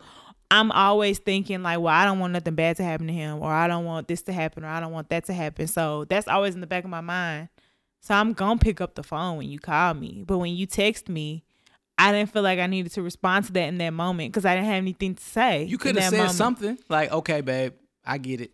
I'm 0.52 0.72
always 0.72 1.18
thinking 1.18 1.64
like, 1.64 1.80
well, 1.80 1.94
I 1.94 2.06
don't 2.06 2.20
want 2.20 2.34
nothing 2.34 2.56
bad 2.56 2.76
to 2.78 2.84
happen 2.84 3.08
to 3.08 3.14
him, 3.14 3.40
or 3.42 3.52
I 3.52 3.68
don't 3.68 3.86
want 3.86 4.08
this 4.08 4.22
to 4.24 4.34
happen, 4.34 4.64
or 4.64 4.68
I 4.68 4.80
don't 4.80 4.92
want 4.92 5.10
that 5.10 5.26
to 5.26 5.34
happen. 5.34 5.68
So 5.68 6.06
that's 6.06 6.28
always 6.28 6.56
in 6.56 6.62
the 6.62 6.68
back 6.68 6.84
of 6.84 6.90
my 6.90 7.02
mind. 7.02 7.50
So 8.02 8.14
I'm 8.14 8.34
gonna 8.34 8.60
pick 8.60 8.82
up 8.82 8.96
the 8.96 9.04
phone 9.04 9.38
when 9.38 9.50
you 9.50 9.60
call 9.60 9.94
me, 9.94 10.24
but 10.28 10.38
when 10.38 10.54
you 10.54 10.66
text 10.66 11.08
me, 11.08 11.44
I 11.98 12.12
didn't 12.12 12.32
feel 12.32 12.42
like 12.42 12.60
I 12.60 12.68
needed 12.68 12.92
to 12.94 13.02
respond 13.02 13.46
to 13.46 13.54
that 13.54 13.68
in 13.68 13.78
that 13.78 13.92
moment 13.92 14.34
because 14.34 14.46
I 14.46 14.56
didn't 14.56 14.68
have 14.68 14.76
anything 14.76 15.16
to 15.16 15.24
say. 15.24 15.64
you 15.64 15.78
could 15.78 15.96
have 15.96 16.10
said 16.10 16.18
moment. 16.18 16.36
something 16.36 16.80
like, 16.90 17.12
"Okay, 17.12 17.42
babe, 17.42 17.74
I 18.06 18.18
get 18.18 18.42
it." 18.42 18.52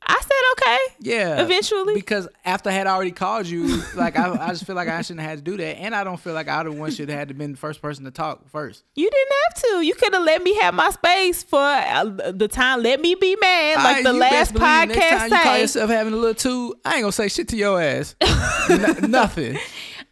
I 0.00 0.20
said 0.20 0.30
okay. 0.52 0.78
Yeah, 1.00 1.42
Eventually. 1.42 1.94
because 1.94 2.28
after 2.44 2.70
I 2.70 2.72
had 2.72 2.86
already 2.86 3.10
called 3.10 3.46
you, 3.46 3.82
like 3.94 4.18
I, 4.18 4.30
I 4.32 4.48
just 4.50 4.64
feel 4.64 4.76
like 4.76 4.88
I 4.88 5.02
shouldn't 5.02 5.20
have 5.20 5.30
had 5.30 5.38
to 5.38 5.44
do 5.44 5.56
that, 5.56 5.78
and 5.78 5.94
I 5.94 6.04
don't 6.04 6.18
feel 6.18 6.34
like 6.34 6.48
I 6.48 6.62
the 6.62 6.72
one 6.72 6.90
should 6.90 7.08
have 7.08 7.18
had 7.18 7.28
to 7.28 7.34
been 7.34 7.52
the 7.52 7.58
first 7.58 7.82
person 7.82 8.04
to 8.04 8.10
talk 8.10 8.48
first. 8.48 8.84
You 8.94 9.10
didn't 9.10 9.32
have 9.44 9.62
to. 9.62 9.86
You 9.86 9.94
could 9.94 10.14
have 10.14 10.22
let 10.22 10.42
me 10.42 10.54
have 10.60 10.74
my 10.74 10.90
space 10.90 11.42
for 11.42 11.58
uh, 11.58 12.32
the 12.32 12.48
time. 12.48 12.82
Let 12.82 13.00
me 13.00 13.16
be 13.16 13.36
mad, 13.40 13.76
like 13.76 13.86
Alright, 13.86 14.04
the 14.04 14.12
last 14.12 14.52
believe 14.52 14.88
next 14.88 15.00
podcast 15.00 15.18
time 15.18 15.30
you 15.30 15.38
call 15.42 15.58
yourself 15.58 15.90
having 15.90 16.12
a 16.12 16.16
little 16.16 16.34
too, 16.34 16.74
I 16.84 16.94
ain't 16.94 17.02
gonna 17.02 17.12
say 17.12 17.28
shit 17.28 17.48
to 17.48 17.56
your 17.56 17.80
ass. 17.80 18.14
Nothing. 19.02 19.58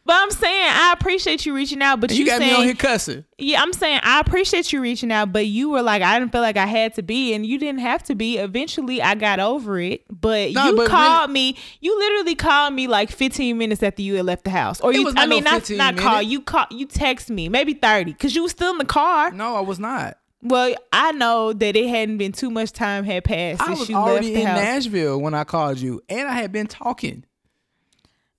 But 0.07 0.15
I'm 0.17 0.31
saying 0.31 0.71
I 0.71 0.93
appreciate 0.93 1.45
you 1.45 1.53
reaching 1.53 1.83
out. 1.83 2.01
But 2.01 2.13
you, 2.13 2.19
you 2.19 2.27
got 2.27 2.39
saying 2.39 2.53
me 2.53 2.59
on 2.59 2.65
here 2.65 2.75
cussing. 2.75 3.25
Yeah, 3.39 3.61
I'm 3.61 3.73
saying 3.73 3.99
I 4.05 4.21
appreciate 4.21 4.73
you 4.73 4.81
reaching 4.81 5.11
out, 5.11 5.33
but 5.33 5.47
you 5.47 5.69
were 5.69 5.83
like, 5.83 6.01
I 6.01 6.17
didn't 6.17 6.31
feel 6.31 6.43
like 6.43 6.57
I 6.57 6.67
had 6.67 6.95
to 6.95 7.03
be, 7.03 7.35
and 7.35 7.45
you 7.45 7.59
didn't 7.59 7.81
have 7.81 8.05
to 8.05 8.15
be. 8.15 8.39
Eventually, 8.39 9.03
I 9.03 9.17
got 9.17 9.41
over 9.41 9.81
it, 9.81 10.05
but 10.09 10.53
No, 10.53 10.67
you 10.67 10.77
but 10.77 10.89
called 10.89 11.33
me. 11.33 11.57
You 11.81 11.99
literally 11.99 12.37
called 12.37 12.73
me 12.73 12.87
like 12.87 13.11
15 13.11 13.59
minutes 13.59 13.83
after 13.83 14.01
you 14.01 14.15
had 14.15 14.27
left 14.27 14.45
the 14.45 14.51
house, 14.51 14.81
or 14.81 14.93
you. 14.93 15.09
I 15.09 15.13
not 15.13 15.29
no 15.29 15.35
mean, 15.35 15.45
not 15.45 15.55
15 15.55 15.77
not 15.77 15.97
call. 15.97 16.23
You 16.23 16.41
call. 16.41 16.67
You 16.71 16.87
text 16.87 17.29
me 17.29 17.49
maybe 17.49 17.75
30 17.75 18.13
because 18.13 18.37
you 18.37 18.45
was 18.45 18.53
still 18.53 18.71
in 18.71 18.79
the 18.79 18.85
car. 18.85 19.33
No, 19.33 19.57
I 19.57 19.61
was 19.61 19.81
not. 19.81 20.19
Well, 20.43 20.75
I 20.93 21.11
know 21.13 21.53
that 21.53 21.75
it 21.75 21.89
hadn't 21.89 22.19
been 22.19 22.31
too 22.31 22.51
much 22.51 22.71
time 22.73 23.03
had 23.03 23.25
passed 23.25 23.61
I 23.61 23.67
since 23.67 23.81
was 23.81 23.89
you 23.89 23.97
left 23.97 24.09
already 24.09 24.35
in 24.35 24.47
house. 24.47 24.57
Nashville 24.61 25.21
when 25.21 25.35
I 25.35 25.43
called 25.43 25.79
you, 25.79 26.01
and 26.09 26.29
I 26.29 26.35
had 26.35 26.53
been 26.53 26.69
talking. 26.69 27.25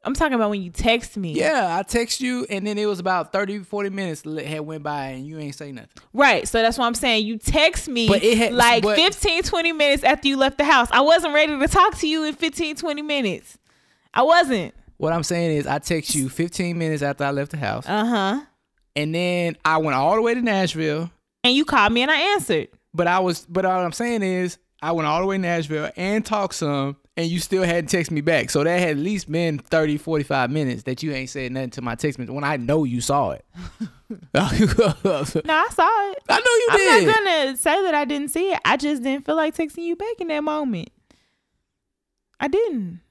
I'm 0.07 0.13
talking 0.13 0.33
about 0.33 0.49
when 0.49 0.61
you 0.61 0.71
text 0.71 1.17
me. 1.17 1.33
Yeah, 1.33 1.77
I 1.77 1.83
text 1.83 2.21
you, 2.21 2.47
and 2.49 2.65
then 2.65 2.77
it 2.77 2.85
was 2.85 2.99
about 2.99 3.31
30, 3.33 3.59
40 3.59 3.89
minutes 3.89 4.21
that 4.21 4.45
had 4.45 4.61
went 4.61 4.81
by, 4.81 5.07
and 5.09 5.27
you 5.27 5.37
ain't 5.37 5.53
say 5.53 5.71
nothing. 5.71 5.89
Right. 6.13 6.47
So 6.47 6.61
that's 6.61 6.77
what 6.77 6.85
I'm 6.85 6.95
saying. 6.95 7.25
You 7.25 7.37
text 7.37 7.87
me 7.89 8.07
But 8.07 8.23
it 8.23 8.37
had- 8.37 8.53
like 8.53 8.83
but- 8.83 8.95
15, 8.95 9.43
20 9.43 9.71
minutes 9.73 10.03
after 10.03 10.27
you 10.27 10.37
left 10.37 10.57
the 10.57 10.63
house. 10.63 10.87
I 10.91 11.01
wasn't 11.01 11.33
ready 11.33 11.59
to 11.59 11.67
talk 11.67 11.97
to 11.99 12.07
you 12.07 12.23
in 12.23 12.33
15, 12.33 12.77
20 12.77 13.01
minutes. 13.01 13.57
I 14.13 14.23
wasn't. 14.23 14.73
What 14.97 15.13
I'm 15.13 15.23
saying 15.23 15.57
is, 15.57 15.67
I 15.67 15.77
text 15.79 16.15
you 16.15 16.29
15 16.29 16.77
minutes 16.77 17.03
after 17.03 17.23
I 17.23 17.31
left 17.31 17.51
the 17.51 17.57
house, 17.57 17.85
Uh 17.87 18.05
huh. 18.05 18.39
and 18.95 19.13
then 19.13 19.55
I 19.63 19.77
went 19.77 19.95
all 19.95 20.15
the 20.15 20.21
way 20.21 20.33
to 20.33 20.41
Nashville. 20.41 21.11
And 21.43 21.53
you 21.53 21.65
called 21.65 21.93
me 21.93 22.01
and 22.01 22.09
I 22.09 22.33
answered. 22.33 22.69
But 22.93 23.05
I 23.07 23.19
was, 23.19 23.45
but 23.47 23.63
all 23.65 23.83
I'm 23.83 23.91
saying 23.91 24.23
is, 24.23 24.57
I 24.81 24.93
went 24.93 25.07
all 25.07 25.19
the 25.19 25.27
way 25.27 25.35
to 25.35 25.41
Nashville 25.41 25.91
and 25.95 26.25
talked 26.25 26.55
some, 26.55 26.95
and 27.17 27.25
you 27.25 27.39
still 27.39 27.63
hadn't 27.63 27.89
texted 27.89 28.11
me 28.11 28.21
back. 28.21 28.49
So 28.51 28.63
that 28.63 28.79
had 28.79 28.91
at 28.91 28.97
least 28.97 29.29
been 29.29 29.57
30, 29.57 29.97
45 29.97 30.51
minutes 30.51 30.83
that 30.83 31.01
you 31.01 31.11
ain't 31.11 31.29
said 31.29 31.51
nothing 31.51 31.71
to 31.71 31.81
my 31.81 31.95
text 31.95 32.19
message 32.19 32.31
when 32.33 32.43
I 32.43 32.57
know 32.57 32.83
you 32.83 33.01
saw 33.01 33.31
it. 33.31 33.43
No, 34.33 34.39
I 34.41 35.67
saw 35.69 36.11
it. 36.11 36.23
I 36.29 36.39
know 36.39 36.45
you 36.45 36.67
I'm 36.71 36.77
did. 36.77 37.07
not 37.07 37.15
gonna 37.15 37.57
say 37.57 37.81
that 37.83 37.93
I 37.93 38.05
didn't 38.05 38.29
see 38.29 38.51
it. 38.53 38.59
I 38.63 38.77
just 38.77 39.03
didn't 39.03 39.25
feel 39.25 39.35
like 39.35 39.53
texting 39.53 39.83
you 39.83 39.97
back 39.97 40.19
in 40.19 40.29
that 40.29 40.45
moment. 40.45 40.89
I 42.39 42.47
didn't. 42.47 43.01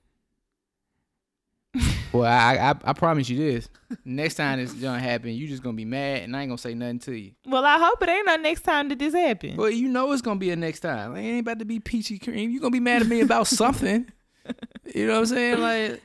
Well, 2.13 2.25
I, 2.25 2.57
I 2.71 2.75
I 2.91 2.93
promise 2.93 3.29
you 3.29 3.39
this. 3.39 3.69
Next 4.05 4.35
time 4.35 4.59
this 4.59 4.73
gonna 4.73 5.01
happen, 5.01 5.31
you 5.31 5.47
just 5.49 5.63
gonna 5.63 5.77
be 5.77 5.85
mad, 5.85 6.23
and 6.23 6.37
I 6.37 6.43
ain't 6.43 6.51
gonna 6.51 6.59
say 6.59 6.75
nothing 6.75 6.99
to 7.01 7.13
you. 7.13 7.33
Well, 7.47 7.65
I 7.65 7.79
hope 7.79 8.03
it 8.03 8.09
ain't 8.09 8.27
no 8.27 8.37
next 8.37 8.63
time 8.63 8.89
that 8.89 8.99
this 8.99 9.15
happens. 9.15 9.57
Well, 9.57 9.71
you 9.71 9.89
know 9.89 10.11
it's 10.13 10.23
gonna 10.23 10.41
be 10.41 10.51
a 10.51 10.57
next 10.57 10.81
time. 10.81 11.13
Like, 11.13 11.25
it 11.25 11.29
ain't 11.29 11.41
about 11.41 11.59
to 11.61 11.65
be 11.65 11.79
peachy 11.81 12.19
cream. 12.19 12.51
You 12.51 12.61
gonna 12.61 12.71
be 12.71 12.81
mad 12.81 13.03
at 13.03 13.09
me 13.09 13.21
about 13.21 13.47
something. 13.47 14.11
You 14.95 15.09
know 15.09 15.15
what 15.15 15.19
I'm 15.19 15.27
saying? 15.27 15.61
Like, 15.61 16.01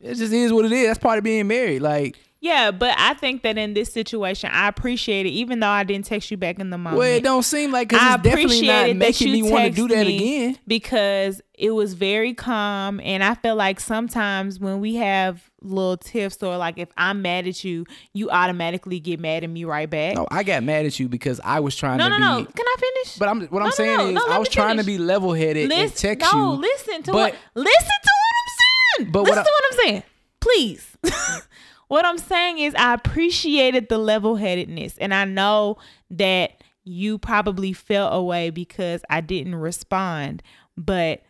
it 0.00 0.14
just 0.16 0.32
is 0.32 0.52
what 0.52 0.64
it 0.64 0.72
is. 0.72 0.88
That's 0.88 0.98
part 0.98 1.18
of 1.18 1.22
being 1.24 1.46
married. 1.46 1.80
Like, 1.82 2.16
Yeah, 2.40 2.70
but 2.70 2.94
I 2.98 3.14
think 3.14 3.42
that 3.42 3.56
in 3.56 3.72
this 3.74 3.92
situation, 3.92 4.50
I 4.52 4.68
appreciate 4.68 5.24
it, 5.26 5.30
even 5.30 5.60
though 5.60 5.68
I 5.70 5.84
didn't 5.84 6.04
text 6.04 6.30
you 6.30 6.36
back 6.36 6.58
in 6.58 6.68
the 6.70 6.76
moment. 6.78 6.98
well, 6.98 7.10
it 7.10 7.22
don't 7.24 7.42
seem 7.42 7.72
like 7.72 7.92
I 7.94 8.14
it's 8.14 8.22
definitely 8.22 8.66
not 8.66 8.94
making 8.96 9.32
me 9.32 9.42
want 9.42 9.64
to 9.64 9.70
do 9.70 9.88
that 9.88 10.06
again. 10.06 10.58
because 10.66 11.40
it 11.54 11.70
was 11.70 11.94
very 11.94 12.34
calm, 12.34 13.00
and 13.00 13.24
I 13.24 13.34
feel 13.34 13.56
like 13.56 13.80
sometimes 13.80 14.60
when 14.60 14.80
we 14.80 14.96
have 14.96 15.50
little 15.62 15.96
tiffs 15.96 16.40
or 16.42 16.56
like 16.58 16.78
if 16.78 16.90
I'm 16.98 17.22
mad 17.22 17.48
at 17.48 17.64
you, 17.64 17.86
you 18.12 18.30
automatically 18.30 19.00
get 19.00 19.18
mad 19.18 19.42
at 19.42 19.50
me 19.50 19.64
right 19.64 19.88
back. 19.88 20.14
No, 20.16 20.28
I 20.30 20.42
got 20.42 20.62
mad 20.62 20.84
at 20.84 21.00
you 21.00 21.08
because 21.08 21.40
I 21.42 21.60
was 21.60 21.74
trying 21.74 21.96
no, 21.98 22.04
to 22.10 22.18
no, 22.18 22.36
be. 22.36 22.42
no. 22.42 22.44
Can 22.50 22.66
I 22.66 22.76
finish? 22.78 23.16
But 23.16 23.28
I'm 23.30 23.40
what 23.46 23.52
No, 23.52 23.58
I'm 23.60 23.64
no, 23.64 23.70
saying 23.70 23.96
no, 23.96 24.06
is 24.08 24.14
no, 24.14 24.26
I 24.28 24.38
was 24.38 24.50
trying 24.50 24.76
to 24.76 24.84
be 24.84 24.98
level 24.98 25.32
headed 25.32 25.72
and 25.72 25.94
text 25.96 26.30
no, 26.32 26.52
you. 26.54 26.60
listen 26.60 27.02
to 27.04 27.12
but- 27.12 27.32
what 27.32 27.36
listen 27.54 27.80
to 28.02 28.10
what 28.12 28.34
I'm 28.36 29.02
saying. 29.02 29.12
But 29.12 29.22
what 29.22 29.28
listen 29.30 29.40
I- 29.40 29.44
to 29.44 29.50
what 29.50 29.64
I'm 29.72 29.78
saying, 29.88 30.02
please. 30.40 30.96
what 31.88 32.04
I'm 32.04 32.18
saying 32.18 32.58
is 32.58 32.74
I 32.74 32.94
appreciated 32.94 33.88
the 33.88 33.98
level 33.98 34.36
headedness, 34.36 34.98
and 34.98 35.14
I 35.14 35.24
know 35.24 35.78
that 36.10 36.62
you 36.84 37.18
probably 37.18 37.72
felt 37.72 38.14
away 38.14 38.50
because 38.50 39.02
I 39.10 39.20
didn't 39.20 39.56
respond, 39.56 40.42
but. 40.76 41.22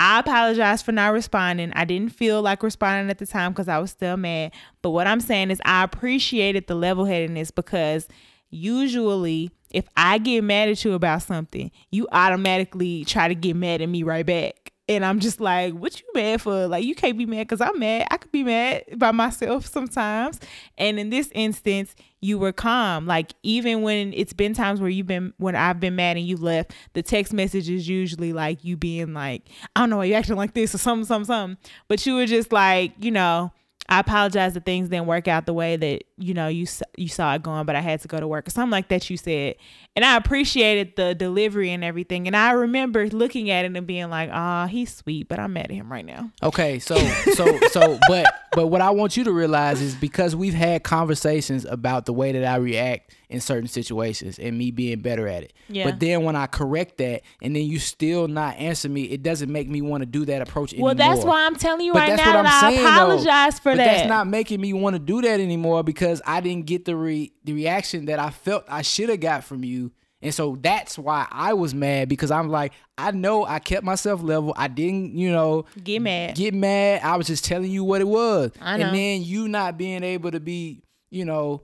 I 0.00 0.20
apologize 0.20 0.80
for 0.80 0.92
not 0.92 1.12
responding. 1.12 1.72
I 1.72 1.84
didn't 1.84 2.12
feel 2.12 2.40
like 2.40 2.62
responding 2.62 3.10
at 3.10 3.18
the 3.18 3.26
time 3.26 3.50
because 3.50 3.66
I 3.66 3.78
was 3.78 3.90
still 3.90 4.16
mad. 4.16 4.52
But 4.80 4.90
what 4.90 5.08
I'm 5.08 5.18
saying 5.18 5.50
is, 5.50 5.60
I 5.64 5.82
appreciated 5.82 6.68
the 6.68 6.76
level 6.76 7.04
headedness 7.04 7.50
because 7.50 8.06
usually 8.48 9.50
if 9.70 9.86
I 9.96 10.18
get 10.18 10.44
mad 10.44 10.68
at 10.68 10.84
you 10.84 10.94
about 10.94 11.22
something, 11.22 11.70
you 11.90 12.08
automatically 12.12 13.04
try 13.04 13.28
to 13.28 13.34
get 13.34 13.56
mad 13.56 13.82
at 13.82 13.88
me 13.88 14.02
right 14.02 14.24
back. 14.24 14.67
And 14.88 15.04
I'm 15.04 15.20
just 15.20 15.38
like, 15.38 15.74
what 15.74 16.00
you 16.00 16.06
mad 16.14 16.40
for? 16.40 16.66
Like, 16.66 16.82
you 16.82 16.94
can't 16.94 17.18
be 17.18 17.26
mad 17.26 17.40
because 17.40 17.60
I'm 17.60 17.78
mad. 17.78 18.06
I 18.10 18.16
could 18.16 18.32
be 18.32 18.42
mad 18.42 18.84
by 18.96 19.12
myself 19.12 19.66
sometimes. 19.66 20.40
And 20.78 20.98
in 20.98 21.10
this 21.10 21.30
instance, 21.34 21.94
you 22.20 22.38
were 22.38 22.52
calm. 22.52 23.06
Like, 23.06 23.34
even 23.42 23.82
when 23.82 24.14
it's 24.14 24.32
been 24.32 24.54
times 24.54 24.80
where 24.80 24.88
you've 24.88 25.06
been, 25.06 25.34
when 25.36 25.54
I've 25.54 25.78
been 25.78 25.94
mad 25.94 26.16
and 26.16 26.26
you 26.26 26.38
left, 26.38 26.72
the 26.94 27.02
text 27.02 27.34
message 27.34 27.68
is 27.68 27.86
usually 27.86 28.32
like 28.32 28.64
you 28.64 28.78
being 28.78 29.12
like, 29.12 29.50
I 29.76 29.80
don't 29.80 29.90
know 29.90 29.98
why 29.98 30.06
you 30.06 30.14
acting 30.14 30.36
like 30.36 30.54
this 30.54 30.74
or 30.74 30.78
something, 30.78 31.04
something, 31.04 31.26
something. 31.26 31.58
But 31.88 32.06
you 32.06 32.14
were 32.14 32.26
just 32.26 32.50
like, 32.50 32.92
you 32.98 33.10
know, 33.10 33.52
I 33.90 34.00
apologize 34.00 34.52
that 34.52 34.66
things 34.66 34.90
didn't 34.90 35.06
work 35.06 35.28
out 35.28 35.46
the 35.46 35.54
way 35.54 35.76
that 35.76 36.04
you 36.18 36.34
know 36.34 36.48
you 36.48 36.66
you 36.96 37.08
saw 37.08 37.34
it 37.34 37.42
going, 37.42 37.64
but 37.64 37.74
I 37.74 37.80
had 37.80 38.00
to 38.02 38.08
go 38.08 38.20
to 38.20 38.28
work 38.28 38.46
or 38.46 38.50
something 38.50 38.70
like 38.70 38.88
that. 38.88 39.08
You 39.08 39.16
said, 39.16 39.54
and 39.96 40.04
I 40.04 40.16
appreciated 40.16 40.94
the 40.96 41.14
delivery 41.14 41.70
and 41.70 41.82
everything. 41.82 42.26
And 42.26 42.36
I 42.36 42.50
remember 42.50 43.08
looking 43.08 43.50
at 43.50 43.64
it 43.64 43.74
and 43.74 43.86
being 43.86 44.10
like, 44.10 44.28
"Ah, 44.30 44.66
he's 44.66 44.94
sweet," 44.94 45.28
but 45.28 45.38
I'm 45.38 45.54
mad 45.54 45.66
at 45.66 45.70
him 45.70 45.90
right 45.90 46.04
now. 46.04 46.30
Okay, 46.42 46.78
so 46.78 46.96
so 47.32 47.58
so 47.70 47.98
but 48.08 48.26
but 48.52 48.68
what 48.68 48.80
I 48.80 48.90
want 48.90 49.16
you 49.16 49.24
to 49.24 49.32
realize 49.32 49.80
is 49.80 49.94
because 49.94 50.34
we've 50.34 50.54
had 50.54 50.82
conversations 50.82 51.64
about 51.64 52.06
the 52.06 52.12
way 52.12 52.32
that 52.32 52.44
I 52.44 52.56
react 52.56 53.14
in 53.28 53.40
certain 53.40 53.68
situations 53.68 54.38
and 54.38 54.56
me 54.56 54.70
being 54.70 55.00
better 55.00 55.28
at 55.28 55.42
it. 55.42 55.52
Yeah. 55.68 55.84
But 55.84 56.00
then 56.00 56.24
when 56.24 56.34
I 56.34 56.46
correct 56.46 56.96
that 56.98 57.22
and 57.42 57.54
then 57.54 57.64
you 57.64 57.78
still 57.78 58.26
not 58.26 58.56
answer 58.56 58.88
me, 58.88 59.02
it 59.04 59.22
doesn't 59.22 59.52
make 59.52 59.68
me 59.68 59.82
want 59.82 60.00
to 60.02 60.06
do 60.06 60.24
that 60.24 60.40
approach 60.40 60.72
anymore. 60.72 60.86
Well, 60.88 60.94
that's 60.94 61.24
why 61.24 61.44
I'm 61.44 61.56
telling 61.56 61.84
you 61.84 61.92
But 61.92 62.08
right 62.08 62.16
now 62.16 62.24
that 62.32 62.36
I'm 62.36 62.46
I 62.46 62.60
saying, 62.72 62.82
though. 62.84 62.90
apologize 62.90 63.58
for 63.58 63.72
but 63.72 63.76
that. 63.78 63.84
that's 63.84 64.08
not 64.08 64.26
making 64.26 64.60
me 64.60 64.72
want 64.72 64.94
to 64.94 65.00
do 65.00 65.20
that 65.22 65.40
anymore 65.40 65.82
because 65.84 66.22
I 66.26 66.40
didn't 66.40 66.66
get 66.66 66.84
the 66.86 66.96
re- 66.96 67.32
the 67.44 67.52
reaction 67.52 68.06
that 68.06 68.18
I 68.18 68.30
felt 68.30 68.64
I 68.68 68.82
should 68.82 69.10
have 69.10 69.20
got 69.20 69.44
from 69.44 69.62
you. 69.64 69.92
And 70.20 70.34
so 70.34 70.56
that's 70.60 70.98
why 70.98 71.28
I 71.30 71.52
was 71.52 71.74
mad 71.74 72.08
because 72.08 72.30
I'm 72.32 72.48
like, 72.48 72.72
I 72.96 73.12
know 73.12 73.44
I 73.46 73.60
kept 73.60 73.84
myself 73.84 74.20
level. 74.22 74.52
I 74.56 74.66
didn't, 74.66 75.14
you 75.16 75.30
know, 75.30 75.64
Get 75.82 76.00
mad. 76.02 76.34
Get 76.34 76.54
mad. 76.54 77.02
I 77.04 77.16
was 77.16 77.28
just 77.28 77.44
telling 77.44 77.70
you 77.70 77.84
what 77.84 78.00
it 78.00 78.08
was. 78.08 78.50
I 78.60 78.78
know. 78.78 78.86
And 78.86 78.96
then 78.96 79.22
you 79.22 79.46
not 79.46 79.78
being 79.78 80.02
able 80.02 80.32
to 80.32 80.40
be, 80.40 80.82
you 81.10 81.24
know, 81.24 81.62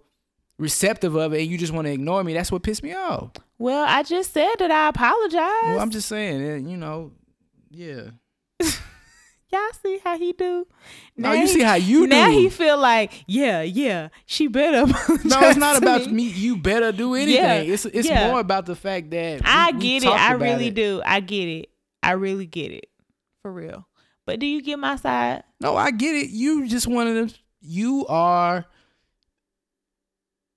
receptive 0.57 1.17
of 1.17 1.33
it 1.35 1.41
and 1.43 1.51
you 1.51 1.59
just 1.59 1.73
want 1.73 1.87
to 1.87 1.93
ignore 1.93 2.23
me. 2.23 2.33
That's 2.33 2.53
what 2.53 2.63
pissed 2.63 2.85
me 2.85 2.95
off. 2.95 3.33
well, 3.59 3.85
I 3.89 4.05
just 4.05 4.33
said 4.33 4.55
that 4.61 4.71
I 4.71 4.89
apologize. 4.89 5.75
Well, 5.75 5.81
I'm 5.81 5.91
just 5.91 6.09
saying, 6.09 6.41
eh, 6.41 6.71
you 6.71 6.77
know, 6.77 7.11
yeah. 7.71 8.11
Y'all 9.55 9.73
see 9.83 10.01
how 10.03 10.19
he 10.19 10.33
do? 10.33 10.67
Oh, 10.69 10.75
no, 11.17 11.33
you 11.33 11.47
see 11.47 11.63
how 11.63 11.75
you 11.77 12.09
now 12.09 12.27
do. 12.27 12.33
Now 12.33 12.39
he 12.39 12.49
feel 12.49 12.77
like, 12.77 13.25
yeah, 13.29 13.63
yeah, 13.63 14.09
she 14.27 14.49
better. 14.49 14.85
No, 15.25 15.41
it's 15.43 15.57
not 15.57 15.79
about 15.81 16.11
me. 16.11 16.25
You 16.25 16.57
better 16.57 16.91
do 16.91 17.15
anything. 17.15 17.35
Yeah, 17.37 17.55
It's 17.61 17.85
it's 17.87 18.09
yeah. 18.09 18.29
more 18.31 18.41
about 18.41 18.67
the 18.67 18.75
fact 18.75 19.11
that 19.11 19.43
I 19.45 19.71
we- 19.71 19.77
we 19.79 19.81
get 20.01 20.03
it. 20.05 20.09
I 20.09 20.33
really 20.33 20.67
it. 20.69 20.75
do. 20.75 21.01
I 21.07 21.21
get 21.21 21.47
it. 21.49 21.71
I 22.03 22.13
really 22.13 22.47
get 22.47 22.73
it. 22.73 22.89
For 23.43 23.53
real. 23.53 23.87
But 24.27 24.41
do 24.41 24.47
you 24.47 24.61
get 24.61 24.79
my 24.79 24.97
side? 24.97 25.45
No, 25.61 25.77
I 25.77 25.93
get 25.93 26.15
it. 26.17 26.31
You 26.31 26.67
just 26.67 26.89
one 26.89 27.07
of 27.07 27.15
them. 27.15 27.31
You 27.61 28.07
are. 28.09 28.65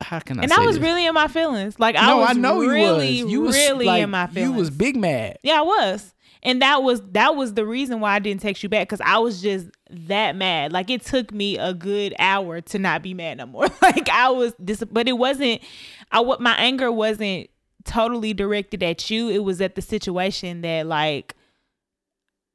How 0.02 0.20
can 0.20 0.39
I? 0.39 0.43
and 0.43 0.54
I 0.54 0.66
was 0.66 0.76
this? 0.78 0.84
really 0.84 1.06
in 1.06 1.14
my 1.14 1.28
feelings. 1.28 1.80
Like 1.80 1.95
I 1.95 2.08
no, 2.08 2.18
was 2.18 2.30
I 2.30 2.34
know 2.34 2.60
really, 2.62 3.10
you 3.10 3.24
was. 3.26 3.32
You 3.32 3.41
was 3.41 3.56
really 3.56 3.86
like, 3.86 4.04
in 4.04 4.10
my 4.10 4.28
feelings. 4.28 4.52
You 4.52 4.58
was 4.58 4.70
big 4.70 4.95
mad. 4.95 5.38
Yeah, 5.43 5.60
I 5.60 5.62
was. 5.64 6.14
And 6.48 6.62
that 6.62 6.82
was 6.82 7.02
that 7.12 7.36
was 7.36 7.56
the 7.56 7.66
reason 7.66 8.00
why 8.00 8.14
I 8.14 8.20
didn't 8.20 8.41
text 8.41 8.64
you 8.64 8.70
back 8.70 8.88
because 8.88 9.02
I 9.02 9.18
was 9.18 9.41
just 9.41 9.68
that 9.89 10.34
mad. 10.38 10.72
Like 10.72 10.89
it 10.89 11.04
took 11.04 11.34
me 11.34 11.58
a 11.58 11.74
good 11.74 12.16
hour 12.20 12.62
to 12.62 12.80
not 12.80 13.04
be 13.04 13.14
mad 13.14 13.39
no 13.39 13.48
more. 13.48 13.68
like 13.82 14.08
I 14.08 14.30
was 14.30 14.54
dis- 14.64 14.86
but 14.89 15.10
it 15.10 15.18
wasn't 15.18 15.62
I 16.10 16.22
what 16.22 16.39
my 16.39 16.56
anger 16.56 16.89
wasn't 16.89 17.50
totally 17.84 18.34
directed 18.34 18.82
at 18.82 19.10
you. 19.10 19.28
It 19.28 19.43
was 19.43 19.60
at 19.60 19.76
the 19.76 19.82
situation 19.82 20.62
that 20.62 20.88
like 20.88 21.36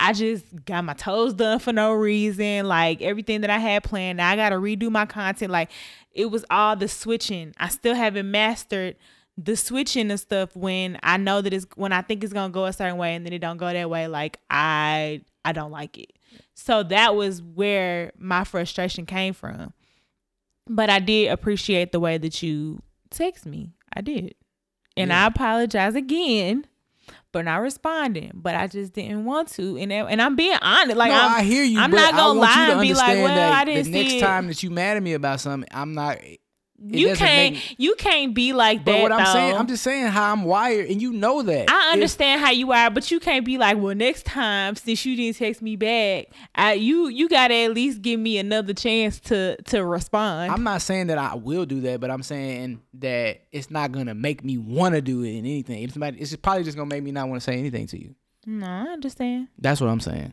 I 0.01 0.15
just 0.15 0.65
got 0.65 0.87
my 0.87 0.95
toes 0.95 1.35
done 1.35 1.59
for 1.59 1.75
no 1.75 1.93
reason. 1.93 2.67
Like 2.67 3.03
everything 3.03 3.43
that 3.43 3.51
I 3.51 3.59
had 3.59 3.85
planned, 3.85 4.23
I 4.23 4.37
got 4.37 4.49
to 4.49 4.57
redo 4.57 4.91
my 4.91 5.05
content. 5.05 5.53
Like 5.53 5.71
it 6.13 6.31
was 6.31 6.47
all 6.49 6.77
the 6.77 6.89
switching. 6.89 7.53
I 7.59 7.69
still 7.69 7.95
haven't 7.95 8.31
mastered 8.31 8.97
the 9.37 9.57
switching 9.57 10.11
and 10.11 10.21
stuff 10.21 10.55
when 10.55 10.99
I 11.03 11.17
know 11.17 11.41
that 11.41 11.53
it's 11.53 11.67
when 11.75 11.93
I 11.93 12.03
think 12.03 12.23
it's 12.23 12.33
gonna 12.33 12.53
go 12.53 12.67
a 12.67 12.73
certain 12.73 12.99
way 12.99 13.15
and 13.15 13.25
then 13.25 13.33
it 13.33 13.41
don't 13.41 13.57
go 13.57 13.73
that 13.73 13.91
way. 13.91 14.07
Like 14.07 14.39
I 14.51 15.23
I 15.45 15.53
don't 15.53 15.71
like 15.71 15.99
it. 15.99 16.13
So 16.55 16.83
that 16.85 17.17
was 17.17 17.43
where 17.43 18.13
my 18.19 18.45
frustration 18.45 19.07
came 19.07 19.35
from. 19.35 19.73
But 20.69 20.91
I 20.91 21.01
did 21.01 21.31
appreciate 21.31 21.93
the 21.93 22.01
way 22.01 22.19
that 22.19 22.43
you 22.43 22.83
text 23.11 23.47
me. 23.47 23.73
I 23.95 24.01
did. 24.01 24.35
And 24.97 25.13
I 25.13 25.27
apologize 25.27 25.95
again 25.95 26.67
but 27.33 27.47
not 27.47 27.57
responding. 27.57 28.31
But 28.35 28.55
I 28.55 28.67
just 28.67 28.93
didn't 28.93 29.25
want 29.25 29.49
to, 29.51 29.77
and 29.79 29.93
and 29.93 30.23
I'm 30.23 30.37
being 30.37 30.59
honest. 30.61 30.97
Like 30.97 31.11
no, 31.11 31.19
I'm, 31.19 31.41
I 31.41 31.43
hear 31.43 31.65
you. 31.65 31.81
I'm 31.81 31.91
not 31.91 32.15
gonna 32.15 32.39
lie 32.39 32.71
and 32.71 32.81
be 32.81 32.95
like, 32.95 33.17
well, 33.19 33.35
that 33.35 33.53
I 33.53 33.65
didn't 33.65 33.91
the 33.91 34.03
next 34.03 34.15
it. 34.15 34.21
time 34.21 34.47
that 34.47 34.63
you 34.63 34.71
mad 34.71 34.97
at 34.97 35.03
me 35.03 35.15
about 35.15 35.41
something, 35.41 35.69
I'm 35.73 35.95
not. 35.95 36.19
You 36.85 37.15
can't 37.15 37.55
make- 37.55 37.75
you 37.79 37.95
can't 37.97 38.35
be 38.35 38.53
like 38.53 38.85
But 38.85 38.93
that. 38.93 39.03
what 39.03 39.13
I'm 39.13 39.25
though. 39.25 39.33
saying, 39.33 39.55
I'm 39.57 39.67
just 39.67 39.83
saying 39.83 40.07
how 40.07 40.33
I'm 40.33 40.45
wired, 40.45 40.91
and 40.91 41.01
you 41.01 41.13
know 41.13 41.43
that. 41.43 41.71
I 41.71 41.93
understand 41.93 42.41
how 42.41 42.51
you 42.51 42.73
are, 42.73 42.91
but 42.91 43.11
you 43.11 43.21
can't 43.21 43.45
be 43.45 43.59
like, 43.59 43.79
well, 43.79 43.95
next 43.95 44.27
time 44.27 44.75
since 44.77 45.05
you 45.07 45.15
didn't 45.17 45.37
text 45.37 45.63
me 45.63 45.77
back, 45.77 46.27
I 46.55 46.73
you 46.75 47.09
you 47.09 47.29
gotta 47.29 47.55
at 47.55 47.73
least 47.75 48.03
give 48.03 48.19
me 48.19 48.39
another 48.39 48.75
chance 48.75 49.21
to 49.21 49.61
to 49.63 49.85
respond. 49.85 50.51
I'm 50.53 50.65
not 50.65 50.83
saying 50.83 51.07
that 51.09 51.19
I 51.19 51.35
will 51.35 51.67
do 51.67 51.81
that, 51.83 52.01
but 52.01 52.11
I'm 52.11 52.23
saying 52.23 52.81
that 52.95 53.43
it's 53.53 53.71
not 53.71 53.93
gonna 53.93 54.15
make 54.15 54.43
me 54.45 54.59
want 54.59 54.95
to 54.95 55.01
do 55.01 55.23
it 55.23 55.31
in 55.31 55.39
anything. 55.47 55.83
It's, 55.83 55.97
not- 55.97 56.15
it's 56.17 56.35
probably 56.37 56.65
just 56.65 56.77
gonna 56.77 56.89
make 56.89 57.03
me 57.03 57.13
not 57.13 57.29
want 57.29 57.41
to 57.41 57.45
say 57.45 57.59
anything 57.59 57.87
to 57.89 58.01
you. 58.01 58.15
no, 58.47 58.67
I 58.67 58.81
understand. 58.93 59.49
That's 59.59 59.81
what 59.81 59.89
I'm 59.89 60.01
saying. 60.01 60.33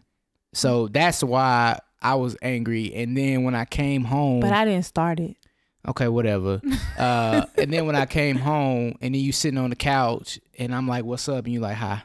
So 0.53 0.87
that's 0.87 1.23
why 1.23 1.77
I 2.01 2.15
was 2.15 2.35
angry, 2.41 2.91
and 2.95 3.15
then 3.15 3.43
when 3.43 3.53
I 3.53 3.65
came 3.65 4.03
home, 4.05 4.39
But 4.39 4.51
I 4.53 4.65
didn't 4.65 4.85
start 4.85 5.19
it. 5.19 5.35
Okay, 5.87 6.07
whatever. 6.07 6.61
uh, 6.97 7.45
and 7.57 7.71
then 7.71 7.85
when 7.85 7.95
I 7.95 8.05
came 8.05 8.37
home, 8.37 8.95
and 9.01 9.13
then 9.15 9.21
you 9.21 9.31
sitting 9.31 9.57
on 9.57 9.69
the 9.69 9.75
couch, 9.75 10.39
and 10.57 10.73
I'm 10.73 10.87
like, 10.87 11.05
"What's 11.05 11.27
up?" 11.29 11.45
and 11.45 11.53
you 11.53 11.59
like, 11.59 11.75
"Hi." 11.77 12.03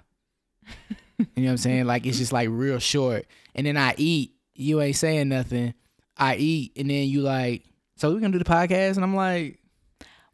you 1.19 1.27
know 1.37 1.45
what 1.45 1.51
I'm 1.51 1.57
saying? 1.59 1.85
Like 1.87 2.07
it's 2.07 2.19
just 2.19 2.33
like 2.33 2.49
real 2.51 2.79
short. 2.79 3.27
And 3.55 3.67
then 3.67 3.77
I 3.77 3.95
eat. 3.97 4.33
You 4.55 4.81
ain't 4.81 4.97
saying 4.97 5.29
nothing. 5.29 5.75
I 6.17 6.37
eat, 6.37 6.73
and 6.77 6.89
then 6.89 7.09
you 7.09 7.23
like, 7.23 7.65
"So 7.97 8.13
we 8.15 8.21
gonna 8.21 8.33
do 8.33 8.39
the 8.39 8.45
podcast?" 8.45 8.95
And 8.97 9.05
I'm 9.05 9.17
like, 9.17 9.59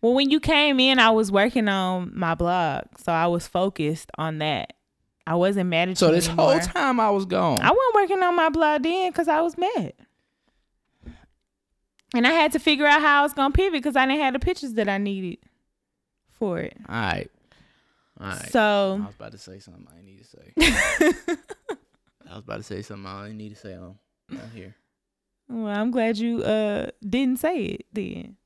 Well, 0.02 0.14
when 0.14 0.30
you 0.30 0.40
came 0.40 0.78
in, 0.80 0.98
I 0.98 1.10
was 1.10 1.32
working 1.32 1.68
on 1.68 2.12
my 2.14 2.34
blog, 2.34 2.84
so 2.98 3.12
I 3.12 3.26
was 3.28 3.46
focused 3.46 4.10
on 4.18 4.38
that. 4.38 4.74
I 5.26 5.34
wasn't 5.36 5.70
mad 5.70 5.88
at 5.88 5.98
"So 5.98 6.08
you 6.08 6.14
this 6.16 6.28
anymore. 6.28 6.52
whole 6.52 6.60
time 6.60 7.00
I 7.00 7.10
was 7.10 7.24
gone." 7.24 7.60
I 7.60 7.70
wasn't 7.70 7.94
working 7.94 8.22
on 8.22 8.36
my 8.36 8.48
blog 8.50 8.82
then 8.82 9.10
because 9.10 9.28
I 9.28 9.40
was 9.40 9.56
mad. 9.56 9.94
And 12.14 12.26
I 12.26 12.30
had 12.32 12.52
to 12.52 12.58
figure 12.58 12.86
out 12.86 13.00
how 13.00 13.20
I 13.20 13.22
was 13.22 13.32
gonna 13.32 13.52
pivot 13.52 13.72
because 13.72 13.96
I 13.96 14.06
didn't 14.06 14.20
have 14.20 14.32
the 14.32 14.40
pictures 14.40 14.74
that 14.74 14.88
I 14.88 14.98
needed 14.98 15.38
for 16.30 16.58
it. 16.58 16.76
All 16.88 16.94
right. 16.94 17.30
All 18.20 18.26
right. 18.26 18.50
So 18.50 19.00
I 19.02 19.06
was 19.06 19.14
about 19.14 19.32
to 19.32 19.38
say 19.38 19.58
something 19.60 19.86
I 19.96 20.02
need 20.02 20.18
to 20.18 20.24
say. 20.24 20.52
I 22.28 22.34
was 22.34 22.44
about 22.44 22.56
to 22.58 22.62
say 22.62 22.82
something 22.82 23.06
I 23.06 23.24
didn't 23.26 23.38
need 23.38 23.50
to 23.50 23.56
say 23.60 23.74
on 23.74 23.98
out 24.32 24.40
here. 24.54 24.74
well, 25.48 25.66
I'm 25.74 25.90
glad 25.90 26.18
you 26.18 26.42
uh 26.42 26.88
didn't 27.08 27.38
say 27.38 27.62
it 27.64 27.86
then. 27.92 28.36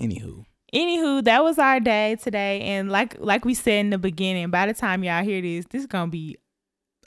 Anywho. 0.00 0.44
Anywho, 0.74 1.24
that 1.24 1.42
was 1.42 1.58
our 1.58 1.80
day 1.80 2.16
today, 2.22 2.60
and 2.60 2.90
like 2.90 3.16
like 3.18 3.44
we 3.44 3.54
said 3.54 3.80
in 3.80 3.90
the 3.90 3.98
beginning, 3.98 4.50
by 4.50 4.66
the 4.66 4.74
time 4.74 5.02
y'all 5.02 5.24
hear 5.24 5.40
this, 5.40 5.64
this 5.70 5.80
is 5.80 5.86
gonna 5.86 6.10
be 6.10 6.36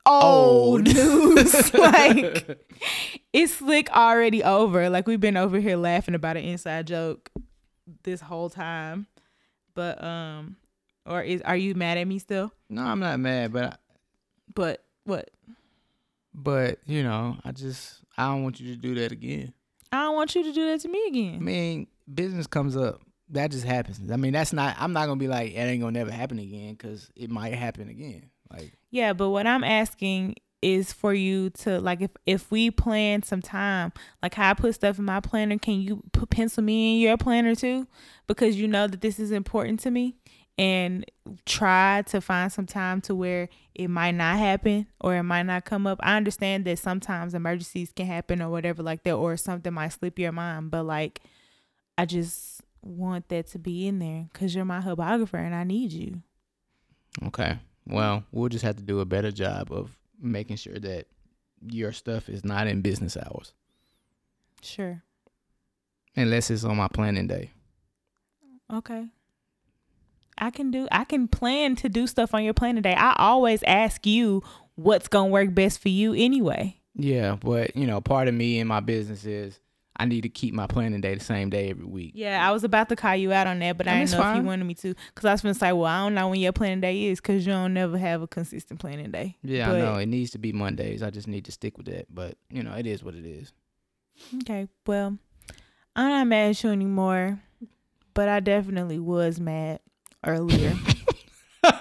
old 0.05 0.83
news. 0.83 1.73
like 1.73 2.59
it's 3.33 3.53
slick 3.55 3.89
already 3.91 4.43
over. 4.43 4.89
Like 4.89 5.07
we've 5.07 5.19
been 5.19 5.37
over 5.37 5.59
here 5.59 5.77
laughing 5.77 6.15
about 6.15 6.37
an 6.37 6.43
inside 6.43 6.87
joke 6.87 7.29
this 8.03 8.21
whole 8.21 8.49
time. 8.49 9.07
But 9.73 10.03
um 10.03 10.57
or 11.05 11.21
is 11.21 11.41
are 11.41 11.55
you 11.57 11.75
mad 11.75 11.97
at 11.97 12.07
me 12.07 12.19
still? 12.19 12.51
no, 12.69 12.83
I'm 12.83 12.99
not 12.99 13.19
mad, 13.19 13.53
but 13.53 13.63
I, 13.63 13.75
But 14.53 14.83
what? 15.03 15.29
but 16.33 16.79
you 16.85 17.03
know, 17.03 17.37
I 17.43 17.51
just 17.51 17.99
I 18.17 18.27
don't 18.27 18.43
want 18.43 18.59
you 18.59 18.73
to 18.73 18.79
do 18.79 18.95
that 18.95 19.11
again. 19.11 19.53
I 19.91 20.03
don't 20.03 20.15
want 20.15 20.35
you 20.35 20.43
to 20.43 20.53
do 20.53 20.67
that 20.71 20.79
to 20.81 20.87
me 20.87 21.05
again. 21.07 21.35
I 21.35 21.39
mean, 21.39 21.87
business 22.13 22.47
comes 22.47 22.77
up. 22.77 23.01
That 23.29 23.51
just 23.51 23.65
happens. 23.65 24.11
I 24.11 24.15
mean, 24.17 24.33
that's 24.33 24.53
not. 24.53 24.75
I'm 24.79 24.93
not 24.93 25.05
gonna 25.07 25.17
be 25.19 25.27
like 25.27 25.51
it 25.53 25.57
ain't 25.57 25.81
gonna 25.81 25.97
never 25.97 26.11
happen 26.11 26.39
again 26.39 26.73
because 26.73 27.09
it 27.15 27.29
might 27.29 27.53
happen 27.53 27.87
again. 27.89 28.29
Like 28.51 28.73
Yeah, 28.91 29.13
but 29.13 29.29
what 29.29 29.47
I'm 29.47 29.63
asking 29.63 30.35
is 30.61 30.93
for 30.93 31.13
you 31.13 31.49
to 31.49 31.79
like 31.79 32.01
if 32.01 32.11
if 32.25 32.51
we 32.51 32.69
plan 32.69 33.23
some 33.23 33.41
time, 33.41 33.91
like 34.21 34.35
how 34.35 34.51
I 34.51 34.53
put 34.53 34.75
stuff 34.75 34.99
in 34.99 35.05
my 35.05 35.19
planner, 35.19 35.57
can 35.57 35.81
you 35.81 36.03
put 36.11 36.29
pencil 36.29 36.63
me 36.63 36.95
in 36.95 37.01
your 37.01 37.17
planner 37.17 37.55
too? 37.55 37.87
Because 38.27 38.57
you 38.57 38.67
know 38.67 38.87
that 38.87 39.01
this 39.01 39.19
is 39.19 39.31
important 39.31 39.79
to 39.81 39.91
me 39.91 40.17
and 40.57 41.05
try 41.45 42.03
to 42.07 42.21
find 42.21 42.51
some 42.51 42.65
time 42.65 43.01
to 43.01 43.15
where 43.15 43.49
it 43.73 43.87
might 43.87 44.11
not 44.11 44.37
happen 44.37 44.85
or 44.99 45.15
it 45.15 45.23
might 45.23 45.43
not 45.43 45.65
come 45.65 45.87
up. 45.87 45.99
I 46.03 46.17
understand 46.17 46.65
that 46.65 46.77
sometimes 46.77 47.33
emergencies 47.33 47.91
can 47.95 48.05
happen 48.05 48.41
or 48.41 48.49
whatever 48.49 48.83
like 48.83 49.03
that 49.03 49.13
or 49.15 49.37
something 49.37 49.73
might 49.73 49.93
slip 49.93 50.19
your 50.19 50.31
mind, 50.31 50.69
but 50.69 50.83
like 50.83 51.21
I 51.97 52.05
just 52.05 52.61
want 52.83 53.29
that 53.29 53.47
to 53.47 53.59
be 53.59 53.87
in 53.87 53.99
there 53.99 54.27
cuz 54.33 54.53
you're 54.53 54.65
my 54.65 54.81
hubographer 54.81 55.39
and 55.39 55.55
I 55.55 55.63
need 55.63 55.91
you. 55.91 56.21
okay, 57.23 57.57
well, 57.87 58.23
we'll 58.31 58.49
just 58.49 58.63
have 58.63 58.77
to 58.77 58.83
do 58.83 58.99
a 58.99 59.05
better 59.05 59.31
job 59.31 59.71
of 59.71 59.95
making 60.21 60.57
sure 60.57 60.77
that 60.79 61.07
your 61.69 61.91
stuff 61.91 62.29
is 62.29 62.43
not 62.45 62.67
in 62.67 62.81
business 62.81 63.15
hours 63.17 63.53
Sure. 64.61 65.03
unless 66.15 66.49
it's 66.49 66.63
on 66.63 66.77
my 66.77 66.87
planning 66.87 67.27
day. 67.27 67.51
Okay. 68.71 69.07
I 70.37 70.49
can 70.49 70.71
do 70.71 70.87
I 70.91 71.03
can 71.03 71.27
plan 71.27 71.75
to 71.77 71.89
do 71.89 72.07
stuff 72.07 72.33
on 72.33 72.43
your 72.43 72.53
planning 72.53 72.81
day. 72.81 72.95
I 72.95 73.13
always 73.17 73.61
ask 73.63 74.05
you 74.07 74.41
what's 74.75 75.07
gonna 75.07 75.29
work 75.29 75.53
best 75.53 75.79
for 75.79 75.89
you 75.89 76.13
anyway. 76.13 76.77
Yeah, 76.95 77.35
but 77.39 77.75
you 77.75 77.85
know, 77.85 78.01
part 78.01 78.27
of 78.27 78.33
me 78.33 78.59
in 78.59 78.67
my 78.67 78.79
business 78.79 79.25
is 79.25 79.59
I 80.01 80.05
need 80.05 80.21
to 80.21 80.29
keep 80.29 80.53
my 80.55 80.65
planning 80.65 80.99
day 80.99 81.13
the 81.13 81.23
same 81.23 81.51
day 81.51 81.69
every 81.69 81.85
week. 81.85 82.13
Yeah, 82.15 82.47
I 82.47 82.51
was 82.51 82.63
about 82.63 82.89
to 82.89 82.95
call 82.95 83.15
you 83.15 83.31
out 83.31 83.45
on 83.45 83.59
that, 83.59 83.77
but 83.77 83.87
I 83.87 83.91
I 83.91 83.99
didn't 83.99 84.11
know 84.19 84.31
if 84.31 84.37
you 84.37 84.43
wanted 84.43 84.65
me 84.65 84.73
to. 84.73 84.95
Cause 85.13 85.25
I 85.25 85.31
was 85.33 85.41
gonna 85.41 85.53
say, 85.53 85.71
well, 85.73 85.85
I 85.85 85.99
don't 85.99 86.15
know 86.15 86.27
when 86.29 86.39
your 86.39 86.51
planning 86.53 86.81
day 86.81 87.05
is, 87.05 87.21
cause 87.21 87.45
you 87.45 87.53
don't 87.53 87.73
never 87.75 87.97
have 87.99 88.23
a 88.23 88.27
consistent 88.27 88.79
planning 88.79 89.11
day. 89.11 89.37
Yeah, 89.43 89.67
But- 89.67 89.75
I 89.75 89.79
know 89.81 89.95
it 89.97 90.07
needs 90.07 90.31
to 90.31 90.39
be 90.39 90.51
Mondays. 90.51 91.03
I 91.03 91.11
just 91.11 91.27
need 91.27 91.45
to 91.45 91.51
stick 91.51 91.77
with 91.77 91.85
that. 91.85 92.07
But 92.13 92.35
you 92.49 92.63
know, 92.63 92.73
it 92.73 92.87
is 92.87 93.03
what 93.03 93.13
it 93.13 93.25
is. 93.25 93.53
Okay, 94.41 94.67
well, 94.87 95.17
I'm 95.95 96.09
not 96.09 96.27
mad 96.27 96.49
at 96.49 96.63
you 96.63 96.71
anymore, 96.71 97.39
but 98.13 98.27
I 98.27 98.39
definitely 98.39 98.97
was 98.99 99.39
mad 99.39 99.79
earlier. 100.25 100.75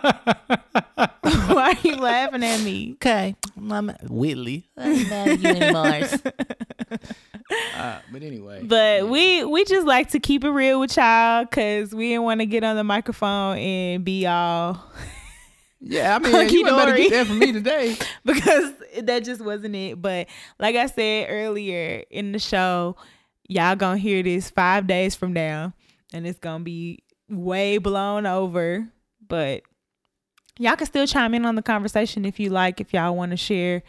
Why 1.22 1.74
are 1.76 1.88
you 1.88 1.96
laughing 1.96 2.42
at 2.44 2.60
me? 2.60 2.92
okay, 2.94 3.34
I'm 3.70 3.88
Whitley. 4.08 4.68
I'm 4.76 5.08
mad 5.08 5.28
at 5.28 5.40
you 5.40 5.48
anymore. 5.48 6.08
uh, 7.76 7.98
but 8.12 8.22
anyway, 8.22 8.62
But 8.64 9.02
yeah. 9.02 9.02
we 9.04 9.44
we 9.44 9.64
just 9.64 9.86
like 9.86 10.10
to 10.10 10.20
keep 10.20 10.44
it 10.44 10.50
real 10.50 10.80
with 10.80 10.96
y'all 10.96 11.44
because 11.44 11.94
we 11.94 12.08
didn't 12.10 12.24
want 12.24 12.40
to 12.40 12.46
get 12.46 12.64
on 12.64 12.76
the 12.76 12.84
microphone 12.84 13.58
and 13.58 14.04
be 14.04 14.26
all 14.26 14.82
yeah, 15.80 16.14
I 16.16 16.18
mean, 16.18 16.32
hunky 16.32 16.56
you 16.56 16.64
better 16.64 16.90
dory. 16.92 17.02
get 17.08 17.10
that 17.12 17.26
from 17.26 17.38
me 17.38 17.52
today. 17.52 17.96
because 18.24 18.72
that 19.02 19.24
just 19.24 19.40
wasn't 19.40 19.74
it. 19.74 20.00
But 20.00 20.28
like 20.58 20.76
I 20.76 20.86
said 20.86 21.28
earlier 21.30 22.04
in 22.10 22.32
the 22.32 22.38
show, 22.38 22.96
y'all 23.48 23.76
gonna 23.76 23.98
hear 23.98 24.22
this 24.22 24.50
five 24.50 24.86
days 24.86 25.14
from 25.14 25.32
now, 25.32 25.72
and 26.12 26.26
it's 26.26 26.38
gonna 26.38 26.64
be 26.64 27.02
way 27.28 27.78
blown 27.78 28.26
over. 28.26 28.86
But 29.26 29.62
y'all 30.60 30.76
can 30.76 30.86
still 30.86 31.06
chime 31.06 31.34
in 31.34 31.44
on 31.46 31.54
the 31.54 31.62
conversation 31.62 32.24
if 32.24 32.38
you 32.38 32.50
like, 32.50 32.80
if 32.80 32.92
y'all 32.92 33.16
want 33.16 33.30
to 33.30 33.36
share 33.36 33.82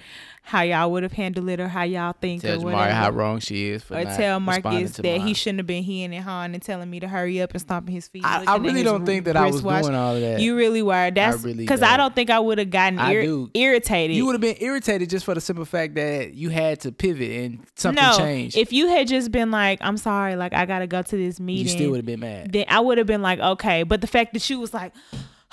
how 0.44 0.62
y'all 0.62 0.92
would 0.92 1.04
have 1.04 1.12
handled 1.12 1.48
it 1.50 1.60
or 1.60 1.68
how 1.68 1.84
y'all 1.84 2.16
think 2.20 2.42
Tell 2.42 2.56
or 2.56 2.58
Jamaria 2.58 2.64
whatever. 2.74 2.92
how 2.94 3.10
wrong 3.12 3.40
she 3.40 3.70
is 3.70 3.84
for 3.84 3.96
or 3.96 4.04
not 4.06 4.18
tell 4.18 4.40
Marcus 4.40 4.94
that 4.94 5.04
mine. 5.04 5.28
he 5.28 5.34
shouldn't 5.36 5.60
have 5.60 5.68
been 5.68 5.84
he 5.84 6.04
and 6.04 6.16
hawing 6.16 6.56
and 6.56 6.64
telling 6.64 6.90
me 6.90 7.00
to 7.00 7.08
hurry 7.08 7.40
up 7.42 7.52
and 7.52 7.62
stomping 7.62 7.94
his 7.94 8.08
feet. 8.08 8.26
I, 8.26 8.46
I 8.48 8.58
really 8.58 8.82
don't 8.82 9.06
think 9.06 9.26
that 9.26 9.38
I 9.38 9.46
was 9.46 9.58
wristwatch. 9.58 9.84
doing 9.84 9.96
all 9.96 10.16
of 10.16 10.22
that. 10.22 10.40
You 10.40 10.58
really 10.58 10.82
were. 10.82 11.12
That's 11.12 11.44
really 11.44 11.58
because 11.58 11.84
I 11.84 11.90
don't. 11.90 12.08
don't 12.08 12.16
think 12.16 12.30
I 12.32 12.40
would 12.40 12.58
have 12.58 12.72
gotten 12.72 12.98
ir- 13.00 13.22
do. 13.22 13.52
irritated. 13.54 14.16
you 14.16 14.26
would 14.26 14.34
have 14.34 14.42
been 14.42 14.58
irritated 14.60 15.10
just 15.10 15.26
for 15.26 15.36
the 15.36 15.42
simple 15.42 15.66
fact 15.66 15.94
that 15.96 16.34
you 16.34 16.50
had 16.50 16.80
to 16.82 16.92
pivot 16.92 17.30
and 17.32 17.60
something 17.76 18.04
no, 18.04 18.18
changed. 18.18 18.58
if 18.58 18.74
you 18.74 18.88
had 18.88 19.08
just 19.08 19.32
been 19.32 19.52
like, 19.52 19.78
"I'm 19.82 19.98
sorry, 19.98 20.36
like 20.36 20.54
I 20.54 20.66
gotta 20.66 20.88
go 20.88 21.02
to 21.04 21.18
this 21.18 21.40
meeting," 21.40 21.66
you 21.66 21.70
still 21.70 21.92
would 21.92 21.98
have 21.98 22.06
been 22.06 22.20
mad. 22.20 22.52
then 22.52 22.66
I 22.68 22.80
would 22.80 22.98
have 22.98 23.08
been 23.08 23.22
like, 23.22 23.40
"Okay." 23.40 23.84
But 23.84 24.02
the 24.02 24.08
fact 24.08 24.34
that 24.34 24.50
you 24.50 24.60
was 24.60 24.74
like. 24.74 24.94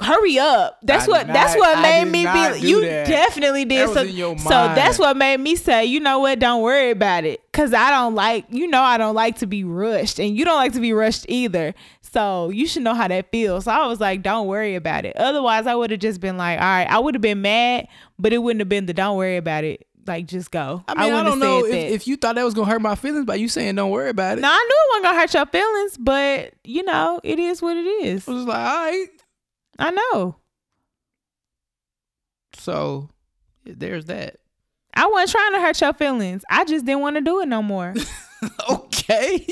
Hurry 0.00 0.38
up! 0.38 0.78
That's 0.82 1.08
I 1.08 1.10
what. 1.10 1.26
that's 1.26 1.56
what 1.56 1.78
I 1.78 2.04
made 2.04 2.10
me 2.10 2.22
be. 2.22 2.66
You 2.66 2.80
that. 2.82 3.06
definitely 3.06 3.64
did. 3.64 3.88
That 3.88 3.94
so, 3.94 4.36
so 4.36 4.48
that's 4.48 4.98
what 4.98 5.16
made 5.16 5.40
me 5.40 5.56
say, 5.56 5.86
you 5.86 6.00
know 6.00 6.20
what? 6.20 6.38
Don't 6.38 6.62
worry 6.62 6.90
about 6.90 7.24
it, 7.24 7.40
cause 7.52 7.74
I 7.74 7.90
don't 7.90 8.14
like. 8.14 8.46
You 8.50 8.68
know, 8.68 8.82
I 8.82 8.96
don't 8.96 9.14
like 9.14 9.38
to 9.38 9.46
be 9.46 9.64
rushed, 9.64 10.18
and 10.18 10.36
you 10.36 10.44
don't 10.44 10.56
like 10.56 10.72
to 10.74 10.80
be 10.80 10.92
rushed 10.92 11.26
either. 11.28 11.74
So 12.12 12.50
you 12.50 12.66
should 12.66 12.82
know 12.82 12.94
how 12.94 13.08
that 13.08 13.30
feels. 13.30 13.64
So 13.64 13.72
I 13.72 13.86
was 13.86 14.00
like, 14.00 14.22
don't 14.22 14.46
worry 14.46 14.76
about 14.76 15.04
it. 15.04 15.16
Otherwise, 15.16 15.66
I 15.66 15.74
would 15.74 15.90
have 15.90 16.00
just 16.00 16.20
been 16.20 16.36
like, 16.36 16.58
all 16.58 16.64
right, 16.64 16.86
I 16.88 16.98
would 16.98 17.14
have 17.14 17.22
been 17.22 17.42
mad, 17.42 17.88
but 18.18 18.32
it 18.32 18.38
wouldn't 18.38 18.60
have 18.60 18.68
been 18.68 18.86
the 18.86 18.94
don't 18.94 19.16
worry 19.16 19.36
about 19.36 19.64
it. 19.64 19.86
Like 20.06 20.26
just 20.26 20.50
go. 20.50 20.82
I 20.88 20.94
mean, 20.94 21.02
I, 21.02 21.06
wouldn't 21.06 21.26
don't 21.26 21.38
know 21.38 21.66
if, 21.66 21.74
if 21.74 22.08
you 22.08 22.16
thought 22.16 22.36
that 22.36 22.44
was 22.44 22.54
gonna 22.54 22.70
hurt 22.70 22.80
my 22.80 22.94
feelings 22.94 23.26
by 23.26 23.34
you 23.34 23.48
saying 23.48 23.74
don't 23.74 23.90
worry 23.90 24.08
about 24.08 24.38
it. 24.38 24.40
No, 24.40 24.48
I 24.48 24.56
knew 24.56 24.74
it 24.74 24.88
wasn't 24.90 25.04
gonna 25.04 25.20
hurt 25.20 25.34
your 25.34 25.46
feelings, 25.46 25.96
but 25.98 26.54
you 26.64 26.82
know, 26.82 27.20
it 27.22 27.38
is 27.38 27.60
what 27.60 27.76
it 27.76 27.86
is. 27.86 28.26
I 28.26 28.32
was 28.32 28.46
like, 28.46 28.58
all 28.58 28.84
right. 28.84 29.08
I 29.78 29.90
know. 29.90 30.36
So 32.54 33.10
there's 33.64 34.06
that. 34.06 34.36
I 34.94 35.06
wasn't 35.06 35.30
trying 35.30 35.52
to 35.54 35.60
hurt 35.60 35.80
your 35.80 35.92
feelings. 35.92 36.44
I 36.50 36.64
just 36.64 36.84
didn't 36.84 37.00
want 37.02 37.16
to 37.16 37.22
do 37.22 37.40
it 37.40 37.46
no 37.46 37.62
more. 37.62 37.94
okay. 38.70 39.46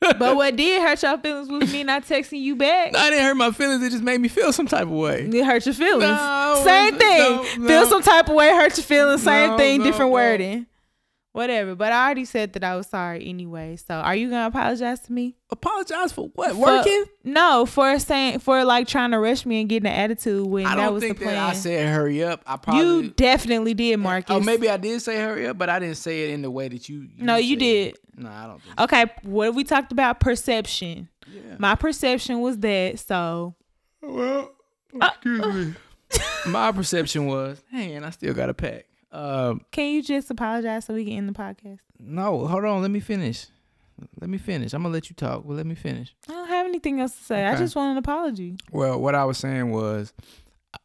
but 0.00 0.34
what 0.34 0.56
did 0.56 0.82
hurt 0.82 1.00
your 1.02 1.18
feelings 1.18 1.48
was 1.48 1.72
me 1.72 1.84
not 1.84 2.04
texting 2.04 2.40
you 2.40 2.56
back. 2.56 2.96
I 2.96 3.10
didn't 3.10 3.24
hurt 3.24 3.36
my 3.36 3.52
feelings. 3.52 3.82
It 3.84 3.90
just 3.90 4.02
made 4.02 4.20
me 4.20 4.28
feel 4.28 4.52
some 4.52 4.66
type 4.66 4.82
of 4.82 4.90
way. 4.90 5.28
It 5.32 5.44
hurt 5.44 5.64
your 5.66 5.74
feelings. 5.74 6.02
No, 6.02 6.60
Same 6.64 6.98
thing. 6.98 7.36
no, 7.62 7.68
Feel 7.68 7.86
some 7.86 8.02
type 8.02 8.28
of 8.28 8.34
way, 8.34 8.48
hurt 8.48 8.76
your 8.76 8.84
feelings. 8.84 9.22
Same 9.22 9.50
No, 9.50 9.56
thing, 9.58 9.78
no, 9.78 9.84
different 9.84 10.10
no. 10.10 10.14
wording. 10.14 10.66
Whatever. 11.32 11.74
But 11.74 11.92
I 11.92 12.04
already 12.04 12.26
said 12.26 12.52
that 12.52 12.62
I 12.62 12.76
was 12.76 12.86
sorry 12.88 13.26
anyway. 13.26 13.76
So 13.76 13.94
are 13.94 14.14
you 14.14 14.28
gonna 14.28 14.46
apologize 14.48 15.00
to 15.00 15.12
me? 15.12 15.34
Apologize 15.50 16.12
for 16.12 16.28
what? 16.34 16.52
For- 16.52 16.58
Working? 16.58 17.04
No, 17.24 17.64
for 17.64 17.98
saying 17.98 18.40
for 18.40 18.62
like 18.64 18.86
trying 18.86 19.12
to 19.12 19.18
rush 19.18 19.46
me 19.46 19.60
and 19.60 19.68
getting 19.68 19.86
an 19.90 19.94
attitude 19.98 20.46
when 20.46 20.66
I 20.66 20.76
that 20.76 20.84
don't 20.84 20.94
was 20.94 21.02
think 21.02 21.18
the 21.18 21.24
plan. 21.24 21.36
that 21.36 21.50
I 21.50 21.52
said 21.54 21.88
hurry 21.88 22.22
up. 22.22 22.42
I 22.46 22.58
probably 22.58 22.82
you 22.84 23.10
definitely 23.10 23.72
did, 23.72 23.96
Marcus. 23.96 24.26
Oh, 24.36 24.40
maybe 24.40 24.68
I 24.68 24.76
did 24.76 25.00
say 25.00 25.16
hurry 25.16 25.46
up, 25.46 25.56
but 25.56 25.70
I 25.70 25.78
didn't 25.78 25.96
say 25.96 26.24
it 26.24 26.30
in 26.34 26.42
the 26.42 26.50
way 26.50 26.68
that 26.68 26.88
you. 26.90 27.08
No, 27.16 27.36
you 27.36 27.56
did. 27.56 27.94
it. 27.94 27.98
No, 28.14 28.28
I 28.28 28.46
don't 28.46 28.60
think. 28.62 28.78
So. 28.78 28.84
Okay, 28.84 29.06
what 29.22 29.44
have 29.46 29.56
we 29.56 29.64
talked 29.64 29.90
about? 29.92 30.20
Perception. 30.20 31.08
Yeah. 31.32 31.40
My 31.58 31.76
perception 31.76 32.40
was 32.42 32.58
that. 32.58 32.98
So 32.98 33.54
Well, 34.02 34.50
Uh, 35.00 35.08
excuse 35.14 35.46
me. 35.66 35.74
My 36.52 36.72
perception 36.72 37.24
was, 37.26 37.62
man, 37.72 38.04
I 38.04 38.10
still 38.10 38.34
got 38.34 38.50
a 38.50 38.54
pack. 38.54 38.84
Um, 39.12 39.60
can 39.70 39.86
you 39.92 40.02
just 40.02 40.30
apologize 40.30 40.86
so 40.86 40.94
we 40.94 41.04
can 41.04 41.12
end 41.14 41.28
the 41.28 41.32
podcast? 41.34 41.78
no, 41.98 42.46
hold 42.46 42.64
on. 42.64 42.80
Let 42.82 42.90
me 42.90 43.00
finish. 43.00 43.46
Let 44.20 44.30
me 44.30 44.38
finish. 44.38 44.72
I'm 44.72 44.82
gonna 44.82 44.92
let 44.94 45.10
you 45.10 45.14
talk, 45.14 45.44
but 45.46 45.54
let 45.54 45.66
me 45.66 45.74
finish. 45.74 46.14
I 46.28 46.32
don't 46.32 46.48
have 46.48 46.66
anything 46.66 47.00
else 47.00 47.14
to 47.16 47.22
say. 47.24 47.44
I 47.46 47.56
just 47.56 47.76
want 47.76 47.92
an 47.92 47.98
apology. 47.98 48.56
Well, 48.72 48.98
what 49.00 49.14
I 49.14 49.24
was 49.26 49.38
saying 49.38 49.70
was, 49.70 50.12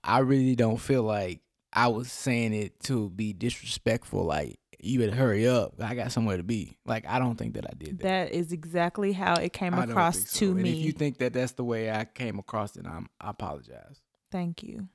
I 0.04 0.20
really 0.20 0.56
don't 0.56 0.78
feel 0.78 1.04
like 1.04 1.42
I 1.74 1.88
was 1.88 2.12
saying 2.12 2.54
it 2.54 2.80
to 2.82 3.10
be 3.10 3.34
disrespectful. 3.34 4.24
Like 4.26 4.60
you 4.80 5.00
better 5.00 5.16
hurry 5.16 5.48
up. 5.48 5.76
I 5.82 5.96
got 5.96 6.12
somewhere 6.12 6.38
to 6.38 6.44
be. 6.44 6.78
Like 6.86 7.08
I 7.08 7.18
don't 7.18 7.38
think 7.38 7.56
that 7.56 7.66
I 7.66 7.74
did 7.78 8.00
that. 8.00 8.04
That 8.04 8.32
is 8.34 8.52
exactly 8.52 9.14
how 9.14 9.36
it 9.36 9.52
came 9.54 9.74
I 9.74 9.78
don't 9.80 9.92
across 9.92 10.18
think 10.18 10.28
so. 10.28 10.40
to 10.40 10.52
And 10.52 10.62
me. 10.62 10.72
if 10.80 10.86
you 10.86 10.92
think 10.92 11.18
that 11.20 11.34
that's 11.34 11.54
the 11.54 11.64
way 11.64 11.90
I 11.90 12.06
came 12.06 12.38
across, 12.38 12.72
then 12.74 12.86
I'm, 12.86 13.08
I 13.20 13.30
apologize. 13.32 14.02
Thank 14.32 14.62
you. 14.64 14.90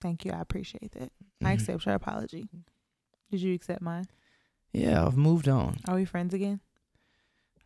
Thank 0.00 0.24
you. 0.24 0.32
I 0.32 0.40
appreciate 0.40 0.92
that. 0.92 1.12
I 1.44 1.50
Mhm. 1.50 1.54
accept 1.54 1.86
your 1.86 1.94
apology. 1.94 2.48
Did 3.30 3.40
you 3.40 3.54
accept 3.54 3.82
mine? 3.82 4.06
Yeah, 4.72 5.06
I've 5.06 5.16
moved 5.16 5.48
on. 5.48 5.78
Are 5.88 5.96
we 5.96 6.04
friends 6.04 6.34
again? 6.34 6.60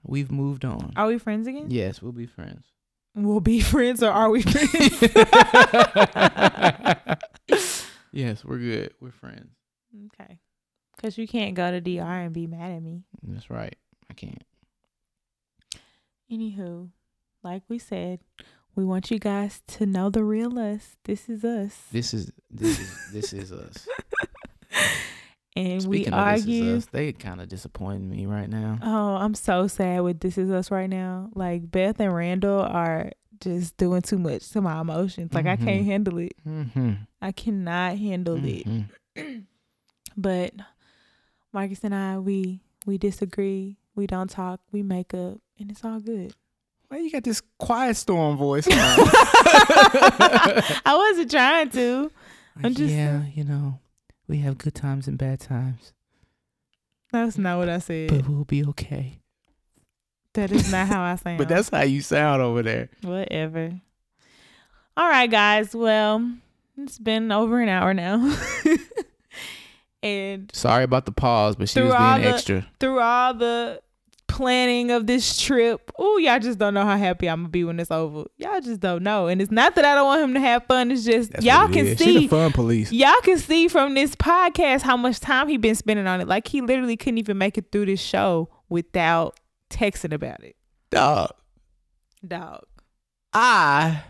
We've 0.03 0.31
moved 0.31 0.65
on. 0.65 0.93
Are 0.97 1.07
we 1.07 1.19
friends 1.19 1.47
again? 1.47 1.67
Yes, 1.71 2.01
we'll 2.03 2.13
be 2.13 2.27
friends. 2.27 2.67
We'll 3.15 3.41
be 3.41 3.61
friends 3.61 4.03
or 4.03 4.11
are 4.11 4.31
we 4.31 4.43
friends? 4.51 4.73
yes, 8.13 8.45
we're 8.45 8.59
good. 8.59 8.95
We're 9.01 9.11
friends. 9.11 9.51
okay. 10.21 10.39
Because 10.97 11.19
you 11.19 11.27
can't 11.29 11.55
go 11.55 11.71
to 11.71 11.81
DR 11.81 12.25
and 12.25 12.33
be 12.33 12.47
mad 12.47 12.71
at 12.73 12.83
me. 12.83 13.03
That's 13.23 13.51
right. 13.51 13.77
I 14.11 14.15
can't. 14.15 14.43
Anywho, 16.31 16.89
like 17.43 17.63
we 17.69 17.79
said, 17.79 18.21
we 18.77 18.85
want 18.85 19.11
you 19.11 19.19
guys 19.19 19.63
to 19.67 19.87
know 19.87 20.11
the 20.11 20.23
real 20.23 20.59
us. 20.59 20.97
This 21.05 21.29
is 21.29 21.45
us. 21.45 21.77
This 21.91 22.15
is 22.15 22.31
this 22.51 22.79
is 22.79 23.13
this 23.13 23.33
is 23.33 23.51
us. 23.53 23.89
and 25.57 25.83
Speaking 25.83 26.13
we 26.13 26.19
argue. 26.19 26.77
us, 26.77 26.87
they 26.87 27.13
kind 27.13 27.41
of 27.41 27.49
disappointing 27.49 28.09
me 28.09 28.27
right 28.27 28.49
now. 28.49 28.79
Oh, 28.83 29.17
I'm 29.17 29.35
so 29.35 29.67
sad 29.67 30.03
with 30.03 30.21
This 30.21 30.37
Is 30.39 30.51
Us 30.51 30.71
right 30.71 30.91
now. 30.91 31.31
Like 31.35 31.71
Beth 31.71 31.99
and 31.99 32.15
Randall 32.15 32.61
are 32.61 33.13
just 33.41 33.77
doing 33.79 34.03
too 34.03 34.19
much 34.19 34.51
to 34.51 34.61
my 34.61 34.81
emotions. 34.81 35.33
Like 35.33 35.47
I 35.47 35.57
can't 35.57 35.85
handle 35.87 36.19
it. 36.19 36.35
Mm-hmm. 36.47 36.93
I 37.21 37.33
cannot 37.33 37.97
handle 37.99 38.41
it. 38.45 38.67
But 40.17 40.55
Marcus 41.53 41.81
and 41.85 41.95
I, 41.95 42.19
we 42.19 42.61
we 42.87 42.97
disagree. 42.97 43.77
We 43.95 44.07
don't 44.07 44.31
talk. 44.31 44.61
We 44.73 44.83
make 44.83 45.13
up, 45.13 45.39
and 45.59 45.71
it's 45.71 45.85
all 45.85 46.01
good. 46.01 46.35
Why 46.89 46.99
you 46.99 47.11
got 47.11 47.25
this 47.25 47.43
quiet 47.59 47.97
storm 47.97 48.37
voice? 48.37 48.67
I 48.71 50.83
wasn't 51.11 51.31
trying 51.31 51.71
to. 51.71 52.11
I'm 52.63 52.75
just- 52.75 52.93
yeah, 52.93 53.23
you 53.35 53.45
know, 53.45 53.81
we 54.29 54.39
have 54.39 54.59
good 54.59 54.75
times 54.75 55.09
and 55.09 55.19
bad 55.19 55.41
times, 55.41 55.93
That's 57.13 57.39
not 57.39 57.59
what 57.59 57.69
I 57.69 57.79
said. 57.79 58.11
but 58.11 58.29
we'll 58.29 58.45
be 58.45 58.65
okay. 58.67 59.19
that 60.35 60.51
is 60.53 60.71
not 60.71 60.87
how 60.89 61.03
I 61.03 61.17
sound. 61.23 61.39
But 61.39 61.49
that's 61.49 61.69
how 61.71 61.83
you 61.83 62.01
sound 62.03 62.43
over 62.43 62.63
there. 62.63 62.89
Whatever. 63.03 63.81
All 64.97 65.09
right, 65.09 65.31
guys. 65.31 65.75
Well, 65.75 66.31
it's 66.79 66.99
been 66.99 67.31
over 67.33 67.61
an 67.61 67.69
hour 67.69 67.93
now. 67.95 68.37
and 70.03 70.51
Sorry 70.55 70.85
about 70.85 71.07
the 71.07 71.13
pause, 71.13 71.57
but 71.57 71.69
she 71.69 71.81
was 71.81 71.93
being 71.95 72.23
the- 72.23 72.29
extra. 72.35 72.67
through 72.81 73.01
all 73.01 73.35
the 73.35 73.81
planning 74.37 74.91
of 74.91 75.07
this 75.07 75.41
trip, 75.41 75.91
oh, 75.99 76.19
y'all 76.19 76.39
just 76.39 76.59
don't 76.59 76.75
know 76.75 76.85
how 76.85 76.97
happy 76.99 77.27
I'm 77.29 77.41
gonna 77.41 77.49
be 77.49 77.65
when 77.65 77.81
it's 77.81 77.91
over. 77.91 78.25
Y'all 78.37 78.61
just 78.61 78.81
don't 78.81 79.03
know. 79.03 79.29
And 79.29 79.41
it's 79.41 79.51
not 79.51 79.75
that 79.77 79.85
I 79.87 79.95
don't 79.95 80.05
want 80.07 80.23
him 80.23 80.35
to 80.35 80.41
have 80.41 80.67
fun. 80.67 80.91
It's 80.91 81.05
just 81.05 81.33
That's 81.33 81.45
y'all 81.45 81.71
it 81.71 81.73
can 81.73 81.87
is. 81.87 81.99
See. 81.99 82.29
fun 82.29 82.53
police. 82.53 82.93
Y'all 82.93 83.19
can 83.23 83.39
see 83.39 83.67
from 83.69 83.95
this 83.95 84.15
podcast 84.15 84.83
how 84.83 84.97
much 84.97 85.21
time 85.21 85.49
he 85.49 85.57
been 85.57 85.75
spending 85.75 86.07
on 86.07 86.21
it. 86.21 86.29
Like 86.29 86.49
he 86.49 86.61
literally 86.61 86.99
couldn't 86.99 87.17
even 87.19 87.39
make 87.39 87.57
it 87.57 87.73
through 87.73 87.87
this 87.87 88.01
show 88.01 88.51
without 88.69 89.41
texting 89.71 90.13
about 90.13 90.45
it. 90.45 90.57
Dog, 90.91 91.31
Dog. 92.27 92.65
I 93.33 94.03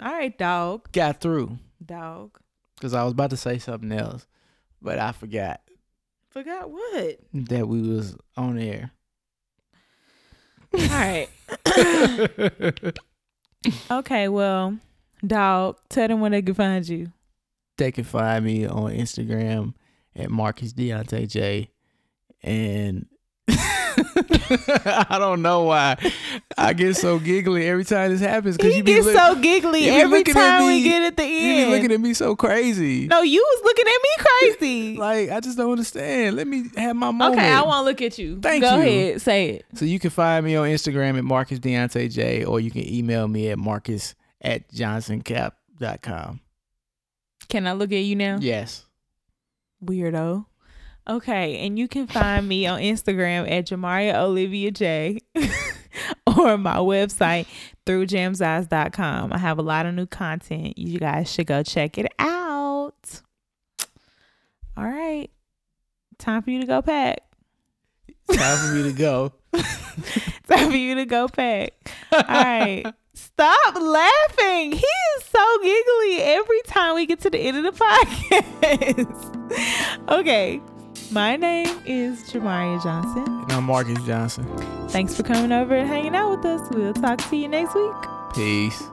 All 0.00 0.12
right, 0.12 0.36
dog. 0.36 0.90
got 0.92 1.20
through 1.20 1.58
Dog. 1.84 2.38
because 2.76 2.94
I 2.94 3.04
was 3.04 3.12
about 3.12 3.30
to 3.30 3.36
say 3.36 3.58
something 3.58 3.92
else, 3.92 4.26
but 4.80 4.98
I 4.98 5.12
forgot 5.12 5.60
Forgot 6.30 6.70
what? 6.70 7.18
that 7.34 7.68
we 7.68 7.82
was 7.82 8.16
on 8.38 8.58
air. 8.58 8.92
All 10.74 10.88
right. 10.88 11.28
Okay, 13.90 14.26
well, 14.26 14.76
dog, 15.24 15.76
tell 15.88 16.08
them 16.08 16.20
where 16.20 16.30
they 16.30 16.42
can 16.42 16.54
find 16.54 16.88
you. 16.88 17.12
they 17.78 17.92
can 17.92 18.02
find 18.02 18.44
me 18.44 18.66
on 18.66 18.90
Instagram 18.92 19.74
at 20.16 20.30
Marcus 20.30 20.72
Deontay 20.72 21.28
J. 21.30 21.70
And 22.42 23.06
I 25.10 25.16
don't 25.18 25.42
know 25.42 25.64
why 25.64 25.96
I 26.56 26.72
get 26.72 26.96
so 26.96 27.18
giggly 27.18 27.66
every 27.66 27.84
time 27.84 28.10
this 28.10 28.20
happens. 28.20 28.56
He 28.60 28.76
you 28.76 28.82
be, 28.82 28.92
gets 28.94 29.06
look, 29.06 29.16
so 29.16 29.34
giggly 29.40 29.88
every 29.88 30.22
time 30.24 30.66
we 30.66 30.82
get 30.82 31.02
at 31.02 31.16
the 31.16 31.22
end. 31.22 31.58
you 31.60 31.66
be 31.66 31.70
looking 31.70 31.92
at 31.92 32.00
me 32.00 32.14
so 32.14 32.36
crazy. 32.36 33.06
no, 33.06 33.22
you 33.22 33.40
was 33.40 33.64
looking 33.64 33.86
at 33.86 34.00
me 34.02 34.08
crazy. 34.18 34.96
Like 35.02 35.30
I 35.30 35.40
just 35.40 35.56
don't 35.56 35.70
understand. 35.72 36.36
Let 36.36 36.46
me 36.46 36.64
have 36.76 36.94
my 36.94 37.10
moment. 37.10 37.40
okay, 37.40 37.50
I 37.50 37.62
want 37.62 37.80
to 37.84 37.90
look 37.90 38.02
at 38.02 38.18
you. 38.18 38.38
Thank 38.40 38.62
Go 38.62 38.76
you. 38.76 38.82
ahead, 38.82 39.20
say 39.22 39.48
it. 39.50 39.66
So 39.74 39.84
you 39.84 39.98
can 39.98 40.10
find 40.10 40.44
me 40.44 40.54
on 40.54 40.68
Instagram 40.68 41.18
at 41.18 41.24
Marcus 41.24 41.58
Deontay 41.58 42.10
J, 42.12 42.44
or 42.44 42.60
you 42.60 42.70
can 42.70 42.86
email 42.86 43.26
me 43.26 43.48
at 43.50 43.58
Marcus 43.58 44.14
at 44.40 44.70
JohnsonCap.com. 44.70 46.40
Can 47.48 47.66
I 47.66 47.72
look 47.72 47.92
at 47.92 47.96
you 48.02 48.16
now? 48.16 48.38
Yes. 48.40 48.84
Weirdo. 49.84 50.46
Okay, 51.08 51.66
and 51.66 51.78
you 51.78 51.88
can 51.88 52.06
find 52.06 52.48
me 52.48 52.66
on 52.66 52.80
Instagram 52.80 53.50
at 53.50 53.66
Jamaria 53.66 54.14
Olivia 54.14 54.70
J 54.70 55.18
or 56.26 56.56
my 56.56 56.76
website 56.76 57.46
through 57.84 58.06
jamseyes.com. 58.06 59.32
I 59.32 59.38
have 59.38 59.58
a 59.58 59.62
lot 59.62 59.86
of 59.86 59.94
new 59.94 60.06
content. 60.06 60.78
You 60.78 61.00
guys 61.00 61.32
should 61.32 61.48
go 61.48 61.64
check 61.64 61.98
it 61.98 62.06
out. 62.20 62.92
All 64.76 64.84
right. 64.84 65.28
Time 66.18 66.42
for 66.42 66.50
you 66.50 66.60
to 66.60 66.66
go 66.66 66.82
pack. 66.82 67.18
Time 68.32 68.58
for 68.58 68.74
me 68.74 68.82
to 68.84 68.92
go. 68.92 69.32
Time 69.52 70.70
for 70.70 70.76
you 70.76 70.94
to 70.94 71.04
go 71.04 71.26
pack. 71.28 71.72
All 72.12 72.22
right. 72.28 72.84
Stop 73.14 73.74
laughing. 73.74 74.72
He 74.72 74.78
is 74.78 75.24
so 75.24 75.58
giggly 75.62 76.22
every 76.22 76.62
time 76.66 76.94
we 76.94 77.04
get 77.06 77.20
to 77.20 77.30
the 77.30 77.38
end 77.38 77.58
of 77.58 77.64
the 77.64 77.72
podcast. 77.72 80.08
okay. 80.08 80.60
My 81.12 81.36
name 81.36 81.68
is 81.84 82.22
Jamaria 82.32 82.82
Johnson. 82.82 83.26
And 83.26 83.52
I'm 83.52 83.64
Marcus 83.64 84.02
Johnson. 84.06 84.46
Thanks 84.88 85.14
for 85.14 85.22
coming 85.22 85.52
over 85.52 85.74
and 85.74 85.86
hanging 85.86 86.14
out 86.14 86.30
with 86.30 86.46
us. 86.46 86.66
We'll 86.70 86.94
talk 86.94 87.18
to 87.28 87.36
you 87.36 87.48
next 87.48 87.74
week. 87.74 87.92
Peace. 88.34 88.88